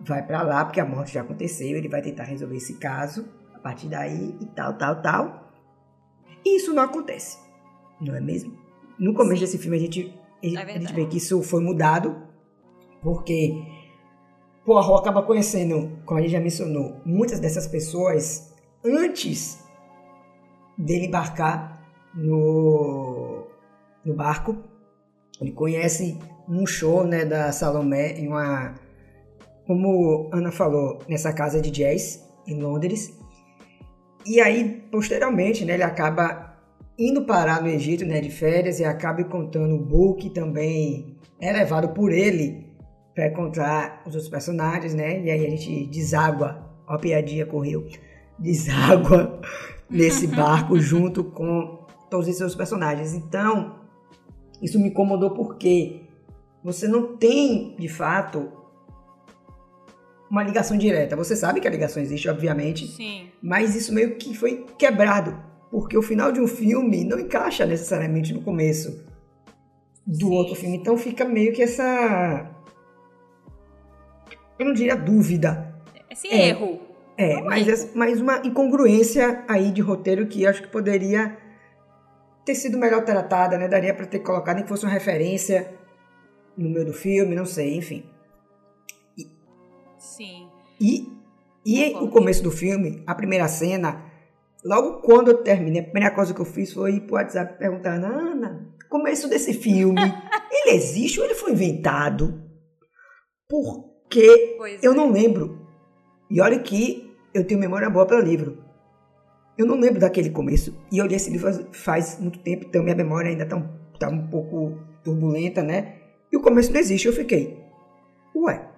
vai 0.00 0.24
para 0.24 0.42
lá 0.42 0.64
porque 0.64 0.80
a 0.80 0.84
morte 0.84 1.14
já 1.14 1.22
aconteceu, 1.22 1.76
ele 1.76 1.88
vai 1.88 2.02
tentar 2.02 2.24
resolver 2.24 2.56
esse 2.56 2.74
caso 2.78 3.28
a 3.54 3.58
partir 3.58 3.88
daí 3.88 4.36
e 4.40 4.46
tal, 4.46 4.74
tal, 4.74 5.02
tal. 5.02 5.52
E 6.44 6.56
isso 6.56 6.72
não 6.72 6.82
acontece, 6.82 7.38
não 8.00 8.14
é 8.14 8.20
mesmo? 8.20 8.56
No 8.98 9.14
começo 9.14 9.40
Sim. 9.40 9.44
desse 9.44 9.58
filme 9.58 9.76
a 9.76 9.80
gente, 9.80 10.14
a 10.42 10.78
gente 10.78 10.92
vê 10.92 11.06
que 11.06 11.16
isso 11.16 11.42
foi 11.42 11.62
mudado 11.62 12.22
porque 13.02 13.54
Poirot 14.64 15.00
acaba 15.00 15.22
conhecendo, 15.22 15.98
como 16.06 16.18
a 16.18 16.22
gente 16.22 16.32
já 16.32 16.40
mencionou, 16.40 17.00
muitas 17.04 17.38
dessas 17.40 17.66
pessoas 17.66 18.54
antes 18.84 19.62
dele 20.78 21.06
embarcar 21.06 21.86
no, 22.14 23.46
no 24.04 24.14
barco. 24.14 24.56
Ele 25.40 25.52
conhece 25.52 26.18
um 26.48 26.66
show 26.66 27.04
né, 27.04 27.24
da 27.24 27.50
Salomé 27.52 28.12
em 28.12 28.28
uma, 28.28 28.74
como 29.66 30.30
Ana 30.32 30.52
falou, 30.52 30.98
nessa 31.08 31.32
casa 31.32 31.60
de 31.60 31.70
jazz 31.70 32.24
em 32.46 32.60
Londres. 32.60 33.18
E 34.26 34.40
aí, 34.40 34.84
posteriormente, 34.90 35.64
né, 35.64 35.74
ele 35.74 35.82
acaba 35.82 36.54
indo 36.98 37.24
parar 37.24 37.60
no 37.60 37.68
Egito 37.68 38.04
né, 38.04 38.20
de 38.20 38.30
férias 38.30 38.78
e 38.78 38.84
acaba 38.84 39.20
encontrando 39.20 39.74
o 39.74 39.84
Book 39.84 40.30
também 40.30 41.14
é 41.40 41.52
levado 41.52 41.88
por 41.88 42.12
ele 42.12 42.66
para 43.14 43.28
encontrar 43.28 44.02
os 44.06 44.14
outros 44.14 44.28
personagens, 44.30 44.94
né? 44.94 45.22
E 45.22 45.30
aí 45.30 45.46
a 45.46 45.50
gente 45.50 45.86
deságua, 45.86 46.64
ó 46.86 46.94
a 46.94 46.98
piadinha 46.98 47.46
correu, 47.46 47.86
deságua 48.38 49.40
nesse 49.88 50.26
barco 50.26 50.78
junto 50.80 51.22
com 51.24 51.86
todos 52.10 52.26
esses 52.26 52.38
seus 52.38 52.54
personagens. 52.54 53.14
Então, 53.14 53.83
isso 54.62 54.78
me 54.78 54.88
incomodou 54.88 55.30
porque 55.30 56.02
você 56.62 56.88
não 56.88 57.16
tem, 57.16 57.74
de 57.78 57.88
fato, 57.88 58.50
uma 60.30 60.42
ligação 60.42 60.76
direta. 60.76 61.14
Você 61.16 61.36
sabe 61.36 61.60
que 61.60 61.68
a 61.68 61.70
ligação 61.70 62.02
existe, 62.02 62.28
obviamente, 62.28 62.86
Sim. 62.88 63.28
mas 63.42 63.76
isso 63.76 63.92
meio 63.92 64.16
que 64.16 64.34
foi 64.34 64.64
quebrado, 64.78 65.38
porque 65.70 65.96
o 65.96 66.02
final 66.02 66.32
de 66.32 66.40
um 66.40 66.46
filme 66.46 67.04
não 67.04 67.18
encaixa 67.18 67.66
necessariamente 67.66 68.32
no 68.32 68.40
começo 68.42 69.04
do 70.06 70.28
Sim. 70.28 70.34
outro 70.34 70.54
filme. 70.54 70.76
Então 70.76 70.96
fica 70.96 71.24
meio 71.24 71.52
que 71.52 71.62
essa. 71.62 72.50
Eu 74.58 74.66
não 74.66 74.72
diria 74.72 74.96
dúvida. 74.96 75.74
Esse 76.10 76.28
É. 76.28 76.48
erro. 76.48 76.80
É, 77.16 77.40
mas, 77.42 77.84
é. 77.84 77.90
mas 77.94 78.20
uma 78.20 78.38
incongruência 78.44 79.44
aí 79.46 79.70
de 79.70 79.80
roteiro 79.80 80.26
que 80.26 80.46
acho 80.46 80.62
que 80.62 80.68
poderia 80.68 81.36
ter 82.44 82.54
sido 82.54 82.78
melhor 82.78 83.04
tratada, 83.04 83.56
né? 83.56 83.68
Daria 83.68 83.94
pra 83.94 84.06
ter 84.06 84.20
colocado 84.20 84.56
nem 84.56 84.64
que 84.64 84.68
fosse 84.68 84.84
uma 84.84 84.92
referência 84.92 85.74
no 86.56 86.68
meio 86.70 86.86
do 86.86 86.92
filme, 86.92 87.34
não 87.34 87.46
sei, 87.46 87.76
enfim. 87.76 88.04
Sim. 89.98 90.48
E, 90.80 91.08
e 91.64 91.94
o 91.94 92.08
começo 92.08 92.42
do 92.42 92.50
filme, 92.50 93.02
a 93.06 93.14
primeira 93.14 93.48
cena, 93.48 94.04
logo 94.64 95.00
quando 95.00 95.28
eu 95.28 95.42
terminei, 95.42 95.80
a 95.80 95.84
primeira 95.84 96.14
coisa 96.14 96.34
que 96.34 96.40
eu 96.40 96.44
fiz 96.44 96.72
foi 96.72 96.96
ir 96.96 97.00
pro 97.00 97.14
WhatsApp 97.14 97.58
perguntando, 97.58 98.06
Ana, 98.06 98.74
começo 98.88 99.28
desse 99.28 99.54
filme, 99.54 100.00
ele 100.52 100.76
existe 100.76 101.18
ou 101.18 101.24
ele 101.26 101.34
foi 101.34 101.52
inventado? 101.52 102.42
Porque 103.48 104.54
Pois 104.58 104.82
eu 104.82 104.92
é. 104.92 104.94
não 104.94 105.10
lembro. 105.10 105.66
E 106.30 106.40
olha 106.40 106.58
que 106.58 107.12
eu 107.32 107.46
tenho 107.46 107.60
memória 107.60 107.90
boa 107.90 108.06
para 108.06 108.20
livro. 108.20 108.62
Eu 109.56 109.66
não 109.66 109.76
lembro 109.76 110.00
daquele 110.00 110.30
começo. 110.30 110.76
E 110.90 110.98
eu 110.98 111.06
li 111.06 111.14
esse 111.14 111.30
livro 111.30 111.46
faz, 111.52 111.66
faz 111.72 112.20
muito 112.20 112.38
tempo, 112.40 112.66
então 112.66 112.82
minha 112.82 112.96
memória 112.96 113.30
ainda 113.30 113.46
tá 113.46 113.56
um, 113.56 113.68
tá 113.98 114.08
um 114.08 114.26
pouco 114.28 114.78
turbulenta, 115.04 115.62
né? 115.62 116.00
E 116.32 116.36
o 116.36 116.40
começo 116.42 116.72
não 116.72 116.80
existe. 116.80 117.06
Eu 117.06 117.12
fiquei, 117.12 117.62
ué, 118.34 118.68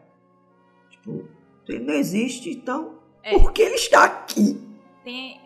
tipo, 0.90 1.24
ele 1.68 1.84
não 1.84 1.94
existe, 1.94 2.50
então 2.50 2.98
É. 3.22 3.32
por 3.38 3.52
que 3.52 3.62
ele 3.62 3.76
está 3.76 4.04
aqui? 4.04 4.60
Tem, 5.02 5.40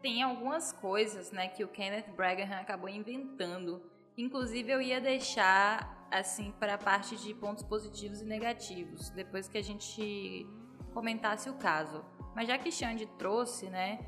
tem 0.00 0.22
algumas 0.22 0.72
coisas, 0.72 1.30
né, 1.32 1.48
que 1.48 1.62
o 1.64 1.68
Kenneth 1.68 2.06
Branahan 2.16 2.60
acabou 2.60 2.88
inventando. 2.88 3.82
Inclusive, 4.16 4.70
eu 4.70 4.80
ia 4.80 5.00
deixar, 5.00 6.06
assim, 6.10 6.52
para 6.58 6.74
a 6.74 6.78
parte 6.78 7.16
de 7.16 7.34
pontos 7.34 7.62
positivos 7.62 8.20
e 8.22 8.24
negativos, 8.24 9.10
depois 9.10 9.48
que 9.48 9.58
a 9.58 9.62
gente 9.62 10.46
comentasse 10.94 11.50
o 11.50 11.54
caso. 11.54 12.04
Mas 12.34 12.46
já 12.48 12.56
que 12.58 12.70
Xande 12.70 13.06
trouxe, 13.18 13.66
né, 13.66 13.98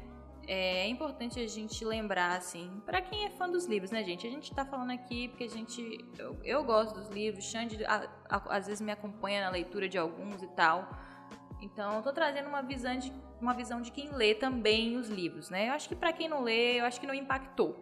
é 0.48 0.86
importante 0.88 1.38
a 1.40 1.46
gente 1.46 1.84
lembrar, 1.84 2.36
assim, 2.36 2.82
para 2.86 3.00
quem 3.00 3.24
é 3.24 3.30
fã 3.30 3.48
dos 3.48 3.66
livros, 3.66 3.90
né, 3.90 4.02
gente? 4.04 4.26
A 4.26 4.30
gente 4.30 4.52
tá 4.54 4.64
falando 4.64 4.90
aqui 4.90 5.28
porque 5.28 5.44
a 5.44 5.48
gente. 5.48 5.98
Eu, 6.18 6.36
eu 6.44 6.64
gosto 6.64 6.94
dos 6.94 7.08
livros, 7.10 7.44
Xande 7.44 7.84
a- 7.84 8.08
a- 8.28 8.56
às 8.56 8.66
vezes 8.66 8.80
me 8.80 8.92
acompanha 8.92 9.44
na 9.44 9.50
leitura 9.50 9.88
de 9.88 9.98
alguns 9.98 10.42
e 10.42 10.46
tal. 10.48 10.88
Então, 11.60 11.94
eu 11.96 12.02
tô 12.02 12.12
trazendo 12.12 12.48
uma 12.48 12.62
visão 12.62 12.96
de, 12.98 13.12
uma 13.40 13.54
visão 13.54 13.80
de 13.80 13.90
quem 13.90 14.10
lê 14.12 14.34
também 14.34 14.96
os 14.96 15.08
livros, 15.08 15.48
né? 15.50 15.68
Eu 15.68 15.72
acho 15.72 15.88
que 15.88 15.94
para 15.96 16.12
quem 16.12 16.28
não 16.28 16.42
lê, 16.42 16.78
eu 16.80 16.84
acho 16.84 17.00
que 17.00 17.06
não 17.06 17.14
impactou. 17.14 17.76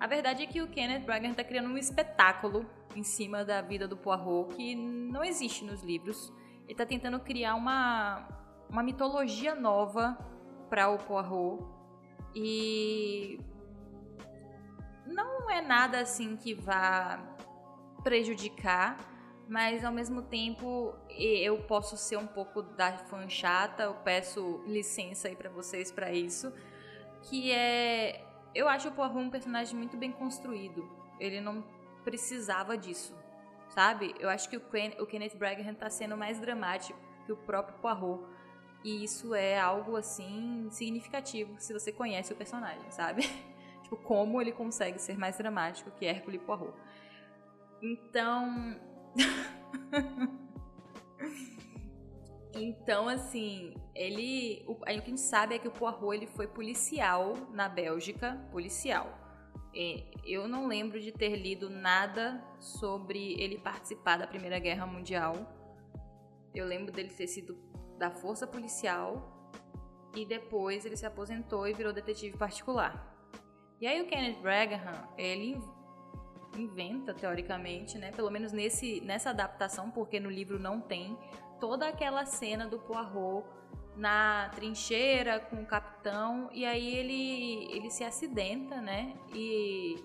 A 0.00 0.06
verdade 0.06 0.42
é 0.42 0.46
que 0.46 0.60
o 0.62 0.68
Kenneth 0.68 1.04
Branagh 1.04 1.34
tá 1.34 1.44
criando 1.44 1.68
um 1.68 1.78
espetáculo 1.78 2.64
em 2.96 3.02
cima 3.02 3.44
da 3.44 3.60
vida 3.60 3.86
do 3.86 3.96
Poirot 3.96 4.54
que 4.54 4.74
não 4.74 5.22
existe 5.24 5.64
nos 5.64 5.82
livros. 5.82 6.32
Ele 6.66 6.74
tá 6.74 6.84
tentando 6.86 7.20
criar 7.20 7.54
uma, 7.54 8.26
uma 8.70 8.82
mitologia 8.82 9.54
nova 9.54 10.16
para 10.70 10.88
o 10.88 10.98
Poirot 10.98 11.62
e 12.34 13.38
não 15.06 15.50
é 15.50 15.60
nada 15.60 16.00
assim 16.00 16.36
que 16.36 16.54
vá 16.54 17.18
prejudicar, 18.02 18.96
mas 19.48 19.84
ao 19.84 19.92
mesmo 19.92 20.22
tempo 20.22 20.94
eu 21.10 21.58
posso 21.62 21.96
ser 21.96 22.16
um 22.16 22.26
pouco 22.26 22.62
da 22.62 22.92
fã 22.98 23.28
chata, 23.28 23.84
eu 23.84 23.94
peço 23.94 24.62
licença 24.66 25.28
aí 25.28 25.36
pra 25.36 25.50
vocês 25.50 25.92
pra 25.92 26.12
isso, 26.12 26.52
que 27.22 27.52
é 27.52 28.24
eu 28.54 28.68
acho 28.68 28.88
o 28.88 28.92
Poirot 28.92 29.18
um 29.18 29.30
personagem 29.30 29.76
muito 29.76 29.96
bem 29.96 30.12
construído. 30.12 30.88
Ele 31.18 31.40
não 31.40 31.64
precisava 32.04 32.78
disso, 32.78 33.16
sabe? 33.68 34.14
Eu 34.20 34.28
acho 34.28 34.48
que 34.48 34.56
o, 34.56 34.60
Ken, 34.60 34.92
o 35.00 35.06
Kenneth 35.06 35.36
Branagh 35.36 35.74
tá 35.74 35.90
sendo 35.90 36.16
mais 36.16 36.38
dramático 36.38 36.98
que 37.26 37.32
o 37.32 37.36
próprio 37.36 37.76
Poirot. 37.78 38.22
E 38.84 39.02
isso 39.02 39.34
é 39.34 39.58
algo 39.58 39.96
assim 39.96 40.68
significativo 40.70 41.56
se 41.58 41.72
você 41.72 41.90
conhece 41.90 42.32
o 42.32 42.36
personagem, 42.36 42.90
sabe? 42.90 43.22
tipo, 43.82 43.96
como 43.96 44.40
ele 44.40 44.52
consegue 44.52 45.00
ser 45.00 45.18
mais 45.18 45.38
dramático 45.38 45.90
que 45.92 46.04
Hercule 46.04 46.38
Poirot. 46.38 46.74
Então, 47.82 48.78
Então, 52.56 53.08
assim, 53.08 53.74
ele. 53.94 54.64
O, 54.66 54.78
aí 54.86 54.98
o 54.98 55.02
que 55.02 55.08
a 55.08 55.10
gente 55.10 55.20
sabe 55.20 55.56
é 55.56 55.58
que 55.58 55.66
o 55.66 55.72
Poirot 55.72 56.14
ele 56.14 56.26
foi 56.26 56.46
policial 56.46 57.34
na 57.52 57.68
Bélgica, 57.68 58.36
policial. 58.52 59.18
É, 59.74 60.04
eu 60.24 60.46
não 60.46 60.68
lembro 60.68 61.00
de 61.00 61.10
ter 61.10 61.34
lido 61.34 61.68
nada 61.68 62.40
sobre 62.60 63.34
ele 63.40 63.58
participar 63.58 64.18
da 64.18 64.26
Primeira 64.26 64.58
Guerra 64.58 64.86
Mundial. 64.86 65.34
Eu 66.54 66.64
lembro 66.64 66.92
dele 66.92 67.08
ter 67.08 67.26
sido 67.26 67.58
da 67.98 68.10
força 68.10 68.46
policial 68.46 69.30
e 70.14 70.24
depois 70.24 70.84
ele 70.84 70.96
se 70.96 71.06
aposentou 71.06 71.66
e 71.66 71.72
virou 71.72 71.92
detetive 71.92 72.36
particular. 72.36 73.12
E 73.80 73.86
aí 73.86 74.00
o 74.00 74.06
Kenneth 74.06 74.40
Branahan, 74.40 75.08
ele 75.18 75.60
inventa 76.56 77.12
teoricamente, 77.12 77.98
né? 77.98 78.12
Pelo 78.12 78.30
menos 78.30 78.52
nesse 78.52 79.00
nessa 79.00 79.30
adaptação, 79.30 79.90
porque 79.90 80.20
no 80.20 80.30
livro 80.30 80.58
não 80.58 80.80
tem 80.80 81.18
toda 81.60 81.88
aquela 81.88 82.24
cena 82.24 82.66
do 82.66 82.78
Poirot 82.78 83.44
na 83.96 84.50
trincheira 84.54 85.38
com 85.38 85.62
o 85.62 85.66
capitão 85.66 86.48
e 86.52 86.64
aí 86.64 86.96
ele 86.96 87.74
ele 87.76 87.90
se 87.90 88.04
acidenta, 88.04 88.80
né? 88.80 89.14
E 89.34 89.96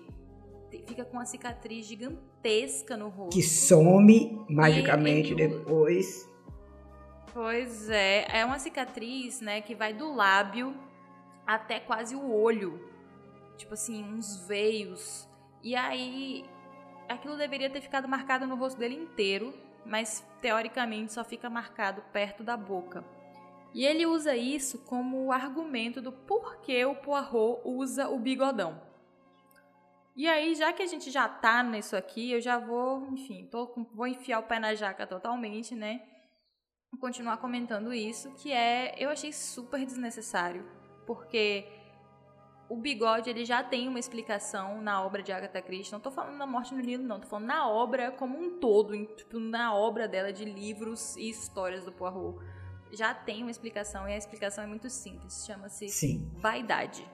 fica 0.86 1.04
com 1.04 1.16
uma 1.16 1.24
cicatriz 1.24 1.86
gigantesca 1.86 2.96
no 2.96 3.08
rosto. 3.08 3.36
Que 3.36 3.42
some 3.42 4.44
magicamente 4.48 5.32
ele... 5.32 5.48
depois. 5.48 6.28
Pois 7.32 7.88
é, 7.88 8.26
é 8.28 8.44
uma 8.44 8.58
cicatriz, 8.58 9.40
né, 9.40 9.60
que 9.60 9.74
vai 9.74 9.92
do 9.92 10.12
lábio 10.12 10.74
até 11.46 11.78
quase 11.78 12.16
o 12.16 12.32
olho. 12.32 12.90
Tipo 13.56 13.74
assim, 13.74 14.02
uns 14.02 14.46
veios. 14.46 15.28
E 15.62 15.76
aí 15.76 16.44
aquilo 17.08 17.36
deveria 17.36 17.70
ter 17.70 17.80
ficado 17.80 18.08
marcado 18.08 18.46
no 18.46 18.56
rosto 18.56 18.78
dele 18.78 18.96
inteiro, 18.96 19.54
mas 19.86 20.26
teoricamente 20.40 21.12
só 21.12 21.22
fica 21.22 21.48
marcado 21.48 22.02
perto 22.12 22.42
da 22.42 22.56
boca. 22.56 23.04
E 23.72 23.84
ele 23.86 24.06
usa 24.06 24.34
isso 24.34 24.78
como 24.84 25.30
argumento 25.30 26.02
do 26.02 26.10
porquê 26.10 26.84
o 26.84 26.96
Poirot 26.96 27.60
usa 27.64 28.08
o 28.08 28.18
bigodão. 28.18 28.80
E 30.16 30.28
aí, 30.28 30.56
já 30.56 30.72
que 30.72 30.82
a 30.82 30.86
gente 30.86 31.10
já 31.10 31.28
tá 31.28 31.62
nisso 31.62 31.96
aqui, 31.96 32.32
eu 32.32 32.40
já 32.40 32.58
vou, 32.58 33.06
enfim, 33.12 33.46
tô 33.46 33.72
vou 33.94 34.08
enfiar 34.08 34.40
o 34.40 34.42
pé 34.42 34.58
na 34.58 34.74
jaca 34.74 35.06
totalmente, 35.06 35.74
né? 35.74 36.02
Continuar 36.98 37.36
comentando 37.38 37.94
isso, 37.94 38.30
que 38.32 38.52
é, 38.52 38.94
eu 38.98 39.10
achei 39.10 39.32
super 39.32 39.84
desnecessário, 39.86 40.66
porque 41.06 41.66
o 42.68 42.76
bigode 42.76 43.30
ele 43.30 43.44
já 43.44 43.62
tem 43.62 43.88
uma 43.88 43.98
explicação 43.98 44.82
na 44.82 45.02
obra 45.04 45.22
de 45.22 45.32
Agatha 45.32 45.62
Christie. 45.62 45.92
Não 45.92 46.00
tô 46.00 46.10
falando 46.10 46.36
na 46.36 46.46
morte 46.46 46.74
no 46.74 46.80
Nilo, 46.80 47.04
não. 47.04 47.20
Tô 47.20 47.26
falando 47.26 47.46
na 47.46 47.68
obra 47.68 48.10
como 48.12 48.38
um 48.38 48.58
todo, 48.58 48.92
tipo, 49.06 49.38
na 49.38 49.74
obra 49.74 50.06
dela 50.06 50.32
de 50.32 50.44
livros 50.44 51.16
e 51.16 51.30
histórias 51.30 51.84
do 51.84 51.92
Poirot. 51.92 52.38
Já 52.92 53.14
tem 53.14 53.42
uma 53.42 53.50
explicação 53.50 54.08
e 54.08 54.12
a 54.12 54.16
explicação 54.16 54.64
é 54.64 54.66
muito 54.66 54.90
simples. 54.90 55.44
Chama-se 55.46 55.88
vaidade 56.36 57.08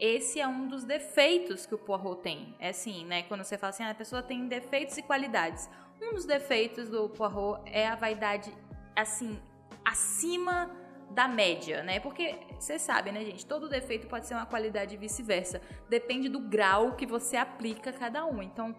esse 0.00 0.40
é 0.40 0.46
um 0.46 0.68
dos 0.68 0.84
defeitos 0.84 1.66
que 1.66 1.74
o 1.74 1.78
Poirot 1.78 2.22
tem. 2.22 2.54
É 2.58 2.68
assim, 2.68 3.04
né? 3.04 3.24
Quando 3.24 3.42
você 3.42 3.58
fala 3.58 3.70
assim, 3.70 3.82
ah, 3.82 3.90
a 3.90 3.94
pessoa 3.94 4.22
tem 4.22 4.46
defeitos 4.46 4.96
e 4.96 5.02
qualidades. 5.02 5.68
Um 6.00 6.14
dos 6.14 6.24
defeitos 6.24 6.88
do 6.88 7.08
Poirot 7.08 7.60
é 7.66 7.86
a 7.86 7.94
vaidade, 7.94 8.52
assim, 8.94 9.40
acima 9.84 10.70
da 11.10 11.26
média, 11.26 11.82
né? 11.82 11.98
Porque 11.98 12.36
você 12.58 12.78
sabe, 12.78 13.10
né, 13.10 13.24
gente? 13.24 13.44
Todo 13.44 13.68
defeito 13.68 14.06
pode 14.06 14.26
ser 14.26 14.34
uma 14.34 14.46
qualidade 14.46 14.94
e 14.94 14.98
vice-versa. 14.98 15.60
Depende 15.88 16.28
do 16.28 16.38
grau 16.38 16.94
que 16.94 17.06
você 17.06 17.36
aplica 17.36 17.92
cada 17.92 18.24
um. 18.24 18.42
Então, 18.42 18.74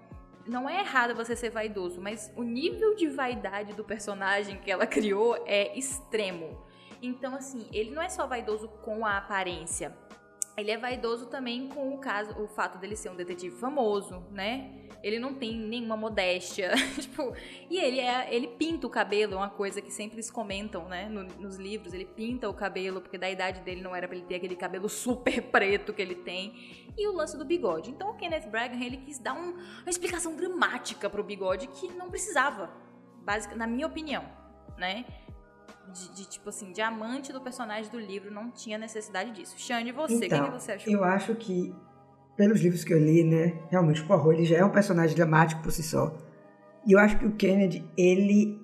não 0.47 0.69
é 0.69 0.79
errado 0.79 1.15
você 1.15 1.35
ser 1.35 1.49
vaidoso, 1.49 1.99
mas 2.01 2.31
o 2.35 2.43
nível 2.43 2.95
de 2.95 3.07
vaidade 3.07 3.73
do 3.73 3.83
personagem 3.83 4.57
que 4.57 4.71
ela 4.71 4.85
criou 4.87 5.43
é 5.45 5.77
extremo. 5.77 6.57
Então, 7.01 7.35
assim, 7.35 7.67
ele 7.71 7.91
não 7.91 8.01
é 8.01 8.09
só 8.09 8.27
vaidoso 8.27 8.67
com 8.67 9.05
a 9.05 9.17
aparência 9.17 9.95
ele 10.59 10.71
é 10.71 10.77
vaidoso 10.77 11.27
também 11.27 11.67
com 11.69 11.93
o 11.93 11.97
caso, 11.97 12.39
o 12.41 12.47
fato 12.47 12.77
dele 12.77 12.95
ser 12.95 13.09
um 13.09 13.15
detetive 13.15 13.55
famoso, 13.55 14.23
né? 14.31 14.71
Ele 15.01 15.17
não 15.17 15.33
tem 15.33 15.57
nenhuma 15.57 15.95
modéstia, 15.95 16.71
tipo, 16.99 17.33
e 17.69 17.77
ele 17.77 17.99
é, 17.99 18.33
ele 18.33 18.47
pinta 18.47 18.85
o 18.85 18.89
cabelo, 18.89 19.33
é 19.33 19.37
uma 19.37 19.49
coisa 19.49 19.81
que 19.81 19.91
sempre 19.91 20.15
eles 20.15 20.29
comentam, 20.29 20.89
né, 20.89 21.07
no, 21.07 21.23
nos 21.23 21.55
livros, 21.55 21.93
ele 21.93 22.03
pinta 22.03 22.49
o 22.49 22.53
cabelo 22.53 22.99
porque 22.99 23.17
da 23.17 23.29
idade 23.29 23.61
dele 23.61 23.81
não 23.81 23.95
era 23.95 24.07
para 24.07 24.17
ele 24.17 24.25
ter 24.25 24.35
aquele 24.35 24.57
cabelo 24.57 24.89
super 24.89 25.41
preto 25.43 25.93
que 25.93 26.01
ele 26.01 26.15
tem, 26.15 26.89
e 26.97 27.07
o 27.07 27.13
lance 27.13 27.37
do 27.37 27.45
bigode. 27.45 27.91
Então 27.91 28.09
o 28.09 28.15
Kenneth 28.15 28.49
Branagh, 28.49 28.83
ele 28.83 28.97
quis 28.97 29.19
dar 29.19 29.33
um, 29.33 29.53
uma 29.53 29.89
explicação 29.89 30.35
dramática 30.35 31.09
pro 31.09 31.23
bigode 31.23 31.67
que 31.67 31.87
não 31.93 32.09
precisava, 32.09 32.69
básica, 33.23 33.55
na 33.55 33.65
minha 33.65 33.87
opinião, 33.87 34.25
né? 34.77 35.05
De, 35.91 36.15
de, 36.15 36.29
tipo 36.29 36.49
assim, 36.49 36.71
diamante 36.71 37.33
do 37.33 37.41
personagem 37.41 37.91
do 37.91 37.99
livro, 37.99 38.31
não 38.31 38.51
tinha 38.51 38.77
necessidade 38.77 39.31
disso. 39.31 39.55
Xande, 39.57 39.91
você, 39.91 40.25
então, 40.25 40.41
o 40.41 40.51
que, 40.51 40.59
você 40.59 40.71
achou? 40.73 40.93
Eu 40.93 41.03
acho 41.03 41.35
que, 41.35 41.73
pelos 42.35 42.61
livros 42.61 42.83
que 42.83 42.93
eu 42.93 42.99
li, 42.99 43.23
né, 43.23 43.59
realmente 43.69 44.01
o 44.01 44.07
Poirot 44.07 44.29
ele 44.29 44.45
já 44.45 44.57
é 44.57 44.65
um 44.65 44.71
personagem 44.71 45.15
dramático 45.15 45.61
por 45.61 45.71
si 45.71 45.83
só. 45.83 46.15
E 46.85 46.93
eu 46.93 46.99
acho 46.99 47.17
que 47.19 47.25
o 47.25 47.31
Kennedy, 47.33 47.85
ele 47.97 48.59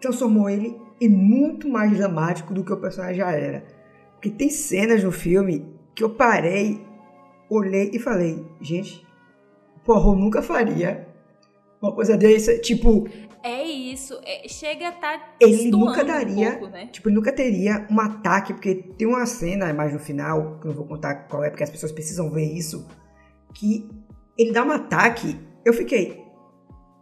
transformou 0.00 0.50
ele 0.50 0.78
em 1.00 1.08
muito 1.08 1.68
mais 1.68 1.96
dramático 1.96 2.52
do 2.52 2.64
que 2.64 2.72
o 2.72 2.80
personagem 2.80 3.16
já 3.16 3.32
era. 3.32 3.64
Porque 4.12 4.30
tem 4.30 4.50
cenas 4.50 5.02
no 5.02 5.12
filme 5.12 5.66
que 5.94 6.04
eu 6.04 6.10
parei, 6.10 6.84
olhei 7.48 7.90
e 7.92 7.98
falei, 7.98 8.44
gente, 8.60 9.06
o 9.76 9.80
Poirot 9.80 10.18
nunca 10.18 10.42
faria 10.42 11.13
uma 11.84 11.94
coisa 11.94 12.16
dessa, 12.16 12.58
tipo, 12.58 13.06
é 13.42 13.62
isso, 13.62 14.18
é, 14.24 14.48
chega 14.48 14.86
a 14.86 14.88
estar 14.88 15.18
tá 15.18 15.34
Ele 15.38 15.70
nunca 15.70 16.02
daria, 16.02 16.48
um 16.48 16.58
pouco, 16.58 16.68
né? 16.68 16.86
tipo, 16.86 17.08
ele 17.08 17.16
nunca 17.16 17.30
teria 17.30 17.86
um 17.90 18.00
ataque, 18.00 18.54
porque 18.54 18.74
tem 18.74 19.06
uma 19.06 19.26
cena 19.26 19.70
mais 19.74 19.92
no 19.92 19.98
final, 19.98 20.58
que 20.60 20.66
eu 20.66 20.70
não 20.70 20.78
vou 20.78 20.86
contar 20.86 21.14
qual 21.28 21.44
é, 21.44 21.50
porque 21.50 21.62
as 21.62 21.68
pessoas 21.68 21.92
precisam 21.92 22.30
ver 22.30 22.44
isso, 22.44 22.88
que 23.52 23.86
ele 24.38 24.50
dá 24.50 24.64
um 24.64 24.70
ataque, 24.70 25.38
eu 25.62 25.74
fiquei, 25.74 26.24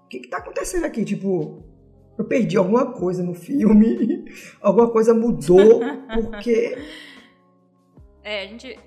o 0.05 0.09
que 0.09 0.18
que 0.18 0.28
tá 0.28 0.39
acontecendo 0.39 0.85
aqui? 0.85 1.05
Tipo, 1.05 1.62
eu 2.18 2.24
perdi 2.24 2.57
alguma 2.57 2.93
coisa 2.93 3.22
no 3.22 3.35
filme, 3.35 4.24
alguma 4.61 4.91
coisa 4.91 5.14
mudou, 5.14 5.80
porque... 6.12 6.76
É, 8.24 8.43
a 8.43 8.47
gente, 8.47 8.78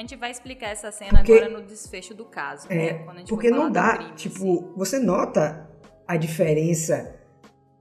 a 0.00 0.02
gente 0.02 0.16
vai 0.16 0.30
explicar 0.30 0.68
essa 0.68 0.90
cena 0.90 1.18
porque, 1.18 1.32
agora 1.32 1.50
no 1.50 1.62
desfecho 1.62 2.14
do 2.14 2.24
caso, 2.24 2.66
é, 2.70 3.04
né? 3.04 3.24
porque 3.28 3.50
não 3.50 3.70
dá, 3.70 3.98
crime, 3.98 4.12
tipo, 4.14 4.60
assim. 4.60 4.72
você 4.74 4.98
nota 4.98 5.70
a 6.08 6.16
diferença 6.16 7.20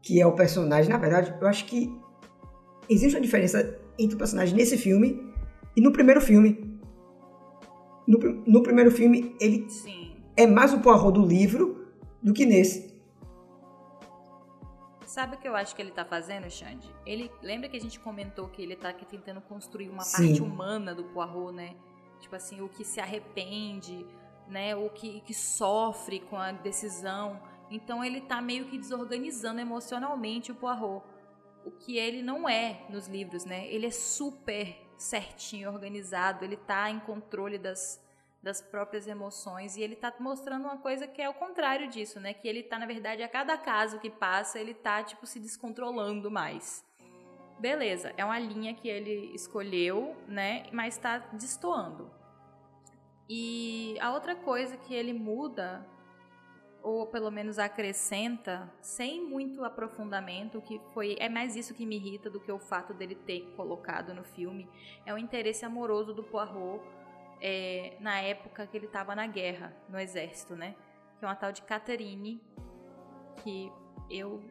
que 0.02 0.22
é 0.22 0.28
o 0.28 0.34
personagem. 0.34 0.92
Na 0.92 0.98
verdade, 0.98 1.34
eu 1.40 1.48
acho 1.48 1.66
que 1.66 1.90
existe 2.90 3.16
uma 3.16 3.22
diferença 3.22 3.80
entre 3.98 4.16
o 4.16 4.18
personagem 4.18 4.56
nesse 4.56 4.78
filme 4.78 5.34
e 5.76 5.82
no 5.82 5.94
primeiro 5.94 6.20
filme. 6.20 6.78
No, 8.06 8.18
no 8.46 8.64
primeiro 8.64 8.92
filme, 8.92 9.36
ele 9.40 9.70
Sim. 9.70 10.16
é 10.36 10.46
mais 10.46 10.74
o 10.74 10.80
Poirot 10.80 11.14
do 11.14 11.26
livro 11.26 11.88
do 12.22 12.34
que 12.34 12.46
nesse. 12.46 12.90
Sabe 15.06 15.38
o 15.38 15.40
que 15.40 15.48
eu 15.48 15.56
acho 15.56 15.76
que 15.76 15.82
ele 15.82 15.92
tá 15.92 16.04
fazendo, 16.04 16.50
Xande? 16.50 16.88
Ele 17.06 17.32
lembra 17.42 17.70
que 17.70 17.78
a 17.78 17.80
gente 17.80 18.00
comentou 18.00 18.48
que 18.48 18.62
ele 18.62 18.76
tá 18.76 18.90
aqui 18.90 19.06
tentando 19.06 19.42
construir 19.42 19.90
uma 19.90 20.04
Sim. 20.04 20.28
parte 20.28 20.42
humana 20.42 20.94
do 20.94 21.06
Poirot, 21.06 21.54
né? 21.54 21.76
Tipo 22.20 22.36
assim, 22.36 22.62
o 22.62 22.70
que 22.70 22.84
se 22.84 23.00
arrepende, 23.00 24.06
né? 24.48 24.76
O 24.76 24.90
que, 24.90 25.22
que 25.22 25.34
sofre 25.34 26.20
com 26.20 26.38
a 26.38 26.52
decisão. 26.52 27.42
Então 27.70 28.04
ele 28.04 28.22
tá 28.22 28.42
meio 28.42 28.66
que 28.66 28.78
desorganizando 28.78 29.62
emocionalmente 29.62 30.52
o 30.52 30.56
Poirot, 30.56 31.06
o 31.64 31.72
que 31.72 31.98
ele 31.98 32.22
não 32.22 32.50
é 32.50 32.86
nos 32.90 33.08
livros, 33.08 33.46
né? 33.46 33.68
Ele 33.68 33.86
é 33.86 33.92
super 33.92 34.76
certinho, 34.98 35.72
organizado, 35.72 36.44
ele 36.44 36.58
tá 36.58 36.90
em 36.90 37.00
controle 37.00 37.58
das, 37.58 38.04
das 38.42 38.62
próprias 38.62 39.08
emoções 39.08 39.78
e 39.78 39.82
ele 39.82 39.96
tá 39.96 40.14
mostrando 40.20 40.66
uma 40.66 40.78
coisa 40.78 41.08
que 41.08 41.22
é 41.22 41.30
o 41.30 41.34
contrário 41.34 41.88
disso, 41.88 42.20
né? 42.20 42.34
Que 42.34 42.48
ele 42.48 42.64
tá, 42.64 42.80
na 42.80 42.86
verdade, 42.86 43.22
a 43.22 43.30
cada 43.30 43.58
caso 43.58 44.00
que 44.00 44.10
passa, 44.10 44.60
ele 44.60 44.74
tá, 44.74 45.04
tipo, 45.04 45.26
se 45.26 45.40
descontrolando 45.40 46.32
mais. 46.32 46.84
Beleza, 47.60 48.14
é 48.16 48.24
uma 48.24 48.39
linha 48.39 48.74
que 48.74 48.88
ele 48.88 49.34
escolheu, 49.36 50.16
né? 50.28 50.64
Mas 50.72 50.97
tá 50.97 51.18
destoando. 51.34 52.10
E 53.28 53.97
a 53.99 54.14
outra 54.14 54.36
coisa 54.36 54.78
que 54.78 54.93
ele 54.93 55.14
muda 55.14 55.86
ou 56.82 57.05
pelo 57.05 57.30
menos 57.30 57.60
acrescenta, 57.60 58.72
sem 58.82 59.22
muito 59.22 59.64
aprofundamento, 59.66 60.62
que 60.62 60.80
foi 60.93 61.18
é 61.20 61.28
mais 61.28 61.55
isso 61.55 61.74
que 61.74 61.86
me 61.86 61.97
irrita 61.97 62.30
do 62.30 62.39
que 62.39 62.51
o 62.51 62.57
fato 62.57 62.93
dele 62.93 63.16
ter 63.16 63.41
colocado 63.55 64.14
no 64.14 64.24
filme, 64.24 64.70
é 65.05 65.14
o 65.14 65.18
interesse 65.18 65.66
amoroso 65.66 66.14
do 66.14 66.24
Poirot 66.24 66.82
é, 67.41 67.97
na 67.99 68.22
época 68.22 68.66
que 68.66 68.78
ele 68.78 68.86
estava 68.86 69.14
na 69.14 69.28
guerra, 69.28 69.76
no 69.89 69.99
exército, 69.99 70.55
né? 70.55 70.76
Que 71.18 71.26
é 71.26 71.28
uma 71.28 71.36
tal 71.36 71.51
de 71.51 71.62
Catherine, 71.62 72.41
que 73.43 73.72
eu 74.10 74.41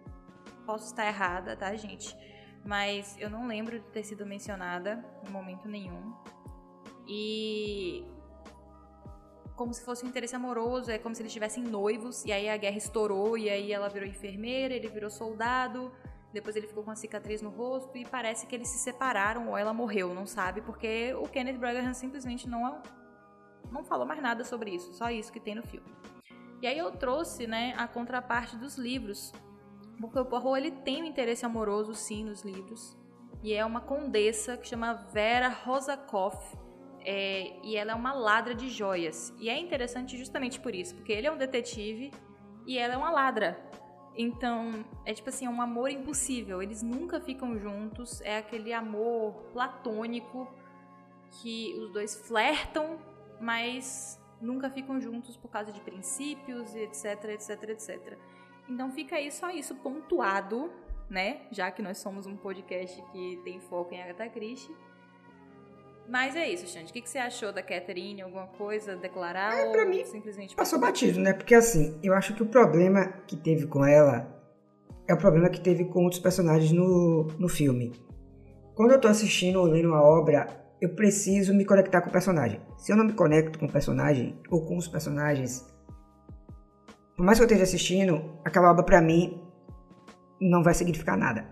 posso 0.66 0.86
estar 0.86 1.06
errada, 1.06 1.56
tá, 1.56 1.74
gente? 1.76 2.14
Mas 2.64 3.16
eu 3.18 3.30
não 3.30 3.46
lembro 3.46 3.78
de 3.78 3.86
ter 3.86 4.02
sido 4.02 4.26
mencionada 4.26 5.04
em 5.26 5.30
momento 5.30 5.68
nenhum. 5.68 6.14
E 7.06 8.04
como 9.58 9.74
se 9.74 9.84
fosse 9.84 10.04
um 10.04 10.08
interesse 10.08 10.36
amoroso, 10.36 10.88
é 10.88 10.98
como 10.98 11.14
se 11.16 11.20
eles 11.20 11.30
estivessem 11.30 11.64
noivos, 11.64 12.24
e 12.24 12.30
aí 12.30 12.48
a 12.48 12.56
guerra 12.56 12.76
estourou, 12.76 13.36
e 13.36 13.50
aí 13.50 13.72
ela 13.72 13.88
virou 13.88 14.08
enfermeira, 14.08 14.72
ele 14.72 14.86
virou 14.88 15.10
soldado, 15.10 15.90
depois 16.32 16.54
ele 16.54 16.68
ficou 16.68 16.84
com 16.84 16.90
uma 16.90 16.96
cicatriz 16.96 17.42
no 17.42 17.50
rosto, 17.50 17.98
e 17.98 18.04
parece 18.04 18.46
que 18.46 18.54
eles 18.54 18.68
se 18.68 18.78
separaram, 18.78 19.48
ou 19.48 19.58
ela 19.58 19.74
morreu, 19.74 20.14
não 20.14 20.26
sabe, 20.26 20.60
porque 20.60 21.12
o 21.14 21.24
Kenneth 21.24 21.58
Branagh 21.58 21.92
simplesmente 21.92 22.48
não, 22.48 22.80
não 23.72 23.82
falou 23.82 24.06
mais 24.06 24.22
nada 24.22 24.44
sobre 24.44 24.70
isso, 24.70 24.92
só 24.92 25.10
isso 25.10 25.32
que 25.32 25.40
tem 25.40 25.56
no 25.56 25.62
filme. 25.64 25.90
E 26.62 26.66
aí 26.66 26.78
eu 26.78 26.92
trouxe, 26.92 27.48
né, 27.48 27.74
a 27.76 27.88
contraparte 27.88 28.56
dos 28.56 28.76
livros, 28.76 29.32
porque 30.00 30.18
o 30.18 30.24
Poirot, 30.24 30.56
ele 30.58 30.70
tem 30.70 31.02
um 31.02 31.06
interesse 31.06 31.44
amoroso, 31.44 31.94
sim, 31.94 32.24
nos 32.24 32.42
livros, 32.42 32.96
e 33.42 33.52
é 33.52 33.64
uma 33.64 33.80
condessa 33.80 34.56
que 34.56 34.66
chama 34.66 34.94
Vera 35.12 35.48
Rosakoff, 35.48 36.56
é, 37.04 37.56
e 37.62 37.76
ela 37.76 37.92
é 37.92 37.94
uma 37.94 38.12
ladra 38.12 38.54
de 38.54 38.68
joias. 38.68 39.32
E 39.38 39.48
é 39.48 39.58
interessante 39.58 40.16
justamente 40.16 40.60
por 40.60 40.74
isso, 40.74 40.94
porque 40.94 41.12
ele 41.12 41.26
é 41.26 41.32
um 41.32 41.38
detetive 41.38 42.10
e 42.66 42.78
ela 42.78 42.94
é 42.94 42.96
uma 42.96 43.10
ladra. 43.10 43.58
Então, 44.16 44.84
é 45.06 45.14
tipo 45.14 45.28
assim, 45.28 45.46
é 45.46 45.50
um 45.50 45.62
amor 45.62 45.90
impossível. 45.90 46.60
Eles 46.60 46.82
nunca 46.82 47.20
ficam 47.20 47.56
juntos, 47.56 48.20
é 48.22 48.38
aquele 48.38 48.72
amor 48.72 49.32
platônico 49.52 50.52
que 51.30 51.74
os 51.78 51.92
dois 51.92 52.16
flertam, 52.26 52.98
mas 53.40 54.20
nunca 54.40 54.68
ficam 54.68 55.00
juntos 55.00 55.36
por 55.36 55.48
causa 55.48 55.72
de 55.72 55.80
princípios, 55.80 56.74
etc, 56.74 57.24
etc, 57.26 57.62
etc. 57.70 58.18
Então 58.68 58.90
fica 58.90 59.16
aí 59.16 59.30
só 59.32 59.50
isso 59.50 59.74
pontuado, 59.76 60.70
né? 61.08 61.42
Já 61.50 61.70
que 61.70 61.80
nós 61.82 61.98
somos 61.98 62.26
um 62.26 62.36
podcast 62.36 63.02
que 63.12 63.40
tem 63.44 63.60
foco 63.60 63.94
em 63.94 64.02
Agatha 64.02 64.28
Christie. 64.28 64.74
Mas 66.08 66.34
é 66.34 66.48
isso, 66.48 66.66
Xande. 66.66 66.90
O 66.90 66.92
que, 66.92 67.06
você 67.06 67.18
achou 67.18 67.52
da 67.52 67.62
Catherine? 67.62 68.22
Alguma 68.22 68.46
coisa 68.46 68.92
a 68.92 68.96
declarar? 68.96 69.54
É, 69.58 69.70
pra 69.70 69.84
mim, 69.84 70.04
simplesmente 70.06 70.56
passou 70.56 70.78
batido, 70.78 71.20
né? 71.20 71.34
Porque 71.34 71.54
assim, 71.54 71.98
eu 72.02 72.14
acho 72.14 72.34
que 72.34 72.42
o 72.42 72.46
problema 72.46 73.08
que 73.26 73.36
teve 73.36 73.66
com 73.66 73.84
ela 73.84 74.34
é 75.06 75.12
o 75.12 75.18
problema 75.18 75.50
que 75.50 75.60
teve 75.60 75.84
com 75.84 76.04
outros 76.04 76.20
personagens 76.20 76.72
no, 76.72 77.26
no 77.38 77.48
filme. 77.48 77.92
Quando 78.74 78.92
eu 78.92 79.00
tô 79.00 79.08
assistindo 79.08 79.56
ou 79.56 79.66
lendo 79.66 79.88
uma 79.88 80.02
obra, 80.02 80.46
eu 80.80 80.94
preciso 80.94 81.54
me 81.54 81.64
conectar 81.64 82.00
com 82.00 82.08
o 82.08 82.12
personagem. 82.12 82.60
Se 82.78 82.92
eu 82.92 82.96
não 82.96 83.04
me 83.04 83.12
conecto 83.12 83.58
com 83.58 83.66
o 83.66 83.72
personagem 83.72 84.38
ou 84.50 84.64
com 84.64 84.76
os 84.76 84.88
personagens, 84.88 85.66
por 87.18 87.24
mais 87.24 87.36
que 87.36 87.42
eu 87.42 87.46
esteja 87.46 87.64
assistindo, 87.64 88.22
aquela 88.44 88.70
obra 88.70 88.84
para 88.84 89.02
mim 89.02 89.42
não 90.40 90.62
vai 90.62 90.72
significar 90.72 91.18
nada. 91.18 91.50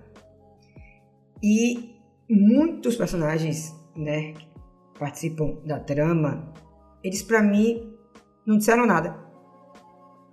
E 1.43 1.97
muitos 2.31 2.95
personagens, 2.95 3.75
né, 3.97 4.33
que 4.33 4.49
participam 4.97 5.57
da 5.67 5.81
trama, 5.81 6.55
eles 7.03 7.21
para 7.21 7.43
mim 7.43 7.93
não 8.47 8.59
disseram 8.59 8.87
nada. 8.87 9.19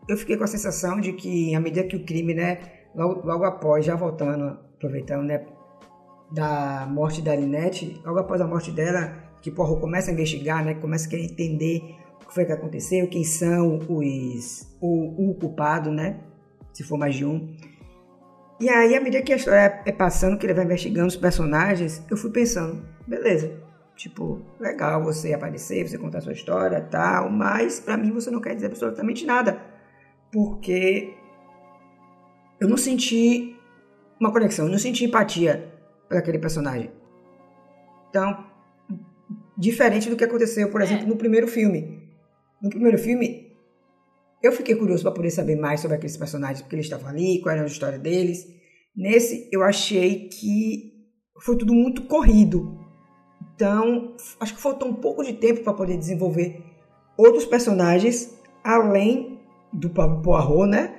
Eu 0.08 0.18
fiquei 0.18 0.38
com 0.38 0.44
a 0.44 0.48
sensação 0.48 1.02
de 1.02 1.14
que 1.14 1.56
à 1.56 1.60
medida 1.60 1.88
que 1.88 1.96
o 1.96 2.06
crime, 2.06 2.36
né, 2.36 2.60
logo, 2.96 3.26
logo 3.26 3.44
após, 3.44 3.84
já 3.84 3.96
voltando, 3.96 4.60
aproveitando, 4.76 5.24
né, 5.24 5.48
da 6.32 6.86
morte 6.88 7.24
da 7.24 7.36
Linette, 7.36 8.00
logo 8.06 8.20
após 8.20 8.40
a 8.40 8.46
morte 8.46 8.70
dela, 8.70 9.18
que 9.42 9.50
Poirot 9.50 9.82
começa 9.82 10.12
a 10.12 10.14
investigar, 10.14 10.64
né, 10.64 10.76
começa 10.76 11.08
a 11.08 11.10
querer 11.10 11.24
entender 11.24 12.03
que 12.34 12.36
foi 12.36 12.46
que 12.46 12.52
aconteceu, 12.52 13.08
quem 13.08 13.24
são 13.24 13.80
os 13.88 14.68
o, 14.82 15.30
o 15.30 15.36
culpado, 15.36 15.92
né, 15.92 16.20
se 16.74 16.84
for 16.84 16.98
mais 16.98 17.16
de 17.16 17.24
um. 17.24 17.56
E 18.60 18.70
aí, 18.70 18.96
à 18.96 19.02
medida 19.02 19.24
que 19.24 19.32
a 19.32 19.36
história 19.36 19.82
é 19.86 19.92
passando, 19.92 20.38
que 20.38 20.46
ele 20.46 20.54
vai 20.54 20.66
investigando 20.66 21.08
os 21.08 21.16
personagens, 21.16 22.04
eu 22.10 22.18
fui 22.18 22.32
pensando, 22.32 22.84
beleza, 23.06 23.52
tipo, 23.96 24.42
legal 24.60 25.04
você 25.04 25.34
aparecer, 25.34 25.88
você 25.88 25.98
contar 25.98 26.22
sua 26.22 26.34
história 26.34 26.82
tal, 26.82 27.30
mas 27.30 27.80
para 27.80 27.98
mim 27.98 28.12
você 28.12 28.32
não 28.32 28.42
quer 28.42 28.56
dizer 28.56 28.68
absolutamente 28.68 29.26
nada, 29.26 29.62
porque 30.32 31.14
eu 32.60 32.68
não 32.68 32.78
senti 32.78 33.56
uma 34.20 34.32
conexão, 34.32 34.66
eu 34.66 34.72
não 34.72 34.80
senti 34.80 35.06
empatia 35.06 35.72
por 36.08 36.18
aquele 36.18 36.40
personagem. 36.40 36.92
Então, 38.10 38.46
diferente 39.58 40.10
do 40.10 40.16
que 40.16 40.24
aconteceu, 40.24 40.70
por 40.70 40.82
exemplo, 40.82 41.06
é. 41.06 41.08
no 41.08 41.16
primeiro 41.16 41.48
filme. 41.48 42.03
No 42.64 42.70
primeiro 42.70 42.98
filme, 42.98 43.52
eu 44.42 44.54
fiquei 44.54 44.74
curioso 44.74 45.04
para 45.04 45.12
poder 45.12 45.32
saber 45.32 45.58
mais 45.58 45.82
sobre 45.82 45.98
aqueles 45.98 46.16
personagens, 46.16 46.62
porque 46.62 46.78
eles 46.78 46.86
estavam 46.86 47.10
ali, 47.10 47.42
qual 47.42 47.54
era 47.54 47.62
a 47.62 47.68
história 47.68 48.00
deles. 48.00 48.48
Nesse, 48.96 49.50
eu 49.52 49.62
achei 49.62 50.30
que 50.30 50.94
foi 51.42 51.58
tudo 51.58 51.74
muito 51.74 52.04
corrido. 52.04 52.80
Então, 53.54 54.16
acho 54.40 54.56
que 54.56 54.62
faltou 54.62 54.88
um 54.88 54.94
pouco 54.94 55.26
de 55.26 55.34
tempo 55.34 55.62
para 55.62 55.74
poder 55.74 55.98
desenvolver 55.98 56.64
outros 57.18 57.46
personagens, 57.46 58.34
além 58.64 59.42
do 59.74 59.90
próprio 59.90 60.22
Poirot, 60.22 60.70
né? 60.70 60.96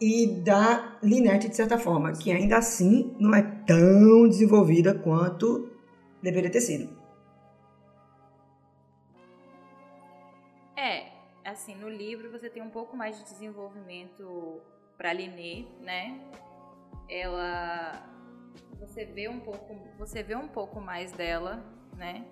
E 0.00 0.26
da 0.42 0.98
Lynette, 1.04 1.48
de 1.48 1.54
certa 1.54 1.78
forma, 1.78 2.10
que 2.12 2.32
ainda 2.32 2.56
assim 2.56 3.14
não 3.20 3.32
é 3.32 3.42
tão 3.64 4.26
desenvolvida 4.28 4.92
quanto 4.92 5.70
deveria 6.20 6.50
ter 6.50 6.62
sido. 6.62 6.99
É, 10.80 11.12
assim, 11.44 11.74
no 11.74 11.90
livro 11.90 12.30
você 12.30 12.48
tem 12.48 12.62
um 12.62 12.70
pouco 12.70 12.96
mais 12.96 13.18
de 13.18 13.24
desenvolvimento 13.24 14.62
para 14.96 15.12
Liné, 15.12 15.66
né? 15.78 16.18
Ela 17.06 18.02
você 18.78 19.04
vê 19.04 19.28
um 19.28 19.40
pouco, 19.40 19.76
você 19.98 20.22
vê 20.22 20.34
um 20.34 20.48
pouco 20.48 20.80
mais 20.80 21.12
dela, 21.12 21.62
né? 21.94 22.24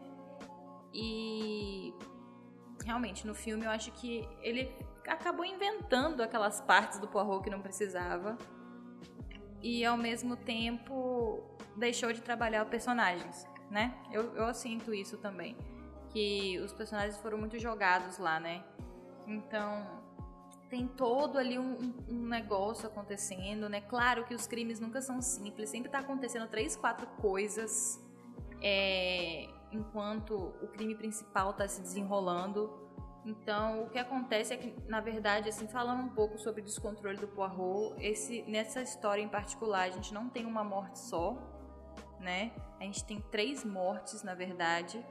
E 0.94 1.92
realmente 2.82 3.26
no 3.26 3.34
filme 3.34 3.66
eu 3.66 3.70
acho 3.70 3.92
que 3.92 4.26
ele 4.40 4.74
acabou 5.06 5.44
inventando 5.44 6.22
aquelas 6.22 6.58
partes 6.62 6.98
do 6.98 7.06
Poirot 7.06 7.44
que 7.44 7.50
não 7.50 7.60
precisava 7.60 8.38
e 9.62 9.84
ao 9.84 9.98
mesmo 9.98 10.36
tempo 10.36 11.44
deixou 11.76 12.14
de 12.14 12.22
trabalhar 12.22 12.62
os 12.62 12.70
personagens, 12.70 13.46
né? 13.70 13.94
Eu, 14.10 14.34
eu 14.36 14.54
sinto 14.54 14.94
isso 14.94 15.18
também, 15.18 15.54
que 16.12 16.58
os 16.60 16.72
personagens 16.72 17.16
foram 17.18 17.38
muito 17.38 17.58
jogados 17.58 18.18
lá, 18.18 18.38
né? 18.40 18.64
Então 19.26 19.86
tem 20.68 20.86
todo 20.86 21.38
ali 21.38 21.58
um, 21.58 21.94
um, 22.08 22.26
negócio 22.26 22.86
acontecendo, 22.86 23.68
né? 23.68 23.80
Claro 23.80 24.24
que 24.24 24.34
os 24.34 24.46
crimes 24.46 24.78
nunca 24.80 25.00
são 25.00 25.20
simples, 25.22 25.70
sempre 25.70 25.90
tá 25.90 26.00
acontecendo 26.00 26.46
três, 26.48 26.76
quatro 26.76 27.06
coisas 27.20 27.98
é, 28.60 29.48
enquanto 29.72 30.34
o 30.34 30.68
crime 30.68 30.94
principal 30.94 31.54
tá 31.54 31.66
se 31.66 31.80
desenrolando. 31.80 32.86
Então, 33.24 33.84
o 33.84 33.90
que 33.90 33.98
acontece 33.98 34.54
é 34.54 34.56
que, 34.56 34.74
na 34.88 35.00
verdade, 35.00 35.48
assim, 35.48 35.66
falando 35.68 36.02
um 36.02 36.08
pouco 36.08 36.38
sobre 36.38 36.62
o 36.62 36.64
descontrole 36.64 37.18
do 37.18 37.28
Poirot, 37.28 37.94
esse, 37.98 38.42
nessa 38.42 38.80
história 38.80 39.20
em 39.20 39.28
particular, 39.28 39.82
a 39.82 39.90
gente 39.90 40.14
não 40.14 40.28
tem 40.28 40.46
uma 40.46 40.64
morte 40.64 40.98
só, 40.98 41.36
né? 42.20 42.52
A 42.80 42.84
gente 42.84 43.04
tem 43.04 43.20
três 43.20 43.64
mortes, 43.64 44.22
na 44.22 44.34
verdade. 44.34 45.04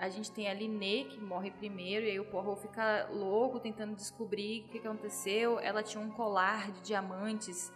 A 0.00 0.08
gente 0.08 0.32
tem 0.32 0.48
a 0.48 0.54
Liné, 0.54 1.04
que 1.04 1.20
morre 1.20 1.50
primeiro, 1.50 2.06
e 2.06 2.12
aí 2.12 2.18
o 2.18 2.24
Poirot 2.24 2.62
fica 2.62 3.06
louco 3.12 3.60
tentando 3.60 3.94
descobrir 3.94 4.62
o 4.62 4.68
que 4.68 4.78
aconteceu. 4.78 5.60
Ela 5.60 5.82
tinha 5.82 6.02
um 6.02 6.10
colar 6.10 6.72
de 6.72 6.80
diamantes 6.80 7.70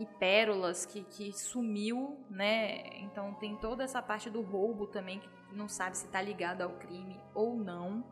e 0.00 0.04
pérolas 0.04 0.84
que, 0.84 1.04
que 1.04 1.32
sumiu, 1.32 2.18
né? 2.28 2.88
Então 3.02 3.34
tem 3.34 3.54
toda 3.54 3.84
essa 3.84 4.02
parte 4.02 4.28
do 4.28 4.42
roubo 4.42 4.88
também, 4.88 5.20
que 5.20 5.28
não 5.52 5.68
sabe 5.68 5.96
se 5.96 6.06
está 6.06 6.20
ligado 6.20 6.62
ao 6.62 6.70
crime 6.70 7.20
ou 7.32 7.56
não. 7.56 8.04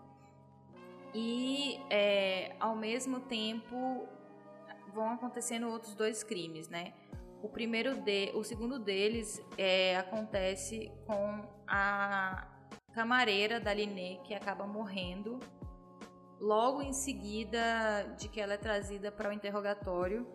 E 1.13 1.81
é, 1.91 2.55
ao 2.61 2.77
mesmo 2.77 3.19
tempo 3.19 4.07
vão 4.95 5.15
acontecendo 5.15 5.69
outros 5.69 5.97
dois 5.97 6.23
crimes, 6.23 6.69
né? 6.69 6.95
O 7.43 7.49
primeiro 7.49 7.97
de, 7.97 8.31
o 8.35 8.45
segundo 8.45 8.79
deles 8.79 9.43
é, 9.59 9.97
acontece 9.97 10.93
com 11.05 11.45
a 11.67 12.56
camareira 12.97 13.61
da 13.61 13.75
Liné 13.75 14.17
que 14.25 14.33
acaba 14.33 14.67
morrendo 14.67 15.39
logo 16.41 16.81
em 16.81 16.95
seguida 16.95 18.15
de 18.19 18.27
que 18.27 18.41
ela 18.41 18.55
é 18.55 18.57
trazida 18.57 19.13
para 19.13 19.29
o 19.29 19.33
interrogatório. 19.35 20.27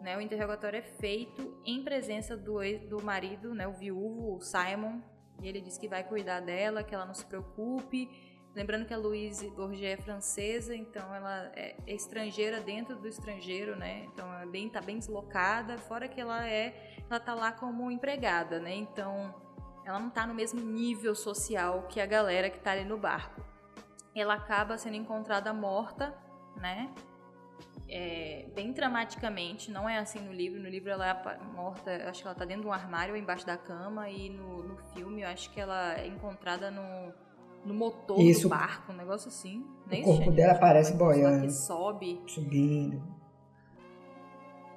Né? 0.00 0.16
O 0.16 0.20
interrogatório 0.20 0.80
é 0.80 0.82
feito 0.82 1.56
em 1.64 1.84
presença 1.84 2.36
do, 2.36 2.58
do 2.88 3.00
marido, 3.00 3.54
né? 3.54 3.68
o 3.68 3.72
viúvo, 3.72 4.34
o 4.34 4.40
Simon, 4.40 5.00
e 5.40 5.46
ele 5.46 5.60
diz 5.60 5.78
que 5.78 5.86
vai 5.86 6.02
cuidar 6.02 6.40
dela, 6.40 6.82
que 6.82 6.92
ela 6.92 7.06
não 7.06 7.14
se 7.14 7.24
preocupe. 7.26 8.10
Lembrando 8.56 8.86
que 8.86 8.94
a 8.94 8.98
Louise 8.98 9.48
Bourget 9.50 9.86
é 9.86 9.96
francesa, 9.96 10.74
então 10.74 11.14
ela 11.14 11.52
é 11.54 11.76
estrangeira 11.86 12.60
dentro 12.60 12.96
do 12.96 13.06
estrangeiro, 13.06 13.76
né? 13.76 14.04
Então 14.12 14.26
ela 14.32 14.42
é 14.42 14.46
bem, 14.46 14.68
tá 14.68 14.80
bem 14.80 14.98
deslocada, 14.98 15.78
fora 15.78 16.08
que 16.08 16.20
ela 16.20 16.48
é, 16.48 16.96
ela 17.08 17.20
tá 17.20 17.34
lá 17.34 17.52
como 17.52 17.88
empregada, 17.88 18.58
né? 18.58 18.74
Então 18.74 19.43
ela 19.84 19.98
não 19.98 20.08
está 20.08 20.26
no 20.26 20.34
mesmo 20.34 20.60
nível 20.60 21.14
social 21.14 21.82
que 21.88 22.00
a 22.00 22.06
galera 22.06 22.48
que 22.48 22.56
está 22.56 22.72
ali 22.72 22.84
no 22.84 22.96
barco. 22.96 23.42
Ela 24.14 24.34
acaba 24.34 24.78
sendo 24.78 24.96
encontrada 24.96 25.52
morta, 25.52 26.14
né? 26.56 26.92
É, 27.88 28.46
bem 28.54 28.72
dramaticamente, 28.72 29.70
não 29.70 29.88
é 29.88 29.98
assim 29.98 30.20
no 30.20 30.32
livro. 30.32 30.60
No 30.60 30.68
livro 30.68 30.90
ela 30.90 31.06
é 31.06 31.38
morta, 31.54 32.08
acho 32.08 32.22
que 32.22 32.26
ela 32.26 32.32
está 32.32 32.44
dentro 32.44 32.62
de 32.62 32.68
um 32.68 32.72
armário 32.72 33.14
ou 33.14 33.20
embaixo 33.20 33.44
da 33.44 33.56
cama, 33.56 34.08
e 34.08 34.30
no, 34.30 34.62
no 34.62 34.76
filme 34.94 35.22
eu 35.22 35.28
acho 35.28 35.50
que 35.50 35.60
ela 35.60 35.94
é 35.98 36.06
encontrada 36.06 36.70
no, 36.70 37.12
no 37.64 37.74
motor 37.74 38.18
Isso. 38.20 38.42
do 38.42 38.48
barco, 38.48 38.92
um 38.92 38.96
negócio 38.96 39.28
assim. 39.28 39.66
O 39.90 40.02
corpo 40.02 40.30
dela 40.30 40.54
parece 40.54 40.94
boiando. 40.94 41.42
Que 41.42 41.52
sobe. 41.52 42.22
Subindo. 42.26 43.02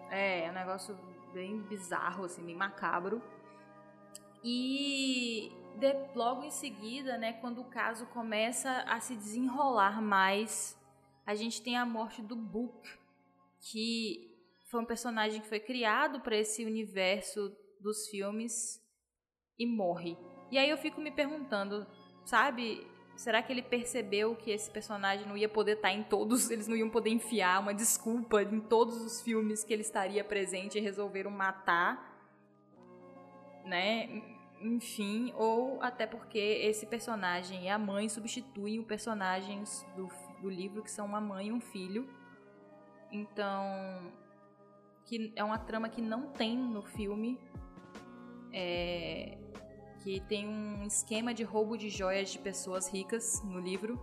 É, 0.09 0.45
é 0.45 0.49
um 0.49 0.53
negócio 0.53 0.97
bem 1.33 1.61
bizarro, 1.61 2.25
assim, 2.25 2.43
bem 2.43 2.55
macabro. 2.55 3.21
E 4.43 5.51
de, 5.77 5.93
logo 6.15 6.43
em 6.43 6.51
seguida, 6.51 7.17
né, 7.17 7.33
quando 7.33 7.61
o 7.61 7.69
caso 7.69 8.05
começa 8.07 8.69
a 8.87 8.99
se 8.99 9.15
desenrolar 9.15 10.01
mais, 10.01 10.77
a 11.25 11.35
gente 11.35 11.61
tem 11.61 11.77
a 11.77 11.85
morte 11.85 12.21
do 12.21 12.35
Book, 12.35 12.89
que 13.59 14.33
foi 14.69 14.81
um 14.81 14.85
personagem 14.85 15.41
que 15.41 15.47
foi 15.47 15.59
criado 15.59 16.19
para 16.21 16.35
esse 16.35 16.65
universo 16.65 17.55
dos 17.79 18.07
filmes 18.07 18.81
e 19.57 19.65
morre. 19.65 20.17
E 20.51 20.57
aí 20.57 20.69
eu 20.69 20.77
fico 20.77 21.01
me 21.01 21.11
perguntando, 21.11 21.85
sabe? 22.25 22.85
Será 23.15 23.41
que 23.41 23.51
ele 23.51 23.63
percebeu 23.63 24.35
que 24.35 24.51
esse 24.51 24.69
personagem 24.69 25.27
não 25.27 25.35
ia 25.35 25.49
poder 25.49 25.77
estar 25.77 25.91
em 25.91 26.03
todos, 26.03 26.49
eles 26.51 26.67
não 26.67 26.75
iam 26.75 26.89
poder 26.89 27.09
enfiar 27.09 27.59
uma 27.59 27.73
desculpa 27.73 28.41
em 28.41 28.59
todos 28.59 29.01
os 29.01 29.21
filmes 29.21 29.63
que 29.63 29.73
ele 29.73 29.81
estaria 29.81 30.23
presente 30.23 30.77
e 30.77 30.81
resolveram 30.81 31.31
matar, 31.31 32.06
né? 33.67 34.23
Enfim, 34.59 35.31
ou 35.35 35.81
até 35.81 36.07
porque 36.07 36.39
esse 36.39 36.85
personagem 36.85 37.65
e 37.65 37.69
a 37.69 37.77
mãe 37.77 38.09
substituem 38.09 38.81
personagens 38.83 39.85
do, 39.95 40.09
do 40.41 40.49
livro, 40.49 40.81
que 40.81 40.89
são 40.89 41.05
uma 41.05 41.21
mãe 41.21 41.47
e 41.47 41.51
um 41.51 41.61
filho. 41.61 42.09
Então, 43.11 44.11
que 45.05 45.31
é 45.35 45.43
uma 45.43 45.59
trama 45.59 45.89
que 45.89 46.01
não 46.01 46.27
tem 46.27 46.57
no 46.57 46.81
filme. 46.81 47.39
É, 48.51 49.37
que 49.99 50.21
tem 50.21 50.47
um 50.47 50.83
esquema 50.85 51.33
de 51.33 51.43
roubo 51.43 51.77
de 51.77 51.89
joias 51.89 52.29
de 52.29 52.39
pessoas 52.39 52.91
ricas 52.91 53.43
no 53.43 53.59
livro. 53.59 53.99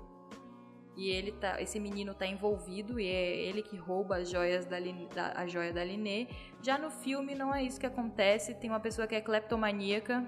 E 0.97 1.11
ele 1.11 1.33
tá, 1.33 1.61
esse 1.61 1.81
menino 1.81 2.15
tá 2.15 2.27
envolvido 2.27 3.01
e 3.01 3.07
é 3.07 3.37
ele 3.49 3.63
que 3.63 3.77
rouba 3.77 4.19
as 4.19 4.31
joias 4.31 4.65
da, 4.65 4.77
da, 5.15 5.33
a 5.35 5.47
joia 5.47 5.73
da 5.73 5.85
Liné. 5.85 6.29
Já 6.63 6.79
no 6.79 6.91
filme 6.91 7.35
não 7.35 7.55
é 7.55 7.63
isso 7.63 7.81
que 7.81 7.87
acontece, 7.87 8.55
tem 8.55 8.71
uma 8.71 8.81
pessoa 8.81 9.07
que 9.07 9.15
é 9.15 9.21
cleptomaníaca. 9.21 10.25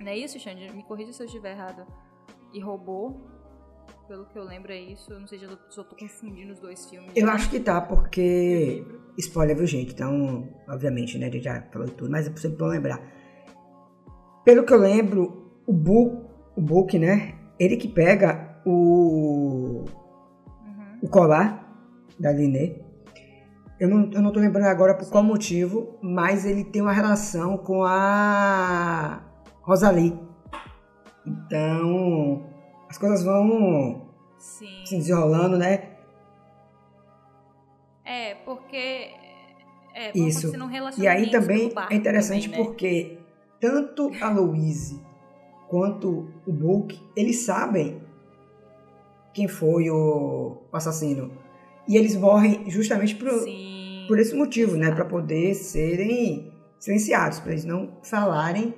Não 0.00 0.08
é 0.08 0.16
isso, 0.16 0.38
Xande? 0.40 0.72
Me 0.72 0.82
corrija 0.82 1.12
se 1.12 1.22
eu 1.22 1.26
estiver 1.26 1.52
errado. 1.52 1.86
E 2.52 2.60
roubou. 2.60 3.30
Pelo 4.08 4.26
que 4.26 4.36
eu 4.36 4.42
lembro 4.42 4.72
é 4.72 4.78
isso. 4.78 5.12
Eu 5.12 5.20
não 5.20 5.26
sei 5.28 5.38
se 5.38 5.44
eu 5.44 5.56
só 5.70 5.84
tô 5.84 5.94
confundindo 5.94 6.52
os 6.52 6.58
dois 6.58 6.88
filmes. 6.90 7.12
Eu 7.14 7.30
acho 7.30 7.48
que 7.48 7.60
tá, 7.60 7.80
porque. 7.80 8.84
Spoiler, 9.16 9.56
viu, 9.56 9.66
gente? 9.66 9.92
Então, 9.92 10.48
obviamente, 10.68 11.16
né? 11.16 11.26
A 11.26 11.30
gente 11.30 11.44
já 11.44 11.62
falou 11.72 11.88
tudo, 11.88 12.10
mas 12.10 12.26
é 12.26 12.36
sempre 12.36 12.58
bom 12.58 12.66
lembrar 12.66 13.00
pelo 14.44 14.64
que 14.64 14.72
eu 14.72 14.78
lembro, 14.78 15.52
o 15.66 15.72
Book, 15.72 16.26
o 16.56 16.60
Book 16.60 16.98
né? 16.98 17.34
Ele 17.58 17.76
que 17.76 17.88
pega 17.88 18.51
o, 18.64 19.84
uhum. 19.84 20.98
o 21.02 21.08
colar 21.08 21.62
da 22.18 22.32
Liné. 22.32 22.76
Eu 23.78 23.88
não, 23.88 24.10
eu 24.12 24.22
não 24.22 24.32
tô 24.32 24.38
lembrando 24.38 24.66
agora 24.66 24.94
por 24.94 25.10
qual 25.10 25.24
motivo, 25.24 25.98
mas 26.00 26.44
ele 26.44 26.64
tem 26.64 26.80
uma 26.80 26.92
relação 26.92 27.58
com 27.58 27.82
a 27.82 29.22
Rosalie. 29.62 30.18
Então, 31.26 32.46
as 32.88 32.98
coisas 32.98 33.24
vão 33.24 34.08
Sim. 34.38 34.84
se 34.84 34.96
desenrolando, 34.96 35.56
né? 35.56 35.92
É, 38.04 38.34
porque. 38.44 39.10
É, 39.94 40.16
Isso. 40.16 40.52
E 40.98 41.06
aí 41.06 41.30
também 41.30 41.70
é 41.90 41.94
interessante 41.94 42.48
também, 42.48 42.60
né? 42.60 42.64
porque 42.64 43.18
tanto 43.60 44.10
a 44.20 44.30
Louise 44.30 45.00
quanto 45.68 46.30
o 46.46 46.52
Book, 46.52 47.00
eles 47.14 47.44
sabem 47.44 48.01
quem 49.32 49.48
foi 49.48 49.90
o 49.90 50.62
assassino. 50.72 51.32
E 51.88 51.96
eles 51.96 52.16
morrem 52.16 52.68
justamente 52.70 53.14
por, 53.14 53.30
por 54.06 54.18
esse 54.18 54.34
motivo, 54.34 54.76
né? 54.76 54.92
Para 54.92 55.04
poder 55.04 55.54
serem 55.54 56.52
silenciados, 56.78 57.40
para 57.40 57.52
eles 57.52 57.64
não 57.64 57.98
falarem 58.02 58.74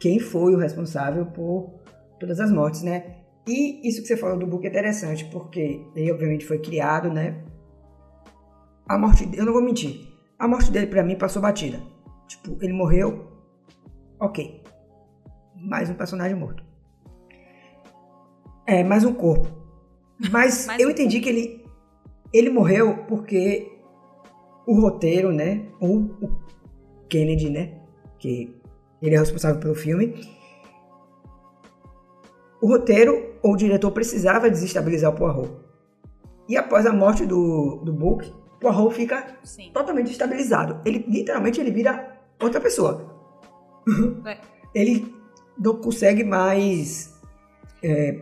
quem 0.00 0.18
foi 0.18 0.54
o 0.54 0.58
responsável 0.58 1.26
por 1.26 1.80
todas 2.18 2.40
as 2.40 2.50
mortes, 2.50 2.82
né? 2.82 3.16
E 3.46 3.88
isso 3.88 4.02
que 4.02 4.08
você 4.08 4.16
falou 4.16 4.38
do 4.38 4.46
Book 4.46 4.66
é 4.66 4.70
interessante, 4.70 5.24
porque 5.26 5.80
ele 5.94 6.10
obviamente 6.10 6.44
foi 6.44 6.58
criado, 6.58 7.12
né? 7.12 7.44
A 8.88 8.98
morte, 8.98 9.28
eu 9.34 9.44
não 9.44 9.52
vou 9.52 9.62
mentir, 9.62 10.08
a 10.38 10.48
morte 10.48 10.70
dele 10.70 10.86
para 10.86 11.02
mim 11.02 11.16
passou 11.16 11.40
batida. 11.40 11.80
Tipo, 12.28 12.56
ele 12.60 12.72
morreu, 12.72 13.36
Ok. 14.18 14.62
Mais 15.54 15.90
um 15.90 15.94
personagem 15.94 16.34
morto. 16.34 16.64
É, 18.66 18.82
mais 18.82 19.04
um 19.04 19.12
corpo. 19.12 19.65
Mas 20.30 20.66
eu 20.78 20.90
entendi 20.90 21.20
que 21.20 21.28
ele, 21.28 21.64
ele 22.32 22.50
morreu 22.50 23.04
porque 23.08 23.72
o 24.66 24.80
roteiro, 24.80 25.32
né? 25.32 25.66
Ou 25.80 25.98
o 26.20 26.40
Kennedy, 27.08 27.50
né? 27.50 27.80
Que 28.18 28.54
ele 29.00 29.14
é 29.14 29.18
responsável 29.18 29.60
pelo 29.60 29.74
filme. 29.74 30.14
O 32.60 32.68
roteiro 32.68 33.34
ou 33.42 33.52
o 33.52 33.56
diretor 33.56 33.90
precisava 33.92 34.50
desestabilizar 34.50 35.12
o 35.12 35.16
Poirot. 35.16 35.50
E 36.48 36.56
após 36.56 36.86
a 36.86 36.92
morte 36.92 37.26
do, 37.26 37.82
do 37.84 37.92
Book, 37.92 38.32
Poirot 38.60 38.94
fica 38.94 39.38
Sim. 39.44 39.70
totalmente 39.72 40.10
estabilizado. 40.10 40.80
Ele 40.84 41.04
literalmente 41.06 41.60
ele 41.60 41.70
vira 41.70 42.18
outra 42.42 42.60
pessoa. 42.60 43.14
É. 44.26 44.38
Ele 44.74 45.14
não 45.58 45.76
consegue 45.76 46.24
mais, 46.24 47.14
é, 47.82 48.20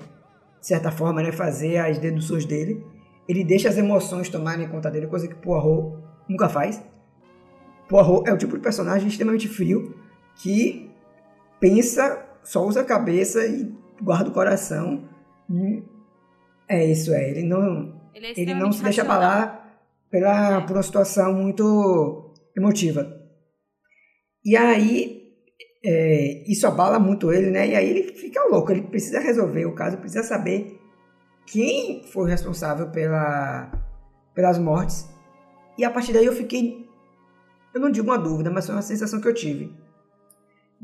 de 0.64 0.68
certa 0.68 0.90
forma, 0.90 1.22
né, 1.22 1.30
fazer 1.30 1.76
as 1.76 1.98
deduções 1.98 2.46
dele. 2.46 2.82
Ele 3.28 3.44
deixa 3.44 3.68
as 3.68 3.76
emoções 3.76 4.30
tomarem 4.30 4.66
conta 4.66 4.90
dele, 4.90 5.06
coisa 5.06 5.28
que 5.28 5.34
Poirot 5.34 6.02
nunca 6.26 6.48
faz. 6.48 6.82
Poirot 7.86 8.26
é 8.26 8.32
o 8.32 8.38
tipo 8.38 8.56
de 8.56 8.62
personagem 8.62 9.06
extremamente 9.06 9.46
frio 9.46 9.94
que 10.36 10.90
pensa, 11.60 12.26
só 12.42 12.64
usa 12.66 12.80
a 12.80 12.84
cabeça 12.84 13.44
e 13.44 13.74
guarda 14.00 14.30
o 14.30 14.32
coração. 14.32 15.06
É 16.66 16.82
isso, 16.90 17.12
é. 17.12 17.28
Ele 17.28 17.42
não, 17.42 18.00
ele, 18.14 18.26
é 18.28 18.32
ele 18.34 18.54
não 18.54 18.72
se 18.72 18.82
deixa 18.82 19.02
abalar 19.02 19.78
pela, 20.10 20.56
é. 20.56 20.60
por 20.62 20.76
uma 20.76 20.82
situação 20.82 21.34
muito 21.34 22.32
emotiva. 22.56 23.20
E 24.42 24.56
aí 24.56 25.23
é, 25.84 26.42
isso 26.46 26.66
abala 26.66 26.98
muito 26.98 27.32
ele, 27.32 27.50
né? 27.50 27.68
E 27.68 27.76
aí 27.76 27.88
ele 27.90 28.12
fica 28.12 28.42
louco, 28.48 28.72
ele 28.72 28.82
precisa 28.82 29.20
resolver 29.20 29.66
o 29.66 29.74
caso, 29.74 29.98
precisa 29.98 30.22
saber 30.22 30.80
quem 31.46 32.02
foi 32.04 32.30
responsável 32.30 32.88
pela, 32.90 33.70
pelas 34.34 34.58
mortes. 34.58 35.08
E 35.76 35.84
a 35.84 35.90
partir 35.90 36.12
daí 36.12 36.24
eu 36.24 36.32
fiquei, 36.32 36.88
eu 37.74 37.80
não 37.80 37.90
digo 37.90 38.08
uma 38.08 38.18
dúvida, 38.18 38.50
mas 38.50 38.66
foi 38.66 38.74
uma 38.74 38.82
sensação 38.82 39.20
que 39.20 39.28
eu 39.28 39.34
tive 39.34 39.84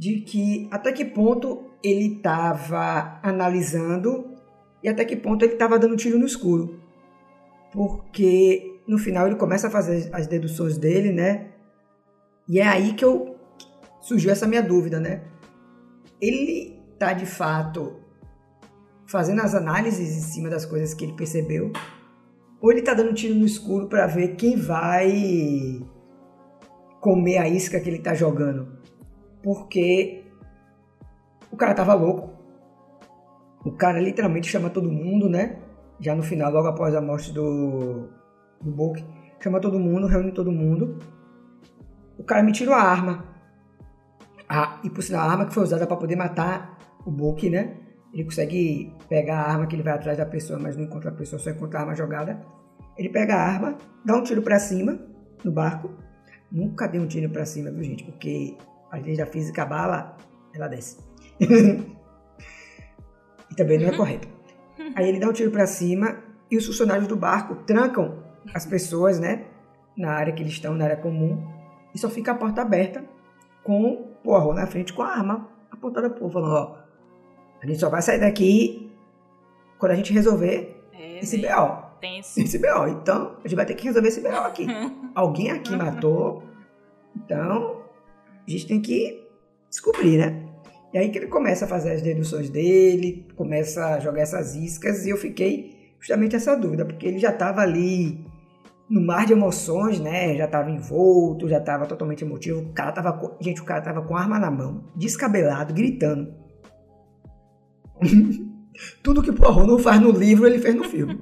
de 0.01 0.20
que 0.20 0.66
até 0.70 0.92
que 0.92 1.05
ponto 1.05 1.70
ele 1.84 2.16
estava 2.16 3.20
analisando 3.22 4.34
e 4.82 4.88
até 4.88 5.05
que 5.05 5.14
ponto 5.14 5.44
ele 5.44 5.53
estava 5.53 5.78
dando 5.78 5.94
tiro 5.94 6.18
no 6.18 6.24
escuro. 6.24 6.80
Porque 7.70 8.80
no 8.88 8.96
final 8.96 9.26
ele 9.26 9.36
começa 9.36 9.68
a 9.68 9.70
fazer 9.70 10.09
as 10.11 10.26
deduções 10.26 10.78
dele, 10.78 11.12
né? 11.12 11.48
E 12.48 12.59
é 12.59 12.66
aí 12.66 12.94
que 12.94 13.05
eu 13.05 13.30
surgiu 14.01 14.30
essa 14.30 14.46
minha 14.46 14.62
dúvida, 14.62 14.98
né? 14.98 15.22
Ele 16.20 16.80
tá 16.98 17.12
de 17.12 17.26
fato 17.26 18.01
fazendo 19.07 19.40
as 19.40 19.55
análises 19.55 20.16
em 20.16 20.20
cima 20.20 20.48
das 20.48 20.64
coisas 20.64 20.94
que 20.94 21.05
ele 21.05 21.14
percebeu, 21.14 21.72
ou 22.61 22.70
ele 22.70 22.82
tá 22.82 22.94
dando 22.94 23.14
tiro 23.14 23.34
no 23.34 23.44
escuro 23.44 23.88
para 23.88 24.07
ver 24.07 24.36
quem 24.36 24.57
vai 24.57 25.80
comer 27.01 27.38
a 27.38 27.48
isca 27.48 27.80
que 27.80 27.88
ele 27.88 27.98
tá 27.98 28.14
jogando? 28.14 28.68
Porque 29.42 30.24
o 31.51 31.57
cara 31.57 31.74
tava 31.74 31.94
louco. 31.94 32.30
O 33.64 33.72
cara 33.72 34.01
literalmente 34.01 34.48
chama 34.48 34.70
todo 34.70 34.90
mundo, 34.90 35.28
né? 35.28 35.59
Já 35.98 36.14
no 36.14 36.22
final, 36.22 36.53
logo 36.53 36.68
após 36.68 36.94
a 36.94 37.01
morte 37.01 37.32
do, 37.32 38.09
do 38.61 38.70
Book, 38.70 39.05
chama 39.40 39.61
todo 39.61 39.78
mundo, 39.78 40.07
reúne 40.07 40.32
todo 40.32 40.53
mundo. 40.53 40.98
O 42.18 42.22
cara 42.22 42.42
me 42.42 42.53
tira 42.53 42.74
a 42.74 42.82
arma. 42.82 43.24
Ah, 44.53 44.80
e 44.82 44.90
por 44.90 45.01
sinal, 45.01 45.28
a 45.28 45.30
arma 45.30 45.46
que 45.46 45.55
foi 45.55 45.62
usada 45.62 45.86
para 45.86 45.96
poder 45.96 46.16
matar 46.16 46.76
o 47.07 47.11
Book, 47.11 47.48
né? 47.48 47.76
Ele 48.12 48.24
consegue 48.24 48.92
pegar 49.09 49.42
a 49.42 49.53
arma 49.53 49.68
que 49.68 49.76
ele 49.76 49.84
vai 49.84 49.92
atrás 49.92 50.18
da 50.18 50.26
pessoa, 50.26 50.59
mas 50.59 50.76
não 50.76 50.82
encontra 50.82 51.11
a 51.11 51.14
pessoa, 51.14 51.38
só 51.38 51.51
encontra 51.51 51.78
a 51.78 51.82
arma 51.82 51.94
jogada. 51.94 52.44
Ele 52.98 53.09
pega 53.09 53.36
a 53.36 53.40
arma, 53.40 53.78
dá 54.05 54.16
um 54.16 54.24
tiro 54.24 54.42
para 54.42 54.59
cima 54.59 54.98
no 55.44 55.53
barco. 55.53 55.94
Nunca 56.51 56.88
dei 56.88 57.01
um 57.01 57.07
tiro 57.07 57.30
para 57.30 57.46
cima, 57.46 57.70
viu, 57.70 57.84
gente? 57.84 58.03
Porque 58.03 58.57
a 58.90 58.96
lei 58.96 59.16
da 59.16 59.24
física, 59.24 59.62
a 59.62 59.66
bala, 59.66 60.16
ela 60.53 60.66
desce. 60.66 60.98
e 61.38 61.86
também 63.57 63.78
não 63.78 63.86
é 63.86 63.96
correto. 63.96 64.26
Aí 64.96 65.09
ele 65.09 65.20
dá 65.20 65.28
um 65.28 65.32
tiro 65.32 65.53
para 65.53 65.68
cima 65.68 66.24
e 66.51 66.57
os 66.57 66.66
funcionários 66.66 67.07
do 67.07 67.14
barco 67.14 67.55
trancam 67.64 68.24
as 68.53 68.66
pessoas, 68.66 69.20
né? 69.20 69.44
Na 69.96 70.11
área 70.11 70.32
que 70.32 70.42
eles 70.42 70.55
estão, 70.55 70.74
na 70.74 70.86
área 70.86 70.96
comum. 70.96 71.40
E 71.94 71.98
só 72.01 72.11
fica 72.11 72.32
a 72.32 72.34
porta 72.34 72.62
aberta 72.62 73.05
com 73.62 74.10
Poirot 74.23 74.55
na 74.55 74.66
frente 74.66 74.93
com 74.93 75.03
a 75.03 75.09
arma 75.09 75.49
apontada 75.71 76.11
pro 76.11 76.29
falando, 76.31 76.53
ó, 76.53 76.77
a 77.62 77.66
gente 77.66 77.79
só 77.79 77.89
vai 77.89 78.03
sair 78.03 78.21
daqui 78.21 78.91
quando 79.79 79.93
a 79.93 79.95
gente 79.95 80.12
resolver 80.12 80.83
é, 80.93 81.21
esse 81.21 81.39
BO. 81.39 81.91
Tenso. 82.01 82.41
Esse 82.41 82.59
BO. 82.59 82.89
Então, 82.89 83.37
a 83.39 83.49
gente 83.49 83.57
vai 83.57 83.66
ter 83.66 83.75
que 83.75 83.85
resolver 83.85 84.09
esse 84.09 84.21
BO 84.21 84.29
aqui. 84.29 84.66
Alguém 85.14 85.51
aqui 85.51 85.75
matou, 85.77 86.43
então 87.16 87.83
a 88.47 88.51
gente 88.51 88.66
tem 88.66 88.81
que 88.81 89.27
descobrir, 89.68 90.18
né? 90.18 90.47
E 90.93 90.99
aí 90.99 91.11
que 91.11 91.18
ele 91.18 91.29
começa 91.29 91.66
a 91.66 91.68
fazer 91.68 91.93
as 91.93 92.03
deduções 92.03 92.51
dele, 92.51 93.27
começa 93.37 93.95
a 93.95 94.01
jogar 94.01 94.23
essas 94.23 94.57
iscas, 94.57 95.07
e 95.07 95.11
eu 95.11 95.16
fiquei 95.16 95.95
justamente 96.01 96.35
essa 96.35 96.57
dúvida, 96.57 96.85
porque 96.85 97.07
ele 97.07 97.18
já 97.18 97.31
estava 97.31 97.61
ali 97.61 98.25
no 98.91 99.01
mar 99.01 99.24
de 99.24 99.32
emoções, 99.32 100.01
né? 100.01 100.36
Já 100.36 100.49
tava 100.49 100.68
envolto, 100.68 101.49
já 101.49 101.61
tava 101.61 101.86
totalmente 101.86 102.24
emotivo. 102.24 102.61
O 102.61 102.72
cara 102.72 102.91
tava. 102.91 103.12
Com... 103.12 103.36
Gente, 103.41 103.62
o 103.62 103.64
cara 103.64 103.80
tava 103.80 104.03
com 104.03 104.16
arma 104.16 104.38
na 104.38 104.51
mão, 104.51 104.84
descabelado, 104.97 105.72
gritando. 105.72 106.34
Tudo 109.03 109.22
que 109.22 109.30
Poirot 109.30 109.66
não 109.66 109.78
faz 109.78 110.01
no 110.01 110.11
livro, 110.11 110.47
ele 110.47 110.59
fez 110.59 110.74
no 110.74 110.84
filme. 110.84 111.20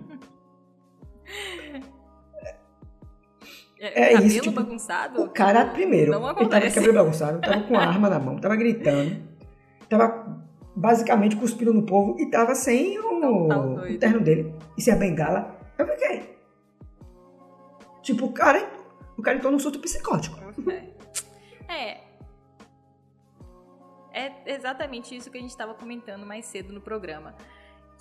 É, 3.80 4.14
é 4.14 4.22
isso. 4.22 4.40
Tipo, 4.40 4.62
bagunçado? 4.62 5.22
O 5.22 5.28
cara, 5.28 5.66
primeiro, 5.66 6.12
não 6.12 6.30
ele 6.30 6.48
tava 6.48 6.70
cabelo 6.70 6.94
bagunçado, 6.94 7.40
tava 7.40 7.62
com 7.62 7.78
arma 7.78 8.08
na 8.08 8.18
mão, 8.18 8.36
tava 8.36 8.56
gritando, 8.56 9.16
tava 9.88 10.42
basicamente 10.74 11.36
cuspindo 11.36 11.72
no 11.72 11.82
povo 11.82 12.16
e 12.18 12.28
tava 12.30 12.54
sem 12.54 12.98
o, 12.98 13.48
tá 13.48 13.60
o 13.60 13.98
terno 13.98 14.20
dele 14.20 14.52
e 14.76 14.82
sem 14.82 14.92
a 14.92 14.96
bengala. 14.96 15.56
Eu 15.76 15.86
fiquei. 15.86 16.27
Tipo, 18.08 18.24
o 18.24 18.32
cara, 18.32 18.66
o 19.18 19.22
cara 19.22 19.36
entrou 19.36 19.52
num 19.52 19.58
surto 19.58 19.78
psicótico. 19.80 20.38
É. 21.68 21.74
é. 21.74 22.08
É 24.10 24.54
exatamente 24.54 25.14
isso 25.14 25.30
que 25.30 25.36
a 25.36 25.40
gente 25.42 25.50
estava 25.50 25.74
comentando 25.74 26.24
mais 26.24 26.46
cedo 26.46 26.72
no 26.72 26.80
programa. 26.80 27.34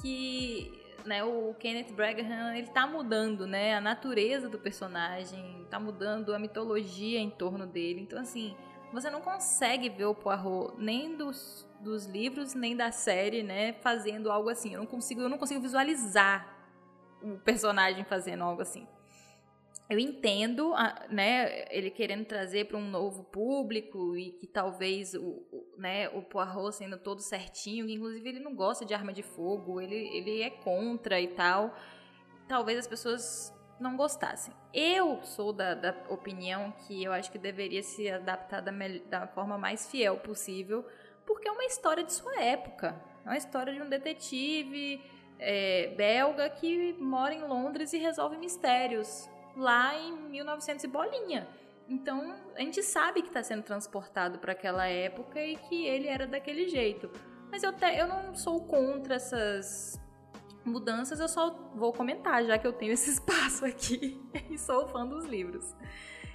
Que 0.01 0.82
né, 1.05 1.26
o 1.26 1.53
Kenneth 1.60 1.91
Braghan, 1.91 2.55
ele 2.55 2.68
tá 2.68 2.88
mudando, 2.88 3.45
né, 3.45 3.76
a 3.76 3.82
natureza 3.82 4.47
do 4.47 4.58
personagem, 4.58 5.68
tá 5.70 5.78
mudando 5.78 6.34
a 6.34 6.39
mitologia 6.39 7.20
em 7.20 7.30
torno 7.30 7.68
dele. 7.68 7.99
Então, 7.99 8.18
assim, 8.18 8.55
você 8.93 9.10
não 9.10 9.20
consegue 9.20 9.89
ver 9.89 10.05
o 10.05 10.16
Poirot 10.16 10.74
nem 10.78 11.18
dos, 11.18 11.70
dos 11.82 12.05
livros, 12.05 12.53
nem 12.53 12.78
da 12.78 12.93
série, 12.93 13.43
né, 13.43 13.74
fazendo 13.74 14.32
algo 14.32 14.47
assim. 14.47 14.74
Eu 14.74 14.80
não 14.80 14.88
consigo, 14.88 15.20
eu 15.20 15.28
não 15.28 15.38
consigo 15.38 15.60
visualizar 15.60 16.55
o 17.22 17.38
personagem 17.39 18.05
fazendo 18.05 18.45
algo 18.45 18.62
assim 18.62 18.88
eu 19.90 19.98
entendo, 19.98 20.74
né, 21.10 21.66
ele 21.70 21.90
querendo 21.90 22.26
trazer 22.26 22.66
para 22.66 22.78
um 22.78 22.90
novo 22.90 23.24
público 23.24 24.18
e 24.18 24.34
que 24.34 24.46
talvez 24.46 25.14
o, 25.14 25.46
né, 25.78 26.10
o 26.10 26.22
Poirot 26.22 26.76
sendo 26.76 26.98
todo 26.98 27.22
certinho, 27.22 27.90
inclusive 27.90 28.28
ele 28.28 28.40
não 28.40 28.54
gosta 28.54 28.86
de 28.86 28.94
arma 28.94 29.14
de 29.14 29.24
fogo, 29.24 29.80
ele, 29.80 29.96
ele 29.96 30.42
é 30.42 30.50
contra 30.50 31.22
e 31.22 31.30
tal, 31.30 31.74
talvez 32.50 32.80
as 32.80 32.88
pessoas 32.88 33.54
não 33.80 33.96
gostassem. 33.96 34.54
Eu 34.74 35.24
sou 35.24 35.54
da, 35.54 35.74
da 35.74 35.96
opinião 36.10 36.74
que 36.86 37.02
eu 37.02 37.14
acho 37.14 37.32
que 37.32 37.38
deveria 37.38 37.82
se 37.82 38.10
adaptar 38.10 38.60
da, 38.60 38.72
da 39.10 39.28
forma 39.28 39.58
mais 39.58 39.90
fiel 39.90 40.18
possível, 40.18 40.86
porque 41.26 41.48
é 41.48 41.52
uma 41.52 41.64
história 41.64 42.04
de 42.04 42.12
sua 42.12 42.36
época, 42.42 43.02
é 43.26 43.30
uma 43.30 43.38
história 43.38 43.74
de 43.74 43.82
um 43.82 43.88
detetive 43.88 45.02
é, 45.40 45.94
belga 45.96 46.50
que 46.50 46.92
mora 47.00 47.34
em 47.34 47.48
Londres 47.48 47.94
e 47.94 47.98
resolve 47.98 48.36
mistérios 48.36 49.30
lá 49.58 49.97
em 49.97 50.14
1900 50.30 50.84
e 50.84 50.88
bolinha. 50.88 51.47
Então, 51.89 52.36
a 52.55 52.60
gente 52.60 52.84
sabe 52.84 53.22
que 53.22 53.30
está 53.30 53.41
sendo 53.41 53.64
transportado 53.64 54.39
para 54.39 54.51
aquela 54.51 54.88
época 54.88 55.41
e 55.41 55.55
que 55.55 55.86
ele 55.86 56.08
era 56.08 56.28
daquele 56.28 56.68
jeito. 56.68 57.10
Mas 57.49 57.64
eu, 57.64 57.74
te, 57.74 57.86
eu 57.97 58.08
não 58.08 58.36
sou 58.36 58.66
contra 58.66 59.16
essas 59.16 59.99
mudanças, 60.66 61.20
eu 61.20 61.30
só 61.30 61.72
vou 61.74 61.93
comentar, 61.93 62.43
já 62.43 62.58
que 62.58 62.68
eu 62.68 62.74
tenho 62.74 62.91
esse 62.93 63.10
espaço 63.10 63.66
aqui 63.66 64.22
e 64.51 64.58
sou 64.58 64.88
fã 64.88 65.05
dos 65.05 65.26
livros. 65.26 65.76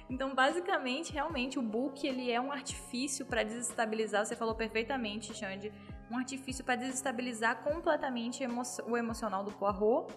Então, 0.09 0.35
basicamente, 0.35 1.13
realmente, 1.13 1.57
o 1.57 1.61
book 1.61 2.05
ele 2.05 2.29
é 2.29 2.41
um 2.41 2.51
artifício 2.51 3.25
para 3.25 3.43
desestabilizar, 3.43 4.25
você 4.25 4.35
falou 4.35 4.53
perfeitamente, 4.53 5.33
Xande, 5.33 5.71
um 6.11 6.17
artifício 6.17 6.63
para 6.63 6.75
desestabilizar 6.75 7.63
completamente 7.63 8.43
o 8.85 8.97
emocional 8.97 9.43
do 9.43 9.51
Poirot 9.51 10.13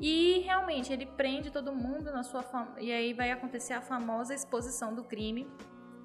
e 0.00 0.40
realmente 0.40 0.92
ele 0.92 1.06
prende 1.06 1.50
todo 1.50 1.72
mundo 1.72 2.10
na 2.12 2.22
sua 2.22 2.42
fam... 2.42 2.66
e 2.78 2.92
aí 2.92 3.12
vai 3.12 3.30
acontecer 3.30 3.74
a 3.74 3.80
famosa 3.80 4.34
exposição 4.34 4.94
do 4.94 5.04
crime. 5.04 5.46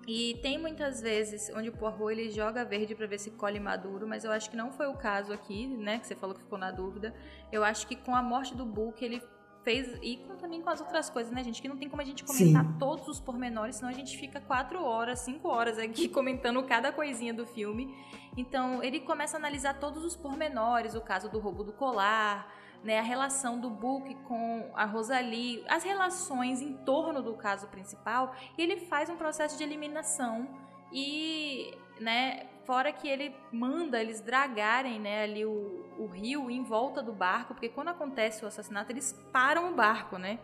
E 0.07 0.39
tem 0.41 0.57
muitas 0.57 1.01
vezes 1.01 1.51
onde 1.55 1.69
o 1.69 1.71
Poirot 1.71 2.11
ele 2.11 2.31
joga 2.31 2.65
verde 2.65 2.95
para 2.95 3.05
ver 3.05 3.19
se 3.19 3.29
colhe 3.31 3.59
maduro, 3.59 4.07
mas 4.07 4.23
eu 4.23 4.31
acho 4.31 4.49
que 4.49 4.57
não 4.57 4.71
foi 4.71 4.87
o 4.87 4.95
caso 4.95 5.31
aqui, 5.31 5.67
né? 5.67 5.99
Que 5.99 6.07
você 6.07 6.15
falou 6.15 6.35
que 6.35 6.41
ficou 6.41 6.57
na 6.57 6.71
dúvida. 6.71 7.13
Eu 7.51 7.63
acho 7.63 7.85
que 7.85 7.95
com 7.95 8.15
a 8.15 8.21
morte 8.23 8.55
do 8.55 8.65
Book 8.65 9.05
ele 9.05 9.21
fez 9.63 9.99
e 10.01 10.17
com, 10.17 10.35
também 10.35 10.61
com 10.61 10.69
as 10.69 10.81
outras 10.81 11.09
coisas, 11.09 11.31
né, 11.31 11.43
gente? 11.43 11.61
Que 11.61 11.67
não 11.67 11.77
tem 11.77 11.87
como 11.87 12.01
a 12.01 12.05
gente 12.05 12.23
comentar 12.23 12.65
Sim. 12.65 12.75
todos 12.79 13.07
os 13.07 13.19
pormenores, 13.19 13.75
senão 13.75 13.89
a 13.89 13.93
gente 13.93 14.17
fica 14.17 14.41
quatro 14.41 14.83
horas, 14.83 15.19
cinco 15.19 15.47
horas 15.47 15.77
aqui 15.77 16.07
comentando 16.09 16.63
cada 16.63 16.91
coisinha 16.91 17.33
do 17.33 17.45
filme. 17.45 17.93
Então 18.35 18.81
ele 18.83 18.99
começa 19.01 19.37
a 19.37 19.39
analisar 19.39 19.79
todos 19.79 20.03
os 20.03 20.15
pormenores, 20.15 20.95
o 20.95 21.01
caso 21.01 21.29
do 21.29 21.39
roubo 21.39 21.63
do 21.63 21.73
colar, 21.73 22.51
né, 22.83 22.99
a 22.99 23.03
relação 23.03 23.59
do 23.59 23.69
Book 23.69 24.13
com 24.27 24.71
a 24.73 24.85
Rosalie, 24.85 25.63
as 25.67 25.83
relações 25.83 26.61
em 26.61 26.73
torno 26.77 27.21
do 27.21 27.33
caso 27.33 27.67
principal, 27.67 28.33
e 28.57 28.61
ele 28.61 28.77
faz 28.77 29.09
um 29.09 29.15
processo 29.15 29.57
de 29.57 29.63
eliminação 29.63 30.47
e, 30.91 31.77
né, 31.99 32.47
fora 32.65 32.91
que 32.91 33.07
ele 33.07 33.35
manda 33.51 33.99
eles 33.99 34.21
dragarem, 34.21 34.99
né, 34.99 35.23
ali 35.23 35.45
o, 35.45 35.85
o 35.97 36.05
rio 36.07 36.49
em 36.49 36.63
volta 36.63 37.01
do 37.01 37.11
barco, 37.11 37.53
porque 37.53 37.69
quando 37.69 37.89
acontece 37.89 38.43
o 38.43 38.47
assassinato, 38.47 38.91
eles 38.91 39.13
param 39.31 39.71
o 39.71 39.75
barco, 39.75 40.17
né? 40.17 40.39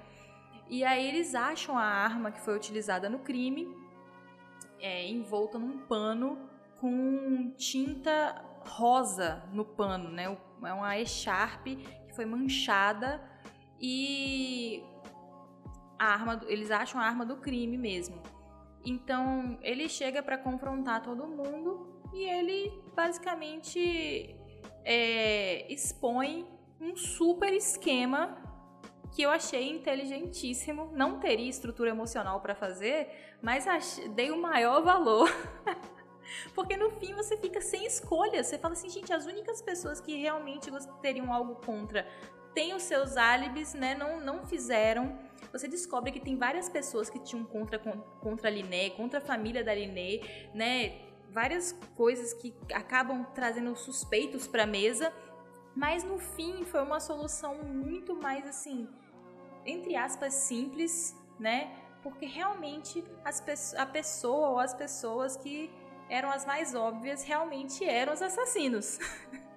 E 0.67 0.83
aí 0.83 1.07
eles 1.07 1.35
acham 1.35 1.77
a 1.77 1.83
arma 1.83 2.31
que 2.31 2.41
foi 2.41 2.55
utilizada 2.55 3.07
no 3.07 3.19
crime, 3.19 3.67
é, 4.79 5.07
envolta 5.07 5.59
num 5.59 5.77
pano 5.77 6.49
com 6.79 7.53
tinta 7.55 8.43
rosa 8.67 9.43
no 9.53 9.63
pano, 9.63 10.09
né? 10.09 10.35
É 10.63 10.73
uma 10.73 10.97
echarpe 10.97 11.85
foi 12.15 12.25
manchada 12.25 13.21
e 13.79 14.83
a 15.99 16.05
arma, 16.05 16.41
eles 16.47 16.71
acham 16.71 16.99
a 16.99 17.03
arma 17.03 17.25
do 17.25 17.37
crime 17.37 17.77
mesmo. 17.77 18.21
Então 18.85 19.57
ele 19.61 19.89
chega 19.89 20.21
para 20.21 20.37
confrontar 20.37 21.01
todo 21.01 21.27
mundo 21.27 22.01
e 22.13 22.23
ele 22.23 22.71
basicamente 22.95 24.35
é, 24.83 25.71
expõe 25.71 26.47
um 26.79 26.95
super 26.95 27.51
esquema 27.53 28.37
que 29.15 29.21
eu 29.23 29.31
achei 29.31 29.69
inteligentíssimo. 29.69 30.91
Não 30.93 31.19
teria 31.19 31.49
estrutura 31.49 31.89
emocional 31.89 32.41
para 32.41 32.53
fazer, 32.53 33.37
mas 33.41 33.67
achei, 33.67 34.07
dei 34.09 34.29
o 34.29 34.41
maior 34.41 34.83
valor 34.83 35.29
Porque 36.53 36.75
no 36.75 36.89
fim 36.91 37.13
você 37.13 37.37
fica 37.37 37.61
sem 37.61 37.85
escolha. 37.85 38.43
Você 38.43 38.57
fala 38.57 38.73
assim, 38.73 38.89
gente, 38.89 39.13
as 39.13 39.25
únicas 39.25 39.61
pessoas 39.61 39.99
que 39.99 40.15
realmente 40.15 40.71
teriam 41.01 41.31
algo 41.33 41.55
contra 41.55 42.07
têm 42.55 42.73
os 42.73 42.83
seus 42.83 43.17
álibis, 43.17 43.73
né? 43.73 43.93
Não, 43.95 44.19
não 44.19 44.45
fizeram. 44.45 45.19
Você 45.51 45.67
descobre 45.67 46.11
que 46.11 46.19
tem 46.19 46.37
várias 46.37 46.69
pessoas 46.69 47.09
que 47.09 47.19
tinham 47.19 47.43
contra, 47.43 47.77
contra 47.77 48.47
a 48.47 48.51
Liné, 48.51 48.89
contra 48.91 49.19
a 49.19 49.21
família 49.21 49.63
da 49.63 49.75
Liné, 49.75 50.21
né? 50.53 51.01
Várias 51.29 51.73
coisas 51.95 52.33
que 52.33 52.55
acabam 52.73 53.25
trazendo 53.35 53.75
suspeitos 53.75 54.47
para 54.47 54.63
a 54.63 54.67
mesa. 54.67 55.13
Mas 55.75 56.03
no 56.05 56.17
fim 56.17 56.63
foi 56.63 56.81
uma 56.81 57.01
solução 57.01 57.55
muito 57.55 58.15
mais 58.15 58.47
assim, 58.47 58.87
entre 59.65 59.97
aspas, 59.97 60.33
simples, 60.33 61.13
né? 61.37 61.75
Porque 62.01 62.25
realmente 62.25 63.03
as, 63.25 63.75
a 63.75 63.85
pessoa 63.85 64.49
ou 64.51 64.59
as 64.59 64.73
pessoas 64.73 65.35
que 65.35 65.69
eram 66.09 66.29
as 66.29 66.45
mais 66.45 66.75
óbvias, 66.75 67.23
realmente 67.23 67.83
eram 67.83 68.13
os 68.13 68.21
assassinos. 68.21 68.99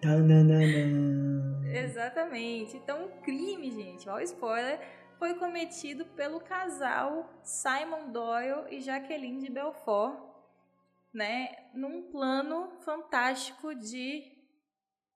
Exatamente. 1.73 2.77
Então, 2.77 3.07
o 3.07 3.09
crime, 3.23 3.71
gente, 3.71 4.09
ó, 4.09 4.21
spoiler, 4.21 4.81
foi 5.19 5.35
cometido 5.35 6.07
pelo 6.07 6.41
casal 6.41 7.29
Simon 7.43 8.13
Doyle 8.13 8.67
e 8.71 8.81
Jacqueline 8.81 9.41
de 9.41 9.51
Belfort, 9.51 10.17
né, 11.13 11.49
num 11.75 12.11
plano 12.13 12.71
fantástico 12.85 13.75
de 13.75 14.39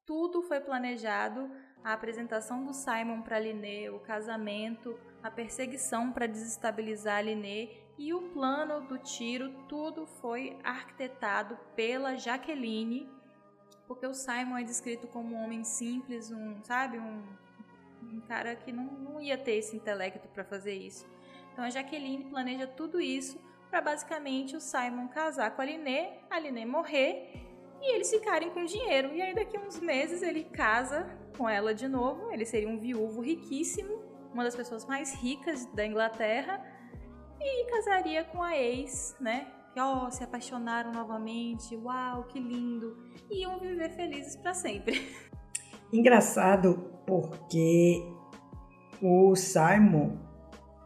tudo 0.05 0.43
foi 0.43 0.59
planejado, 0.61 1.49
a 1.85 1.93
apresentação 1.93 2.65
do 2.65 2.73
Simon 2.73 3.23
para 3.23 3.39
Liné, 3.39 3.91
o 3.91 4.01
casamento, 4.01 4.99
a 5.23 5.31
perseguição 5.31 6.13
para 6.13 6.27
desestabilizar 6.27 7.25
Liné 7.25 7.71
e 8.03 8.13
o 8.13 8.21
plano 8.21 8.81
do 8.81 8.99
tiro, 8.99 9.51
tudo 9.69 10.07
foi 10.21 10.59
arquitetado 10.65 11.57
pela 11.77 12.17
Jaqueline, 12.17 13.09
porque 13.87 14.05
o 14.05 14.13
Simon 14.13 14.59
é 14.59 14.65
descrito 14.65 15.07
como 15.07 15.37
um 15.37 15.45
homem 15.45 15.63
simples, 15.63 16.33
um, 16.33 16.61
sabe, 16.65 16.99
um, 16.99 17.23
um 18.03 18.21
cara 18.23 18.57
que 18.57 18.73
não, 18.73 18.87
não 18.87 19.21
ia 19.21 19.39
ter 19.39 19.53
esse 19.53 19.77
intelecto 19.77 20.27
para 20.35 20.43
fazer 20.43 20.75
isso. 20.75 21.07
Então 21.53 21.65
a 21.65 21.71
Jaqueline 21.71 22.25
planeja 22.25 22.67
tudo 22.67 23.01
isso 23.01 23.41
para 23.71 23.81
basicamente 23.81 24.57
o 24.57 24.61
Simon 24.61 25.07
casar 25.07 25.55
com 25.55 25.63
a 25.63 25.65
Liné, 25.65 26.19
a 26.29 26.41
Liné 26.41 26.67
morrer 26.67 27.41
e 27.81 27.95
eles 27.95 28.11
ficarem 28.11 28.51
com 28.51 28.65
dinheiro. 28.65 29.15
E 29.15 29.23
aí 29.23 29.33
daqui 29.33 29.57
a 29.57 29.61
uns 29.61 29.79
meses 29.79 30.23
ele 30.23 30.43
casa 30.43 31.09
com 31.37 31.49
ela 31.49 31.73
de 31.73 31.87
novo, 31.87 32.33
ele 32.33 32.45
seria 32.45 32.69
um 32.69 32.81
viúvo 32.81 33.21
riquíssimo, 33.21 34.03
uma 34.35 34.43
das 34.43 34.57
pessoas 34.57 34.85
mais 34.87 35.15
ricas 35.15 35.67
da 35.67 35.87
Inglaterra 35.87 36.72
e 37.45 37.71
casaria 37.71 38.25
com 38.25 38.43
a 38.43 38.57
ex, 38.57 39.17
né? 39.21 39.47
Que 39.73 39.81
oh, 39.81 40.11
se 40.11 40.23
apaixonaram 40.23 40.93
novamente, 40.93 41.77
uau, 41.77 42.25
que 42.25 42.39
lindo, 42.39 42.97
e 43.31 43.43
iam 43.43 43.59
viver 43.59 43.91
felizes 43.91 44.37
para 44.37 44.53
sempre. 44.55 45.09
Engraçado 45.93 46.91
porque 47.07 48.03
o 49.01 49.35
Simon 49.35 50.17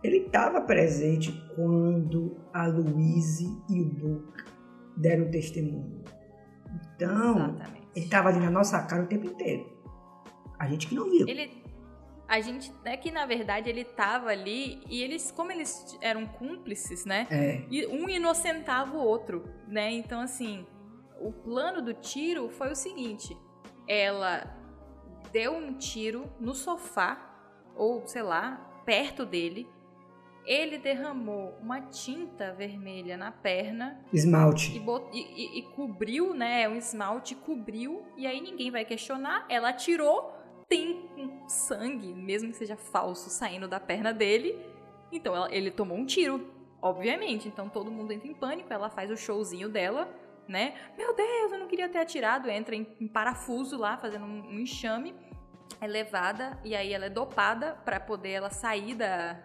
ele 0.02 0.18
estava 0.18 0.60
presente 0.60 1.32
quando 1.54 2.36
a 2.52 2.66
Louise 2.66 3.46
e 3.68 3.80
o 3.80 3.84
Book 3.86 4.44
deram 4.96 5.30
testemunho. 5.30 6.04
Então, 6.94 7.36
Exatamente. 7.36 7.88
ele 7.94 8.04
estava 8.04 8.28
ali 8.28 8.38
na 8.38 8.50
nossa 8.50 8.80
cara 8.82 9.02
o 9.02 9.06
tempo 9.06 9.26
inteiro. 9.26 9.66
A 10.58 10.68
gente 10.68 10.86
que 10.86 10.94
não 10.94 11.10
viu. 11.10 11.26
Ele. 11.28 11.65
A 12.28 12.40
gente. 12.40 12.72
É 12.84 12.96
que 12.96 13.10
na 13.10 13.24
verdade 13.26 13.70
ele 13.70 13.84
tava 13.84 14.30
ali 14.30 14.82
e 14.88 15.02
eles, 15.02 15.30
como 15.30 15.52
eles 15.52 15.96
eram 16.00 16.26
cúmplices, 16.26 17.04
né? 17.04 17.26
É. 17.30 17.62
E 17.70 17.86
um 17.86 18.08
inocentava 18.08 18.96
o 18.96 19.00
outro, 19.00 19.44
né? 19.68 19.90
Então, 19.92 20.20
assim, 20.20 20.66
o 21.20 21.30
plano 21.32 21.80
do 21.80 21.94
tiro 21.94 22.48
foi 22.50 22.70
o 22.72 22.76
seguinte: 22.76 23.36
ela 23.86 24.44
deu 25.32 25.52
um 25.54 25.74
tiro 25.74 26.30
no 26.40 26.54
sofá, 26.54 27.18
ou 27.76 28.06
sei 28.06 28.22
lá, 28.22 28.56
perto 28.84 29.24
dele. 29.24 29.68
Ele 30.44 30.78
derramou 30.78 31.56
uma 31.60 31.80
tinta 31.80 32.52
vermelha 32.54 33.16
na 33.16 33.32
perna 33.32 34.00
Esmalte. 34.12 34.76
e, 34.76 34.78
bot- 34.78 35.10
e- 35.12 35.18
e- 35.18 35.58
e 35.58 35.62
cobriu, 35.74 36.32
né? 36.34 36.68
Um 36.68 36.76
esmalte 36.76 37.34
cobriu, 37.34 38.04
e 38.16 38.28
aí 38.28 38.40
ninguém 38.40 38.70
vai 38.70 38.84
questionar. 38.84 39.44
Ela 39.48 39.70
atirou, 39.70 40.32
tem 40.68 41.42
sangue, 41.48 42.12
mesmo 42.12 42.50
que 42.50 42.56
seja 42.56 42.76
falso, 42.76 43.30
saindo 43.30 43.68
da 43.68 43.78
perna 43.80 44.12
dele. 44.12 44.58
Então 45.12 45.34
ela- 45.34 45.54
ele 45.54 45.70
tomou 45.70 45.96
um 45.96 46.04
tiro, 46.06 46.52
obviamente. 46.82 47.48
Então 47.48 47.68
todo 47.68 47.90
mundo 47.90 48.12
entra 48.12 48.28
em 48.28 48.34
pânico, 48.34 48.72
ela 48.72 48.90
faz 48.90 49.10
o 49.10 49.16
showzinho 49.16 49.68
dela, 49.68 50.08
né? 50.48 50.74
Meu 50.96 51.14
Deus, 51.14 51.52
eu 51.52 51.58
não 51.58 51.68
queria 51.68 51.88
ter 51.88 51.98
atirado. 51.98 52.48
Entra 52.48 52.74
em, 52.74 52.86
em 53.00 53.08
parafuso 53.08 53.76
lá, 53.78 53.96
fazendo 53.96 54.24
um, 54.24 54.48
um 54.48 54.58
enxame. 54.60 55.14
É 55.80 55.86
levada, 55.86 56.58
e 56.64 56.74
aí 56.76 56.92
ela 56.92 57.06
é 57.06 57.10
dopada 57.10 57.74
pra 57.84 57.98
poder 57.98 58.30
ela 58.30 58.50
sair 58.50 58.94
da, 58.94 59.36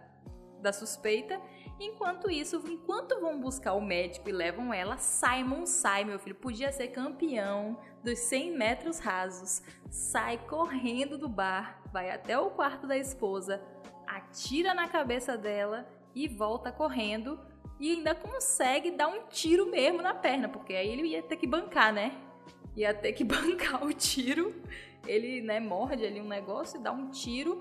da 0.62 0.72
suspeita. 0.72 1.42
Enquanto 1.84 2.30
isso, 2.30 2.62
enquanto 2.68 3.20
vão 3.20 3.40
buscar 3.40 3.74
o 3.74 3.82
médico 3.82 4.30
e 4.30 4.32
levam 4.32 4.72
ela, 4.72 4.98
Simon 4.98 5.66
sai, 5.66 6.04
meu 6.04 6.20
filho. 6.20 6.36
Podia 6.36 6.72
ser 6.72 6.90
campeão 6.90 7.76
dos 8.04 8.20
100 8.20 8.56
metros 8.56 9.00
rasos. 9.00 9.64
Sai 9.90 10.38
correndo 10.38 11.18
do 11.18 11.28
bar, 11.28 11.82
vai 11.92 12.12
até 12.12 12.38
o 12.38 12.52
quarto 12.52 12.86
da 12.86 12.96
esposa, 12.96 13.60
atira 14.06 14.76
na 14.76 14.88
cabeça 14.88 15.36
dela 15.36 15.90
e 16.14 16.28
volta 16.28 16.72
correndo. 16.72 17.40
E 17.80 17.94
ainda 17.94 18.14
consegue 18.14 18.92
dar 18.92 19.08
um 19.08 19.26
tiro 19.28 19.66
mesmo 19.66 20.04
na 20.04 20.14
perna, 20.14 20.48
porque 20.48 20.76
aí 20.76 20.88
ele 20.88 21.08
ia 21.08 21.24
ter 21.24 21.36
que 21.36 21.48
bancar, 21.48 21.92
né? 21.92 22.16
Ia 22.78 22.94
ter 22.94 23.12
que 23.14 23.24
bancar 23.26 23.84
o 23.84 23.92
tiro. 23.92 24.54
Ele, 25.08 25.42
né, 25.42 25.60
morde 25.60 26.06
ali 26.06 26.22
um 26.22 26.28
negócio 26.28 26.80
e 26.80 26.84
dá 26.84 26.92
um 26.92 27.10
tiro 27.10 27.60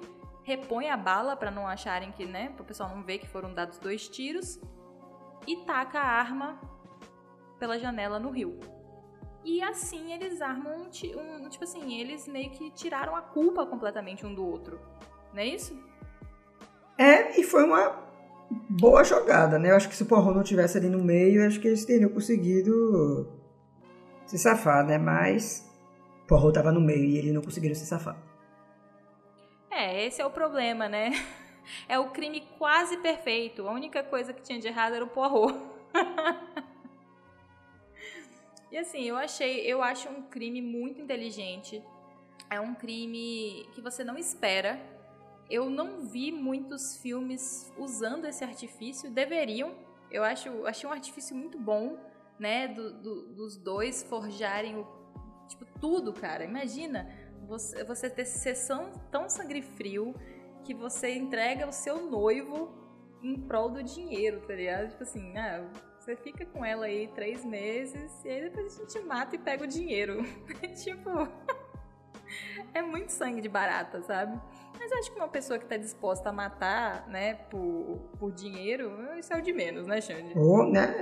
repõe 0.51 0.91
a 0.91 0.97
bala 0.97 1.37
pra 1.37 1.51
não 1.51 1.67
acharem 1.67 2.11
que, 2.11 2.27
né, 2.27 2.53
pro 2.57 2.65
pessoal 2.65 2.89
não 2.95 3.03
ver 3.05 3.19
que 3.19 3.29
foram 3.29 3.55
dados 3.55 3.79
dois 3.79 4.09
tiros 4.09 4.59
e 5.47 5.57
taca 5.65 5.99
a 6.01 6.05
arma 6.07 6.61
pela 7.59 7.79
janela 7.79 8.19
no 8.19 8.31
rio. 8.31 8.59
E 9.45 9.63
assim 9.63 10.13
eles 10.13 10.41
armam 10.43 10.73
um, 10.83 11.45
um- 11.45 11.49
tipo 11.49 11.65
assim, 11.65 11.95
eles 12.01 12.27
meio 12.27 12.51
que 12.51 12.71
tiraram 12.73 13.15
a 13.15 13.23
culpa 13.23 13.65
completamente 13.65 14.27
um 14.27 14.35
do 14.35 14.45
outro. 14.45 14.79
Não 15.33 15.41
é 15.41 15.47
isso? 15.47 15.73
É, 16.99 17.39
e 17.41 17.45
foi 17.45 17.65
uma 17.65 17.97
boa 18.69 19.05
jogada, 19.05 19.59
né? 19.59 19.71
Eu 19.71 19.77
acho 19.77 19.89
que 19.89 19.95
se 19.97 20.03
o 20.03 20.07
Poirot 20.07 20.35
não 20.35 20.43
tivesse 20.43 20.77
ali 20.77 20.89
no 20.89 21.03
meio, 21.03 21.47
acho 21.47 21.61
que 21.61 21.69
eles 21.69 21.85
teriam 21.85 22.11
conseguido 22.11 23.33
se 24.27 24.37
safar, 24.37 24.85
né? 24.85 24.99
Mas 24.99 25.65
o 26.25 26.27
Poirot 26.27 26.53
tava 26.53 26.73
no 26.73 26.81
meio 26.81 27.05
e 27.05 27.17
eles 27.17 27.33
não 27.33 27.41
conseguiram 27.41 27.75
se 27.75 27.87
safar. 27.87 28.17
É, 29.81 30.05
esse 30.05 30.21
é 30.21 30.27
o 30.27 30.31
problema, 30.31 30.89
né? 30.89 31.11
É 31.89 31.97
o 31.99 32.11
crime 32.11 32.41
quase 32.59 32.97
perfeito. 32.97 33.69
A 33.69 33.73
única 33.73 34.03
coisa 34.03 34.33
que 34.33 34.43
tinha 34.43 34.59
de 34.59 34.67
errado 34.67 34.95
era 34.95 35.05
o 35.05 35.09
Poirot. 35.09 35.57
e 38.73 38.77
assim, 38.77 39.05
eu 39.05 39.17
achei, 39.17 39.61
eu 39.61 39.81
acho 39.81 40.09
um 40.09 40.23
crime 40.23 40.61
muito 40.61 41.01
inteligente. 41.01 41.81
É 42.51 42.61
um 42.61 42.75
crime 42.75 43.69
que 43.73 43.81
você 43.81 44.03
não 44.03 44.19
espera. 44.19 44.81
Eu 45.49 45.71
não 45.71 46.01
vi 46.01 46.33
muitos 46.33 46.97
filmes 46.97 47.73
usando 47.79 48.25
esse 48.25 48.43
artifício, 48.43 49.11
deveriam. 49.11 49.73
Eu 50.11 50.25
acho, 50.25 50.67
achei 50.67 50.89
um 50.89 50.93
artifício 50.93 51.37
muito 51.37 51.57
bom, 51.57 51.97
né? 52.37 52.67
do- 52.67 52.95
do- 52.95 53.35
dos 53.35 53.57
dois 53.57 54.03
forjarem 54.03 54.77
o, 54.77 54.87
tipo, 55.47 55.65
tudo, 55.79 56.13
cara. 56.13 56.45
Imagina 56.45 57.09
você, 57.51 57.83
você 57.83 58.09
ter 58.09 58.25
sessão 58.25 58.93
tão 59.11 59.29
sangue 59.29 59.61
frio 59.61 60.15
que 60.65 60.73
você 60.73 61.15
entrega 61.15 61.67
o 61.67 61.73
seu 61.73 62.09
noivo 62.09 62.73
em 63.23 63.37
prol 63.37 63.69
do 63.69 63.83
dinheiro, 63.83 64.41
tá 64.47 64.55
ligado? 64.55 64.89
Tipo 64.91 65.03
assim, 65.03 65.37
ah, 65.37 65.67
você 65.99 66.15
fica 66.15 66.47
com 66.47 66.65
ela 66.65 66.87
aí 66.87 67.09
três 67.09 67.45
meses 67.45 68.25
e 68.25 68.29
aí 68.29 68.43
depois 68.43 68.79
a 68.79 68.83
gente 68.83 69.01
mata 69.01 69.35
e 69.35 69.39
pega 69.39 69.65
o 69.65 69.67
dinheiro. 69.67 70.25
tipo, 70.83 71.11
é 72.73 72.81
muito 72.81 73.11
sangue 73.11 73.41
de 73.41 73.49
barata, 73.49 74.01
sabe? 74.03 74.41
Mas 74.79 74.93
eu 74.93 74.99
acho 74.99 75.11
que 75.11 75.19
uma 75.19 75.29
pessoa 75.29 75.59
que 75.59 75.67
tá 75.67 75.77
disposta 75.77 76.29
a 76.29 76.33
matar, 76.33 77.09
né, 77.09 77.35
por, 77.35 77.99
por 78.19 78.33
dinheiro, 78.33 78.93
isso 79.19 79.33
é 79.33 79.37
o 79.37 79.43
de 79.43 79.53
menos, 79.53 79.87
né, 79.89 80.01
Xande? 80.01 80.39
Ou, 80.39 80.71
né? 80.71 80.95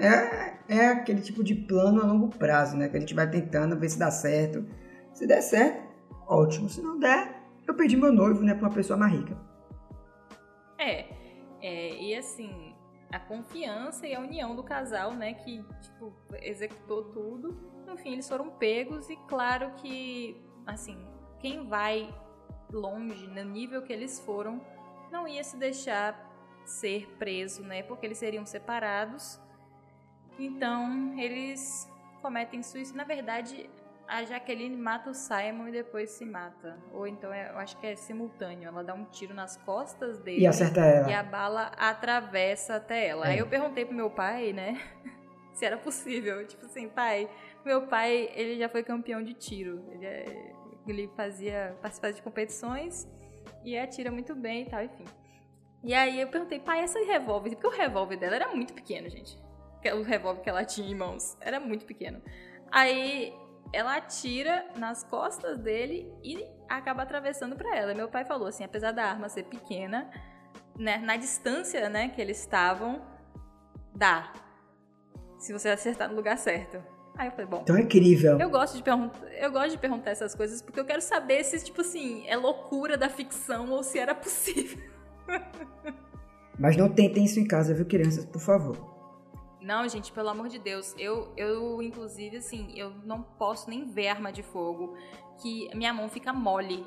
É, 0.68 0.76
é 0.76 0.86
aquele 0.86 1.20
tipo 1.20 1.44
de 1.44 1.54
plano 1.54 2.00
a 2.00 2.06
longo 2.06 2.28
prazo, 2.28 2.74
né? 2.74 2.88
Que 2.88 2.96
a 2.96 3.00
gente 3.00 3.14
vai 3.14 3.30
tentando 3.30 3.78
ver 3.78 3.90
se 3.90 3.98
dá 3.98 4.10
certo. 4.10 4.66
Se 5.12 5.26
der 5.26 5.42
certo, 5.42 5.87
ótimo. 6.28 6.68
Se 6.68 6.82
não 6.82 6.98
der, 6.98 7.42
eu 7.66 7.74
perdi 7.74 7.96
meu 7.96 8.12
noivo, 8.12 8.42
né? 8.42 8.54
Pra 8.54 8.68
uma 8.68 8.74
pessoa 8.74 8.98
mais 8.98 9.12
rica. 9.12 9.36
É, 10.78 11.06
é, 11.60 12.02
e 12.02 12.14
assim, 12.14 12.74
a 13.12 13.18
confiança 13.18 14.06
e 14.06 14.14
a 14.14 14.20
união 14.20 14.54
do 14.54 14.62
casal, 14.62 15.12
né, 15.12 15.34
que, 15.34 15.64
tipo, 15.80 16.12
executou 16.42 17.04
tudo. 17.04 17.56
No 17.86 17.96
fim, 17.96 18.12
eles 18.12 18.28
foram 18.28 18.50
pegos 18.50 19.08
e 19.08 19.16
claro 19.28 19.72
que, 19.76 20.36
assim, 20.66 20.98
quem 21.40 21.66
vai 21.66 22.14
longe, 22.72 23.26
no 23.26 23.44
nível 23.44 23.82
que 23.82 23.92
eles 23.92 24.20
foram, 24.20 24.60
não 25.10 25.26
ia 25.26 25.42
se 25.42 25.56
deixar 25.56 26.26
ser 26.66 27.08
preso, 27.18 27.62
né, 27.62 27.82
porque 27.82 28.04
eles 28.04 28.18
seriam 28.18 28.44
separados. 28.44 29.40
Então, 30.38 31.18
eles 31.18 31.90
cometem 32.20 32.62
suicídio. 32.62 32.96
Na 32.96 33.04
verdade, 33.04 33.68
a 34.08 34.24
Jaqueline 34.24 34.76
mata 34.76 35.10
o 35.10 35.14
Simon 35.14 35.68
e 35.68 35.72
depois 35.72 36.10
se 36.10 36.24
mata. 36.24 36.78
Ou 36.92 37.06
então, 37.06 37.32
é- 37.32 37.50
eu 37.50 37.58
acho 37.58 37.76
que 37.78 37.86
é 37.86 37.94
simultâneo. 37.94 38.66
Ela 38.68 38.82
dá 38.82 38.94
um 38.94 39.04
tiro 39.04 39.34
nas 39.34 39.56
costas 39.58 40.18
dele. 40.18 40.40
E 40.40 40.46
acerta 40.46 40.80
ela. 40.80 41.10
E 41.10 41.14
a 41.14 41.22
bala 41.22 41.70
atravessa 41.76 42.76
até 42.76 43.06
ela. 43.08 43.26
É. 43.26 43.32
Aí 43.32 43.38
eu 43.38 43.46
perguntei 43.46 43.84
pro 43.84 43.94
meu 43.94 44.10
pai, 44.10 44.52
né? 44.52 44.80
Se 45.52 45.64
era 45.66 45.76
possível. 45.76 46.46
Tipo 46.46 46.66
assim, 46.66 46.88
pai, 46.88 47.28
meu 47.64 47.86
pai, 47.86 48.30
ele 48.34 48.58
já 48.58 48.68
foi 48.68 48.82
campeão 48.82 49.22
de 49.22 49.34
tiro. 49.34 49.84
Ele, 49.92 50.06
é- 50.06 50.52
ele 50.86 51.10
fazia, 51.16 51.76
participava 51.82 52.12
de 52.14 52.22
competições 52.22 53.06
e 53.64 53.76
atira 53.76 54.10
muito 54.10 54.34
bem 54.34 54.62
e 54.62 54.70
tal, 54.70 54.82
enfim. 54.82 55.04
E 55.84 55.92
aí 55.94 56.20
eu 56.20 56.28
perguntei, 56.28 56.58
pai, 56.58 56.80
essa 56.80 56.98
revólver, 57.04 57.50
porque 57.50 57.66
o 57.66 57.70
revólver 57.70 58.16
dela 58.16 58.36
era 58.36 58.48
muito 58.48 58.72
pequeno, 58.72 59.08
gente. 59.08 59.38
O 59.94 60.02
revólver 60.02 60.42
que 60.42 60.48
ela 60.50 60.64
tinha 60.64 60.90
em 60.90 60.94
mãos 60.94 61.36
era 61.40 61.60
muito 61.60 61.84
pequeno. 61.86 62.20
Aí 62.70 63.32
ela 63.72 63.96
atira 63.96 64.64
nas 64.76 65.02
costas 65.04 65.58
dele 65.58 66.10
e 66.22 66.44
acaba 66.68 67.02
atravessando 67.02 67.56
pra 67.56 67.76
ela. 67.76 67.94
Meu 67.94 68.08
pai 68.08 68.24
falou 68.24 68.48
assim, 68.48 68.64
apesar 68.64 68.92
da 68.92 69.04
arma 69.04 69.28
ser 69.28 69.44
pequena, 69.44 70.10
né, 70.78 70.98
na 70.98 71.16
distância, 71.16 71.88
né, 71.88 72.08
que 72.08 72.20
eles 72.20 72.38
estavam, 72.40 73.02
dá. 73.94 74.32
Se 75.38 75.52
você 75.52 75.68
acertar 75.68 76.08
no 76.08 76.16
lugar 76.16 76.36
certo. 76.38 76.82
Aí 77.16 77.26
eu 77.28 77.32
falei, 77.32 77.46
bom, 77.46 77.60
Então 77.62 77.76
é 77.76 77.80
incrível. 77.80 78.38
eu 78.38 78.48
gosto 78.48 78.76
de 78.76 78.82
perguntar, 78.82 79.26
eu 79.32 79.50
gosto 79.50 79.70
de 79.70 79.78
perguntar 79.78 80.10
essas 80.12 80.34
coisas 80.36 80.62
porque 80.62 80.78
eu 80.78 80.84
quero 80.84 81.02
saber 81.02 81.42
se 81.44 81.62
tipo 81.64 81.80
assim, 81.80 82.24
é 82.28 82.36
loucura 82.36 82.96
da 82.96 83.08
ficção 83.08 83.70
ou 83.70 83.82
se 83.82 83.98
era 83.98 84.14
possível. 84.14 84.78
Mas 86.58 86.76
não 86.76 86.88
tentem 86.88 87.24
isso 87.24 87.38
em 87.38 87.46
casa, 87.46 87.74
viu, 87.74 87.86
crianças? 87.86 88.24
Por 88.24 88.40
favor. 88.40 88.97
Não, 89.60 89.88
gente, 89.88 90.12
pelo 90.12 90.28
amor 90.28 90.48
de 90.48 90.58
Deus. 90.58 90.94
Eu, 90.98 91.32
eu 91.36 91.82
inclusive, 91.82 92.36
assim, 92.36 92.72
eu 92.76 92.90
não 93.04 93.22
posso 93.22 93.68
nem 93.68 93.84
ver 93.84 94.08
arma 94.08 94.32
de 94.32 94.42
fogo. 94.42 94.96
Que 95.40 95.68
minha 95.74 95.92
mão 95.92 96.08
fica 96.08 96.32
mole. 96.32 96.86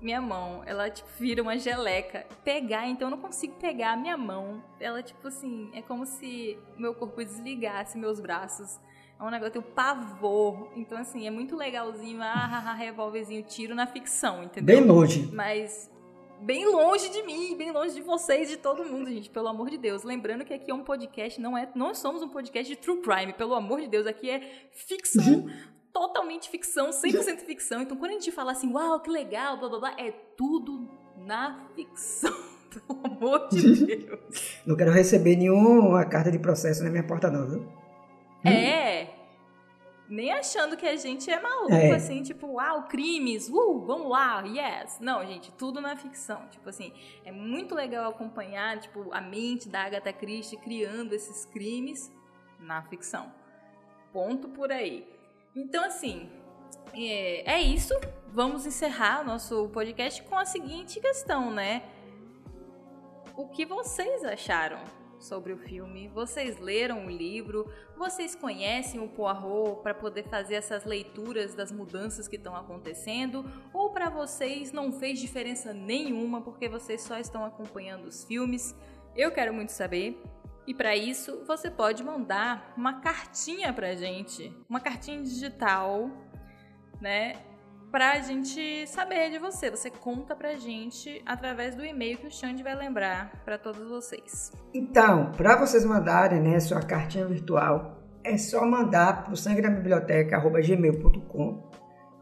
Minha 0.00 0.20
mão, 0.20 0.62
ela, 0.66 0.90
tipo, 0.90 1.08
vira 1.18 1.42
uma 1.42 1.56
geleca. 1.58 2.26
Pegar, 2.44 2.86
então 2.86 3.08
eu 3.08 3.10
não 3.10 3.22
consigo 3.22 3.54
pegar 3.54 3.92
a 3.92 3.96
minha 3.96 4.16
mão. 4.16 4.62
Ela, 4.78 5.02
tipo 5.02 5.28
assim, 5.28 5.70
é 5.72 5.80
como 5.80 6.04
se 6.04 6.58
meu 6.76 6.94
corpo 6.94 7.24
desligasse 7.24 7.96
meus 7.96 8.20
braços. 8.20 8.78
É 9.18 9.22
um 9.22 9.30
negócio, 9.30 9.48
eu 9.48 9.62
tenho 9.62 9.74
pavor. 9.74 10.70
Então, 10.76 10.98
assim, 10.98 11.26
é 11.26 11.30
muito 11.30 11.56
legalzinho. 11.56 12.20
Ah, 12.20 12.74
revólverzinho, 12.74 13.42
tiro 13.42 13.74
na 13.74 13.86
ficção, 13.86 14.42
entendeu? 14.42 14.76
Bem 14.76 14.86
longe. 14.86 15.30
Mas 15.32 15.90
bem 16.40 16.66
longe 16.66 17.08
de 17.08 17.22
mim, 17.22 17.56
bem 17.56 17.70
longe 17.70 17.94
de 17.94 18.02
vocês, 18.02 18.48
de 18.48 18.56
todo 18.56 18.84
mundo, 18.84 19.10
gente, 19.10 19.30
pelo 19.30 19.48
amor 19.48 19.70
de 19.70 19.78
Deus. 19.78 20.02
Lembrando 20.02 20.44
que 20.44 20.54
aqui 20.54 20.70
é 20.70 20.74
um 20.74 20.84
podcast, 20.84 21.40
não 21.40 21.56
é, 21.56 21.68
não 21.74 21.94
somos 21.94 22.22
um 22.22 22.28
podcast 22.28 22.72
de 22.72 22.80
true 22.80 23.00
crime, 23.00 23.32
pelo 23.32 23.54
amor 23.54 23.80
de 23.80 23.88
Deus, 23.88 24.06
aqui 24.06 24.30
é 24.30 24.68
ficção, 24.72 25.46
totalmente 25.92 26.48
ficção, 26.48 26.90
100% 26.90 27.40
ficção. 27.40 27.82
Então 27.82 27.96
quando 27.96 28.10
a 28.10 28.14
gente 28.14 28.30
fala 28.30 28.52
assim, 28.52 28.72
uau, 28.72 29.00
que 29.00 29.10
legal, 29.10 29.58
blá 29.58 29.68
blá 29.68 29.78
blá, 29.78 29.94
é 29.98 30.10
tudo 30.36 30.88
na 31.16 31.68
ficção. 31.74 32.32
Pelo 32.86 33.06
amor 33.06 33.48
de 33.48 33.86
Deus. 33.86 34.60
Não 34.66 34.76
quero 34.76 34.90
receber 34.90 35.36
nenhuma 35.36 36.04
carta 36.04 36.30
de 36.30 36.38
processo 36.38 36.84
na 36.84 36.90
minha 36.90 37.02
porta, 37.02 37.30
não, 37.30 37.48
viu? 37.48 37.66
É. 38.44 39.15
nem 40.08 40.32
achando 40.32 40.76
que 40.76 40.86
a 40.86 40.96
gente 40.96 41.30
é 41.30 41.40
maluco, 41.40 41.72
é. 41.72 41.92
assim, 41.92 42.22
tipo, 42.22 42.46
uau, 42.46 42.84
crimes, 42.84 43.48
uh, 43.48 43.80
vamos 43.80 44.08
lá, 44.08 44.42
yes. 44.42 44.98
Não, 45.00 45.24
gente, 45.26 45.50
tudo 45.52 45.80
na 45.80 45.96
ficção. 45.96 46.46
Tipo 46.48 46.68
assim, 46.68 46.92
é 47.24 47.32
muito 47.32 47.74
legal 47.74 48.10
acompanhar, 48.10 48.78
tipo, 48.78 49.12
a 49.12 49.20
mente 49.20 49.68
da 49.68 49.82
Agatha 49.82 50.12
Christie 50.12 50.56
criando 50.56 51.12
esses 51.12 51.44
crimes 51.46 52.12
na 52.60 52.82
ficção. 52.82 53.32
Ponto 54.12 54.48
por 54.48 54.70
aí. 54.70 55.06
Então, 55.54 55.84
assim, 55.84 56.30
é, 56.94 57.54
é 57.54 57.60
isso. 57.60 57.94
Vamos 58.28 58.66
encerrar 58.66 59.24
nosso 59.24 59.68
podcast 59.70 60.22
com 60.22 60.36
a 60.36 60.44
seguinte 60.44 61.00
questão, 61.00 61.50
né? 61.50 61.82
O 63.36 63.48
que 63.48 63.66
vocês 63.66 64.24
acharam 64.24 64.78
sobre 65.18 65.52
o 65.52 65.58
filme? 65.58 66.08
Vocês 66.08 66.58
leram 66.58 67.06
o 67.06 67.10
livro? 67.10 67.70
Vocês 67.96 68.34
conhecem 68.34 69.00
o 69.00 69.08
Poirot 69.08 69.82
para 69.82 69.94
poder 69.94 70.24
fazer 70.24 70.56
essas 70.56 70.84
leituras 70.84 71.54
das 71.54 71.72
mudanças 71.72 72.28
que 72.28 72.36
estão 72.36 72.54
acontecendo? 72.54 73.44
Ou 73.72 73.90
para 73.90 74.08
vocês 74.08 74.72
não 74.72 74.92
fez 74.92 75.18
diferença 75.18 75.72
nenhuma 75.72 76.40
porque 76.40 76.68
vocês 76.68 77.02
só 77.02 77.18
estão 77.18 77.44
acompanhando 77.44 78.06
os 78.06 78.24
filmes? 78.24 78.74
Eu 79.14 79.30
quero 79.32 79.52
muito 79.52 79.72
saber. 79.72 80.20
E 80.66 80.74
para 80.74 80.96
isso, 80.96 81.44
você 81.46 81.70
pode 81.70 82.02
mandar 82.02 82.74
uma 82.76 83.00
cartinha 83.00 83.72
pra 83.72 83.94
gente, 83.94 84.52
uma 84.68 84.80
cartinha 84.80 85.22
digital, 85.22 86.10
né? 87.00 87.34
Pra 87.90 88.20
gente 88.20 88.86
saber 88.88 89.30
de 89.30 89.38
você. 89.38 89.70
Você 89.70 89.90
conta 89.90 90.34
pra 90.34 90.56
gente 90.56 91.22
através 91.24 91.74
do 91.74 91.82
e-mail 91.84 92.18
que 92.18 92.26
o 92.26 92.30
Xande 92.30 92.62
vai 92.62 92.74
lembrar 92.74 93.42
para 93.44 93.56
todos 93.56 93.88
vocês. 93.88 94.52
Então, 94.74 95.32
para 95.32 95.56
vocês 95.56 95.82
mandarem, 95.84 96.40
né, 96.40 96.60
sua 96.60 96.80
cartinha 96.80 97.26
virtual, 97.26 98.02
é 98.22 98.36
só 98.36 98.66
mandar 98.66 99.24
pro 99.24 99.36
sangrenabiblioteca@gmail.com. 99.36 101.70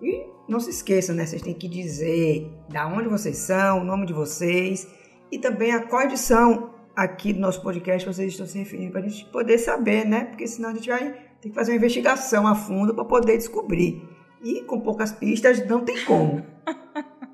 E 0.03 0.27
não 0.49 0.61
se 0.61 0.71
esqueçam, 0.71 1.15
né, 1.15 1.25
vocês 1.25 1.43
têm 1.43 1.55
que 1.55 1.69
dizer 1.69 2.53
da 2.69 2.87
onde 2.87 3.09
vocês 3.09 3.39
são, 3.39 3.81
o 3.81 3.85
nome 3.85 4.07
de 4.07 4.13
vocês 4.13 4.87
e 5.33 5.39
também 5.39 5.73
a 5.73 5.87
qual 5.87 6.03
edição 6.03 6.75
aqui 6.95 7.33
do 7.33 7.41
nosso 7.41 7.63
podcast 7.63 8.07
vocês 8.07 8.33
estão 8.33 8.47
se 8.47 8.59
referindo 8.59 8.93
para 8.93 9.01
a 9.01 9.09
gente 9.09 9.25
poder 9.33 9.59
saber, 9.59 10.05
né? 10.05 10.27
Porque 10.27 10.47
senão 10.47 10.71
a 10.71 10.75
gente 10.75 10.89
vai 10.89 11.13
ter 11.41 11.49
que 11.49 11.55
fazer 11.55 11.73
uma 11.73 11.79
investigação 11.79 12.47
a 12.47 12.55
fundo 12.55 12.95
para 12.95 13.05
poder 13.05 13.37
descobrir. 13.37 14.14
E 14.45 14.63
com 14.63 14.81
poucas 14.81 15.11
pistas 15.11 15.67
não 15.67 15.85
tem 15.85 16.05
como. 16.05 16.45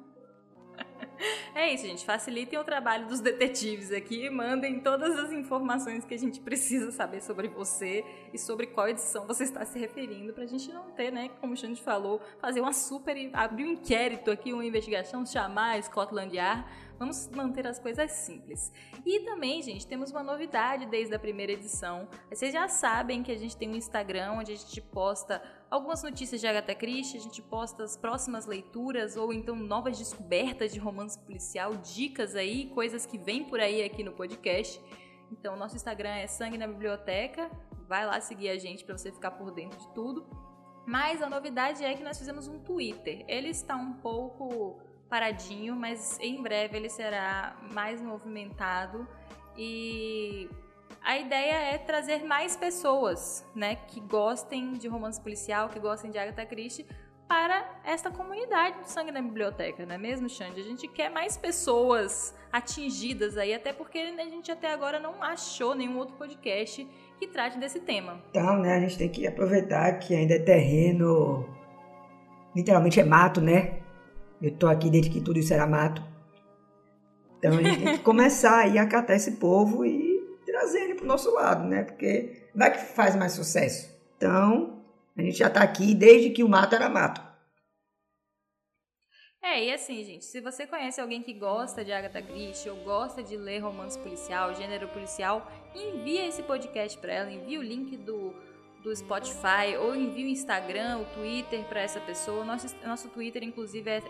É 1.52 1.74
isso, 1.74 1.86
gente. 1.86 2.06
Facilitem 2.06 2.58
o 2.58 2.64
trabalho 2.64 3.06
dos 3.06 3.20
detetives 3.20 3.92
aqui. 3.92 4.30
Mandem 4.30 4.80
todas 4.80 5.18
as 5.18 5.30
informações 5.30 6.06
que 6.06 6.14
a 6.14 6.18
gente 6.18 6.40
precisa 6.40 6.90
saber 6.90 7.20
sobre 7.20 7.48
você 7.48 8.02
e 8.32 8.38
sobre 8.38 8.68
qual 8.68 8.88
edição 8.88 9.26
você 9.26 9.44
está 9.44 9.62
se 9.66 9.78
referindo, 9.78 10.32
para 10.32 10.44
a 10.44 10.46
gente 10.46 10.72
não 10.72 10.90
ter, 10.92 11.12
né, 11.12 11.28
como 11.38 11.52
o 11.52 11.56
Xande 11.56 11.82
falou, 11.82 12.18
fazer 12.40 12.60
uma 12.62 12.72
super. 12.72 13.14
abrir 13.34 13.64
um 13.64 13.72
inquérito 13.72 14.30
aqui, 14.30 14.54
uma 14.54 14.64
investigação, 14.64 15.26
chamar 15.26 15.76
a 15.76 15.82
Scotland 15.82 16.34
Yard 16.34 16.64
Vamos 17.00 17.28
manter 17.28 17.66
as 17.66 17.78
coisas 17.78 18.12
simples. 18.12 18.70
E 19.06 19.20
também, 19.20 19.62
gente, 19.62 19.86
temos 19.86 20.10
uma 20.10 20.22
novidade 20.22 20.84
desde 20.84 21.14
a 21.14 21.18
primeira 21.18 21.52
edição. 21.52 22.06
Vocês 22.28 22.52
já 22.52 22.68
sabem 22.68 23.22
que 23.22 23.32
a 23.32 23.38
gente 23.38 23.56
tem 23.56 23.70
um 23.70 23.74
Instagram 23.74 24.32
onde 24.32 24.52
a 24.52 24.54
gente 24.54 24.82
posta 24.82 25.42
algumas 25.70 26.02
notícias 26.02 26.40
de 26.40 26.46
Agatha 26.46 26.74
Christie, 26.74 27.18
a 27.18 27.20
gente 27.20 27.40
posta 27.40 27.84
as 27.84 27.96
próximas 27.96 28.44
leituras 28.44 29.16
ou 29.16 29.32
então 29.32 29.54
novas 29.54 29.96
descobertas 29.98 30.72
de 30.72 30.80
romance 30.80 31.18
policial, 31.18 31.76
dicas 31.76 32.34
aí, 32.34 32.66
coisas 32.70 33.06
que 33.06 33.16
vêm 33.16 33.44
por 33.44 33.60
aí 33.60 33.82
aqui 33.82 34.02
no 34.02 34.12
podcast. 34.12 34.80
Então, 35.30 35.56
nosso 35.56 35.76
Instagram 35.76 36.10
é 36.10 36.26
Sangue 36.26 36.58
na 36.58 36.66
Biblioteca. 36.66 37.48
Vai 37.88 38.04
lá 38.04 38.20
seguir 38.20 38.48
a 38.48 38.58
gente 38.58 38.84
para 38.84 38.98
você 38.98 39.12
ficar 39.12 39.30
por 39.30 39.52
dentro 39.52 39.78
de 39.78 39.88
tudo. 39.94 40.26
Mas 40.86 41.22
a 41.22 41.28
novidade 41.28 41.84
é 41.84 41.94
que 41.94 42.02
nós 42.02 42.18
fizemos 42.18 42.48
um 42.48 42.58
Twitter. 42.58 43.24
Ele 43.28 43.48
está 43.48 43.76
um 43.76 43.92
pouco 43.92 44.80
paradinho, 45.08 45.76
mas 45.76 46.18
em 46.20 46.42
breve 46.42 46.76
ele 46.76 46.88
será 46.88 47.56
mais 47.72 48.02
movimentado 48.02 49.06
e 49.56 50.48
a 51.02 51.18
ideia 51.18 51.74
é 51.74 51.78
trazer 51.78 52.24
mais 52.24 52.56
pessoas, 52.56 53.44
né, 53.54 53.76
que 53.88 54.00
gostem 54.00 54.74
de 54.74 54.86
romance 54.88 55.20
policial, 55.20 55.68
que 55.68 55.78
gostem 55.78 56.10
de 56.10 56.18
Agatha 56.18 56.44
Christie 56.44 56.86
para 57.26 57.64
esta 57.84 58.10
comunidade 58.10 58.80
do 58.80 58.86
Sangue 58.86 59.12
na 59.12 59.22
Biblioteca, 59.22 59.86
não 59.86 59.94
é 59.94 59.98
mesmo, 59.98 60.28
Xande? 60.28 60.60
A 60.60 60.64
gente 60.64 60.88
quer 60.88 61.08
mais 61.08 61.36
pessoas 61.36 62.34
atingidas 62.52 63.38
aí, 63.38 63.54
até 63.54 63.72
porque 63.72 63.98
a 63.98 64.24
gente 64.24 64.50
até 64.50 64.72
agora 64.72 64.98
não 64.98 65.22
achou 65.22 65.74
nenhum 65.74 65.96
outro 65.96 66.16
podcast 66.16 66.86
que 67.20 67.28
trate 67.28 67.56
desse 67.56 67.80
tema. 67.80 68.20
Então, 68.30 68.58
né, 68.58 68.74
a 68.74 68.80
gente 68.80 68.98
tem 68.98 69.08
que 69.08 69.26
aproveitar 69.28 69.92
que 70.00 70.12
ainda 70.12 70.34
é 70.34 70.38
terreno, 70.40 71.48
literalmente 72.54 72.98
é 72.98 73.04
mato, 73.04 73.40
né? 73.40 73.78
Eu 74.42 74.50
tô 74.50 74.66
aqui 74.66 74.90
desde 74.90 75.10
que 75.10 75.20
tudo 75.20 75.38
isso 75.38 75.54
era 75.54 75.68
mato. 75.68 76.02
Então 77.38 77.58
a 77.58 77.62
gente 77.62 77.84
tem 77.84 77.96
que 77.96 78.02
começar 78.02 78.58
aí 78.58 78.76
a 78.76 78.86
catar 78.86 79.14
esse 79.14 79.32
povo 79.32 79.84
e 79.84 80.09
trazer 80.60 80.80
ele 80.80 80.94
pro 80.94 81.06
nosso 81.06 81.32
lado, 81.32 81.66
né? 81.66 81.84
Porque 81.84 82.48
vai 82.54 82.70
que 82.70 82.92
faz 82.94 83.16
mais 83.16 83.32
sucesso. 83.32 83.90
Então, 84.16 84.84
a 85.16 85.22
gente 85.22 85.38
já 85.38 85.48
tá 85.48 85.62
aqui 85.62 85.94
desde 85.94 86.30
que 86.30 86.44
o 86.44 86.48
mato 86.48 86.74
era 86.74 86.88
mato. 86.88 87.22
É, 89.42 89.64
e 89.64 89.72
assim, 89.72 90.04
gente, 90.04 90.24
se 90.26 90.38
você 90.40 90.66
conhece 90.66 91.00
alguém 91.00 91.22
que 91.22 91.32
gosta 91.32 91.82
de 91.82 91.90
Agatha 91.90 92.20
Christie 92.20 92.68
ou 92.68 92.76
gosta 92.84 93.22
de 93.22 93.38
ler 93.38 93.60
romance 93.60 93.98
policial, 93.98 94.54
gênero 94.54 94.86
policial, 94.88 95.50
envia 95.74 96.26
esse 96.26 96.42
podcast 96.42 96.98
para 96.98 97.12
ela, 97.12 97.32
envia 97.32 97.58
o 97.58 97.62
link 97.62 97.96
do 97.96 98.34
do 98.82 98.96
Spotify 98.96 99.76
ou 99.78 99.94
envie 99.94 100.24
o 100.24 100.28
Instagram, 100.28 101.00
o 101.00 101.04
Twitter 101.14 101.62
para 101.64 101.82
essa 101.82 102.00
pessoa. 102.00 102.44
Nosso, 102.46 102.74
nosso 102.82 103.10
Twitter, 103.10 103.42
inclusive, 103.42 103.90
é 103.90 104.02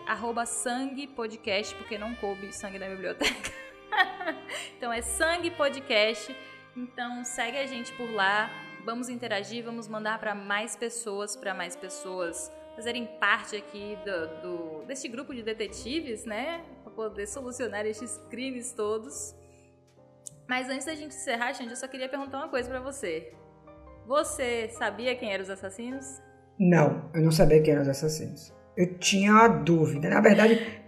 sanguepodcast, 0.45 1.75
porque 1.75 1.97
não 1.97 2.15
coube 2.15 2.53
sangue 2.53 2.79
na 2.79 2.87
biblioteca. 2.87 3.51
então 4.77 4.91
é 4.91 5.01
sangue 5.01 5.51
podcast. 5.51 6.35
Então 6.75 7.23
segue 7.23 7.57
a 7.57 7.65
gente 7.65 7.91
por 7.93 8.09
lá. 8.11 8.49
Vamos 8.85 9.09
interagir, 9.09 9.63
vamos 9.63 9.87
mandar 9.87 10.19
para 10.19 10.33
mais 10.33 10.75
pessoas, 10.75 11.35
para 11.35 11.53
mais 11.53 11.75
pessoas 11.75 12.51
fazerem 12.75 13.05
parte 13.19 13.55
aqui 13.55 13.97
do, 14.05 14.41
do, 14.41 14.85
deste 14.85 15.07
grupo 15.07 15.33
de 15.33 15.43
detetives, 15.43 16.25
né? 16.25 16.63
Para 16.83 16.91
poder 16.91 17.27
solucionar 17.27 17.85
estes 17.85 18.17
crimes 18.29 18.73
todos. 18.73 19.35
Mas 20.47 20.67
antes 20.69 20.85
da 20.85 20.95
gente 20.95 21.15
encerrar, 21.15 21.53
gente, 21.53 21.69
eu 21.69 21.75
só 21.75 21.87
queria 21.87 22.09
perguntar 22.09 22.37
uma 22.39 22.49
coisa 22.49 22.69
para 22.69 22.79
você. 22.79 23.33
Você 24.07 24.69
sabia 24.69 25.15
quem 25.15 25.31
eram 25.31 25.43
os 25.43 25.49
assassinos? 25.49 26.05
Não, 26.59 27.09
eu 27.13 27.21
não 27.21 27.31
sabia 27.31 27.61
quem 27.61 27.73
eram 27.73 27.83
os 27.83 27.87
assassinos. 27.87 28.53
Eu 28.75 28.97
tinha 28.97 29.31
uma 29.31 29.47
dúvida. 29.47 30.09
Na 30.09 30.21
verdade, 30.21 30.80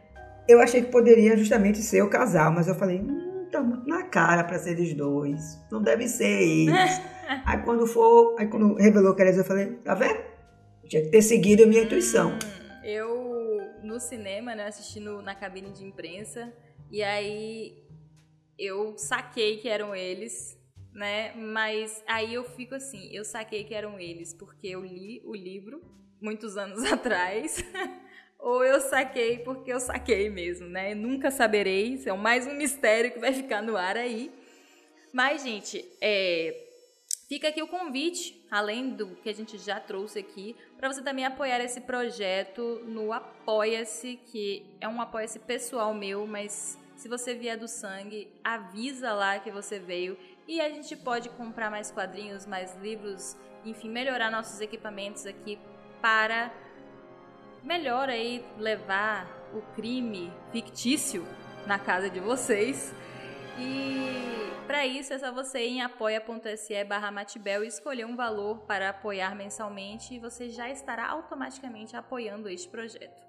eu 0.47 0.59
achei 0.59 0.81
que 0.81 0.91
poderia 0.91 1.37
justamente 1.37 1.79
ser 1.79 2.01
o 2.01 2.09
casal, 2.09 2.51
mas 2.51 2.67
eu 2.67 2.75
falei, 2.75 2.99
hum, 2.99 3.47
tá 3.51 3.61
muito 3.61 3.87
na 3.87 4.03
cara 4.03 4.43
para 4.43 4.57
ser 4.59 4.71
eles 4.71 4.93
dois. 4.93 5.59
Não 5.71 5.81
deve 5.81 6.07
ser 6.07 6.41
eles. 6.41 7.01
aí 7.45 7.61
quando 7.63 7.85
for, 7.87 8.35
aí 8.39 8.47
quando 8.47 8.75
revelou 8.75 9.15
que 9.15 9.21
era 9.21 9.29
eles, 9.29 9.39
eu 9.39 9.45
falei, 9.45 9.73
tá 9.83 9.93
vendo? 9.93 10.19
Eu 10.83 10.89
tinha 10.89 11.01
que 11.03 11.09
ter 11.09 11.21
seguido 11.21 11.63
a 11.63 11.65
minha 11.65 11.83
intuição. 11.83 12.31
Hum, 12.31 12.83
eu, 12.83 13.61
no 13.83 13.99
cinema, 13.99 14.55
né, 14.55 14.67
assistindo 14.67 15.21
na 15.21 15.33
cabine 15.35 15.71
de 15.71 15.85
imprensa, 15.85 16.51
e 16.91 17.01
aí 17.01 17.83
eu 18.57 18.97
saquei 18.97 19.57
que 19.57 19.69
eram 19.69 19.95
eles 19.95 20.57
né? 20.93 21.33
Mas 21.35 22.03
aí 22.07 22.33
eu 22.33 22.43
fico 22.43 22.75
assim, 22.75 23.09
eu 23.11 23.25
saquei 23.25 23.63
que 23.63 23.73
eram 23.73 23.99
eles 23.99 24.33
porque 24.33 24.67
eu 24.67 24.85
li 24.85 25.21
o 25.25 25.35
livro 25.35 25.81
muitos 26.21 26.55
anos 26.55 26.83
atrás. 26.91 27.63
Ou 28.43 28.61
eu 28.63 28.81
saquei 28.81 29.39
porque 29.39 29.71
eu 29.71 29.79
saquei 29.79 30.29
mesmo, 30.29 30.67
né? 30.67 30.93
Nunca 30.93 31.31
saberei, 31.31 31.93
isso 31.93 32.09
é 32.09 32.13
mais 32.13 32.45
um 32.45 32.53
mistério 32.53 33.09
que 33.09 33.17
vai 33.17 33.31
ficar 33.31 33.61
no 33.61 33.77
ar 33.77 33.95
aí. 33.95 34.29
Mas, 35.13 35.43
gente, 35.43 35.83
é, 36.01 36.67
fica 37.29 37.47
aqui 37.47 37.63
o 37.63 37.67
convite, 37.67 38.45
além 38.51 38.89
do 38.89 39.15
que 39.15 39.29
a 39.29 39.33
gente 39.33 39.57
já 39.57 39.79
trouxe 39.79 40.19
aqui, 40.19 40.57
para 40.77 40.91
você 40.91 41.01
também 41.01 41.23
apoiar 41.23 41.63
esse 41.63 41.79
projeto 41.79 42.81
no 42.85 43.13
Apoia-se, 43.13 44.19
que 44.25 44.65
é 44.81 44.89
um 44.89 44.99
apoia-se 44.99 45.39
pessoal 45.39 45.93
meu, 45.93 46.27
mas 46.27 46.77
se 46.97 47.07
você 47.07 47.33
vier 47.33 47.57
do 47.57 47.67
sangue, 47.67 48.27
avisa 48.43 49.13
lá 49.13 49.39
que 49.39 49.51
você 49.51 49.79
veio 49.79 50.17
e 50.45 50.59
a 50.59 50.69
gente 50.69 50.97
pode 50.97 51.29
comprar 51.29 51.71
mais 51.71 51.91
quadrinhos, 51.91 52.45
mais 52.45 52.75
livros, 52.81 53.37
enfim, 53.63 53.89
melhorar 53.89 54.29
nossos 54.29 54.59
equipamentos 54.59 55.25
aqui 55.25 55.57
para 56.01 56.51
melhor 57.63 58.09
aí 58.09 58.45
levar 58.57 59.27
o 59.53 59.61
crime 59.75 60.31
fictício 60.51 61.25
na 61.65 61.79
casa 61.79 62.09
de 62.09 62.19
vocês. 62.19 62.93
E 63.57 64.51
para 64.67 64.85
isso 64.85 65.13
é 65.13 65.19
só 65.19 65.31
você 65.31 65.65
ir 65.65 65.77
em 65.77 65.81
apoia.se 65.81 66.83
barra 66.85 67.11
Matibel 67.11 67.63
e 67.63 67.67
escolher 67.67 68.05
um 68.05 68.15
valor 68.15 68.59
para 68.59 68.89
apoiar 68.89 69.35
mensalmente 69.35 70.15
e 70.15 70.19
você 70.19 70.49
já 70.49 70.69
estará 70.69 71.07
automaticamente 71.07 71.95
apoiando 71.95 72.49
este 72.49 72.67
projeto. 72.69 73.21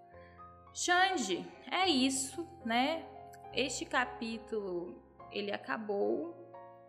Xande, 0.73 1.47
é 1.71 1.89
isso, 1.89 2.49
né? 2.65 3.05
Este 3.53 3.85
capítulo 3.85 5.01
ele 5.31 5.53
acabou 5.53 6.45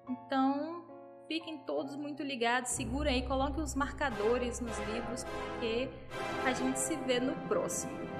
então, 0.07 0.85
fiquem 1.27 1.57
todos 1.57 1.95
muito 1.95 2.23
ligados, 2.23 2.71
segurem 2.71 3.15
aí, 3.15 3.27
coloquem 3.27 3.63
os 3.63 3.75
marcadores 3.75 4.59
nos 4.59 4.77
livros, 4.79 5.23
porque 5.23 5.89
a 6.45 6.53
gente 6.53 6.79
se 6.79 6.95
vê 6.95 7.19
no 7.19 7.33
próximo. 7.47 8.14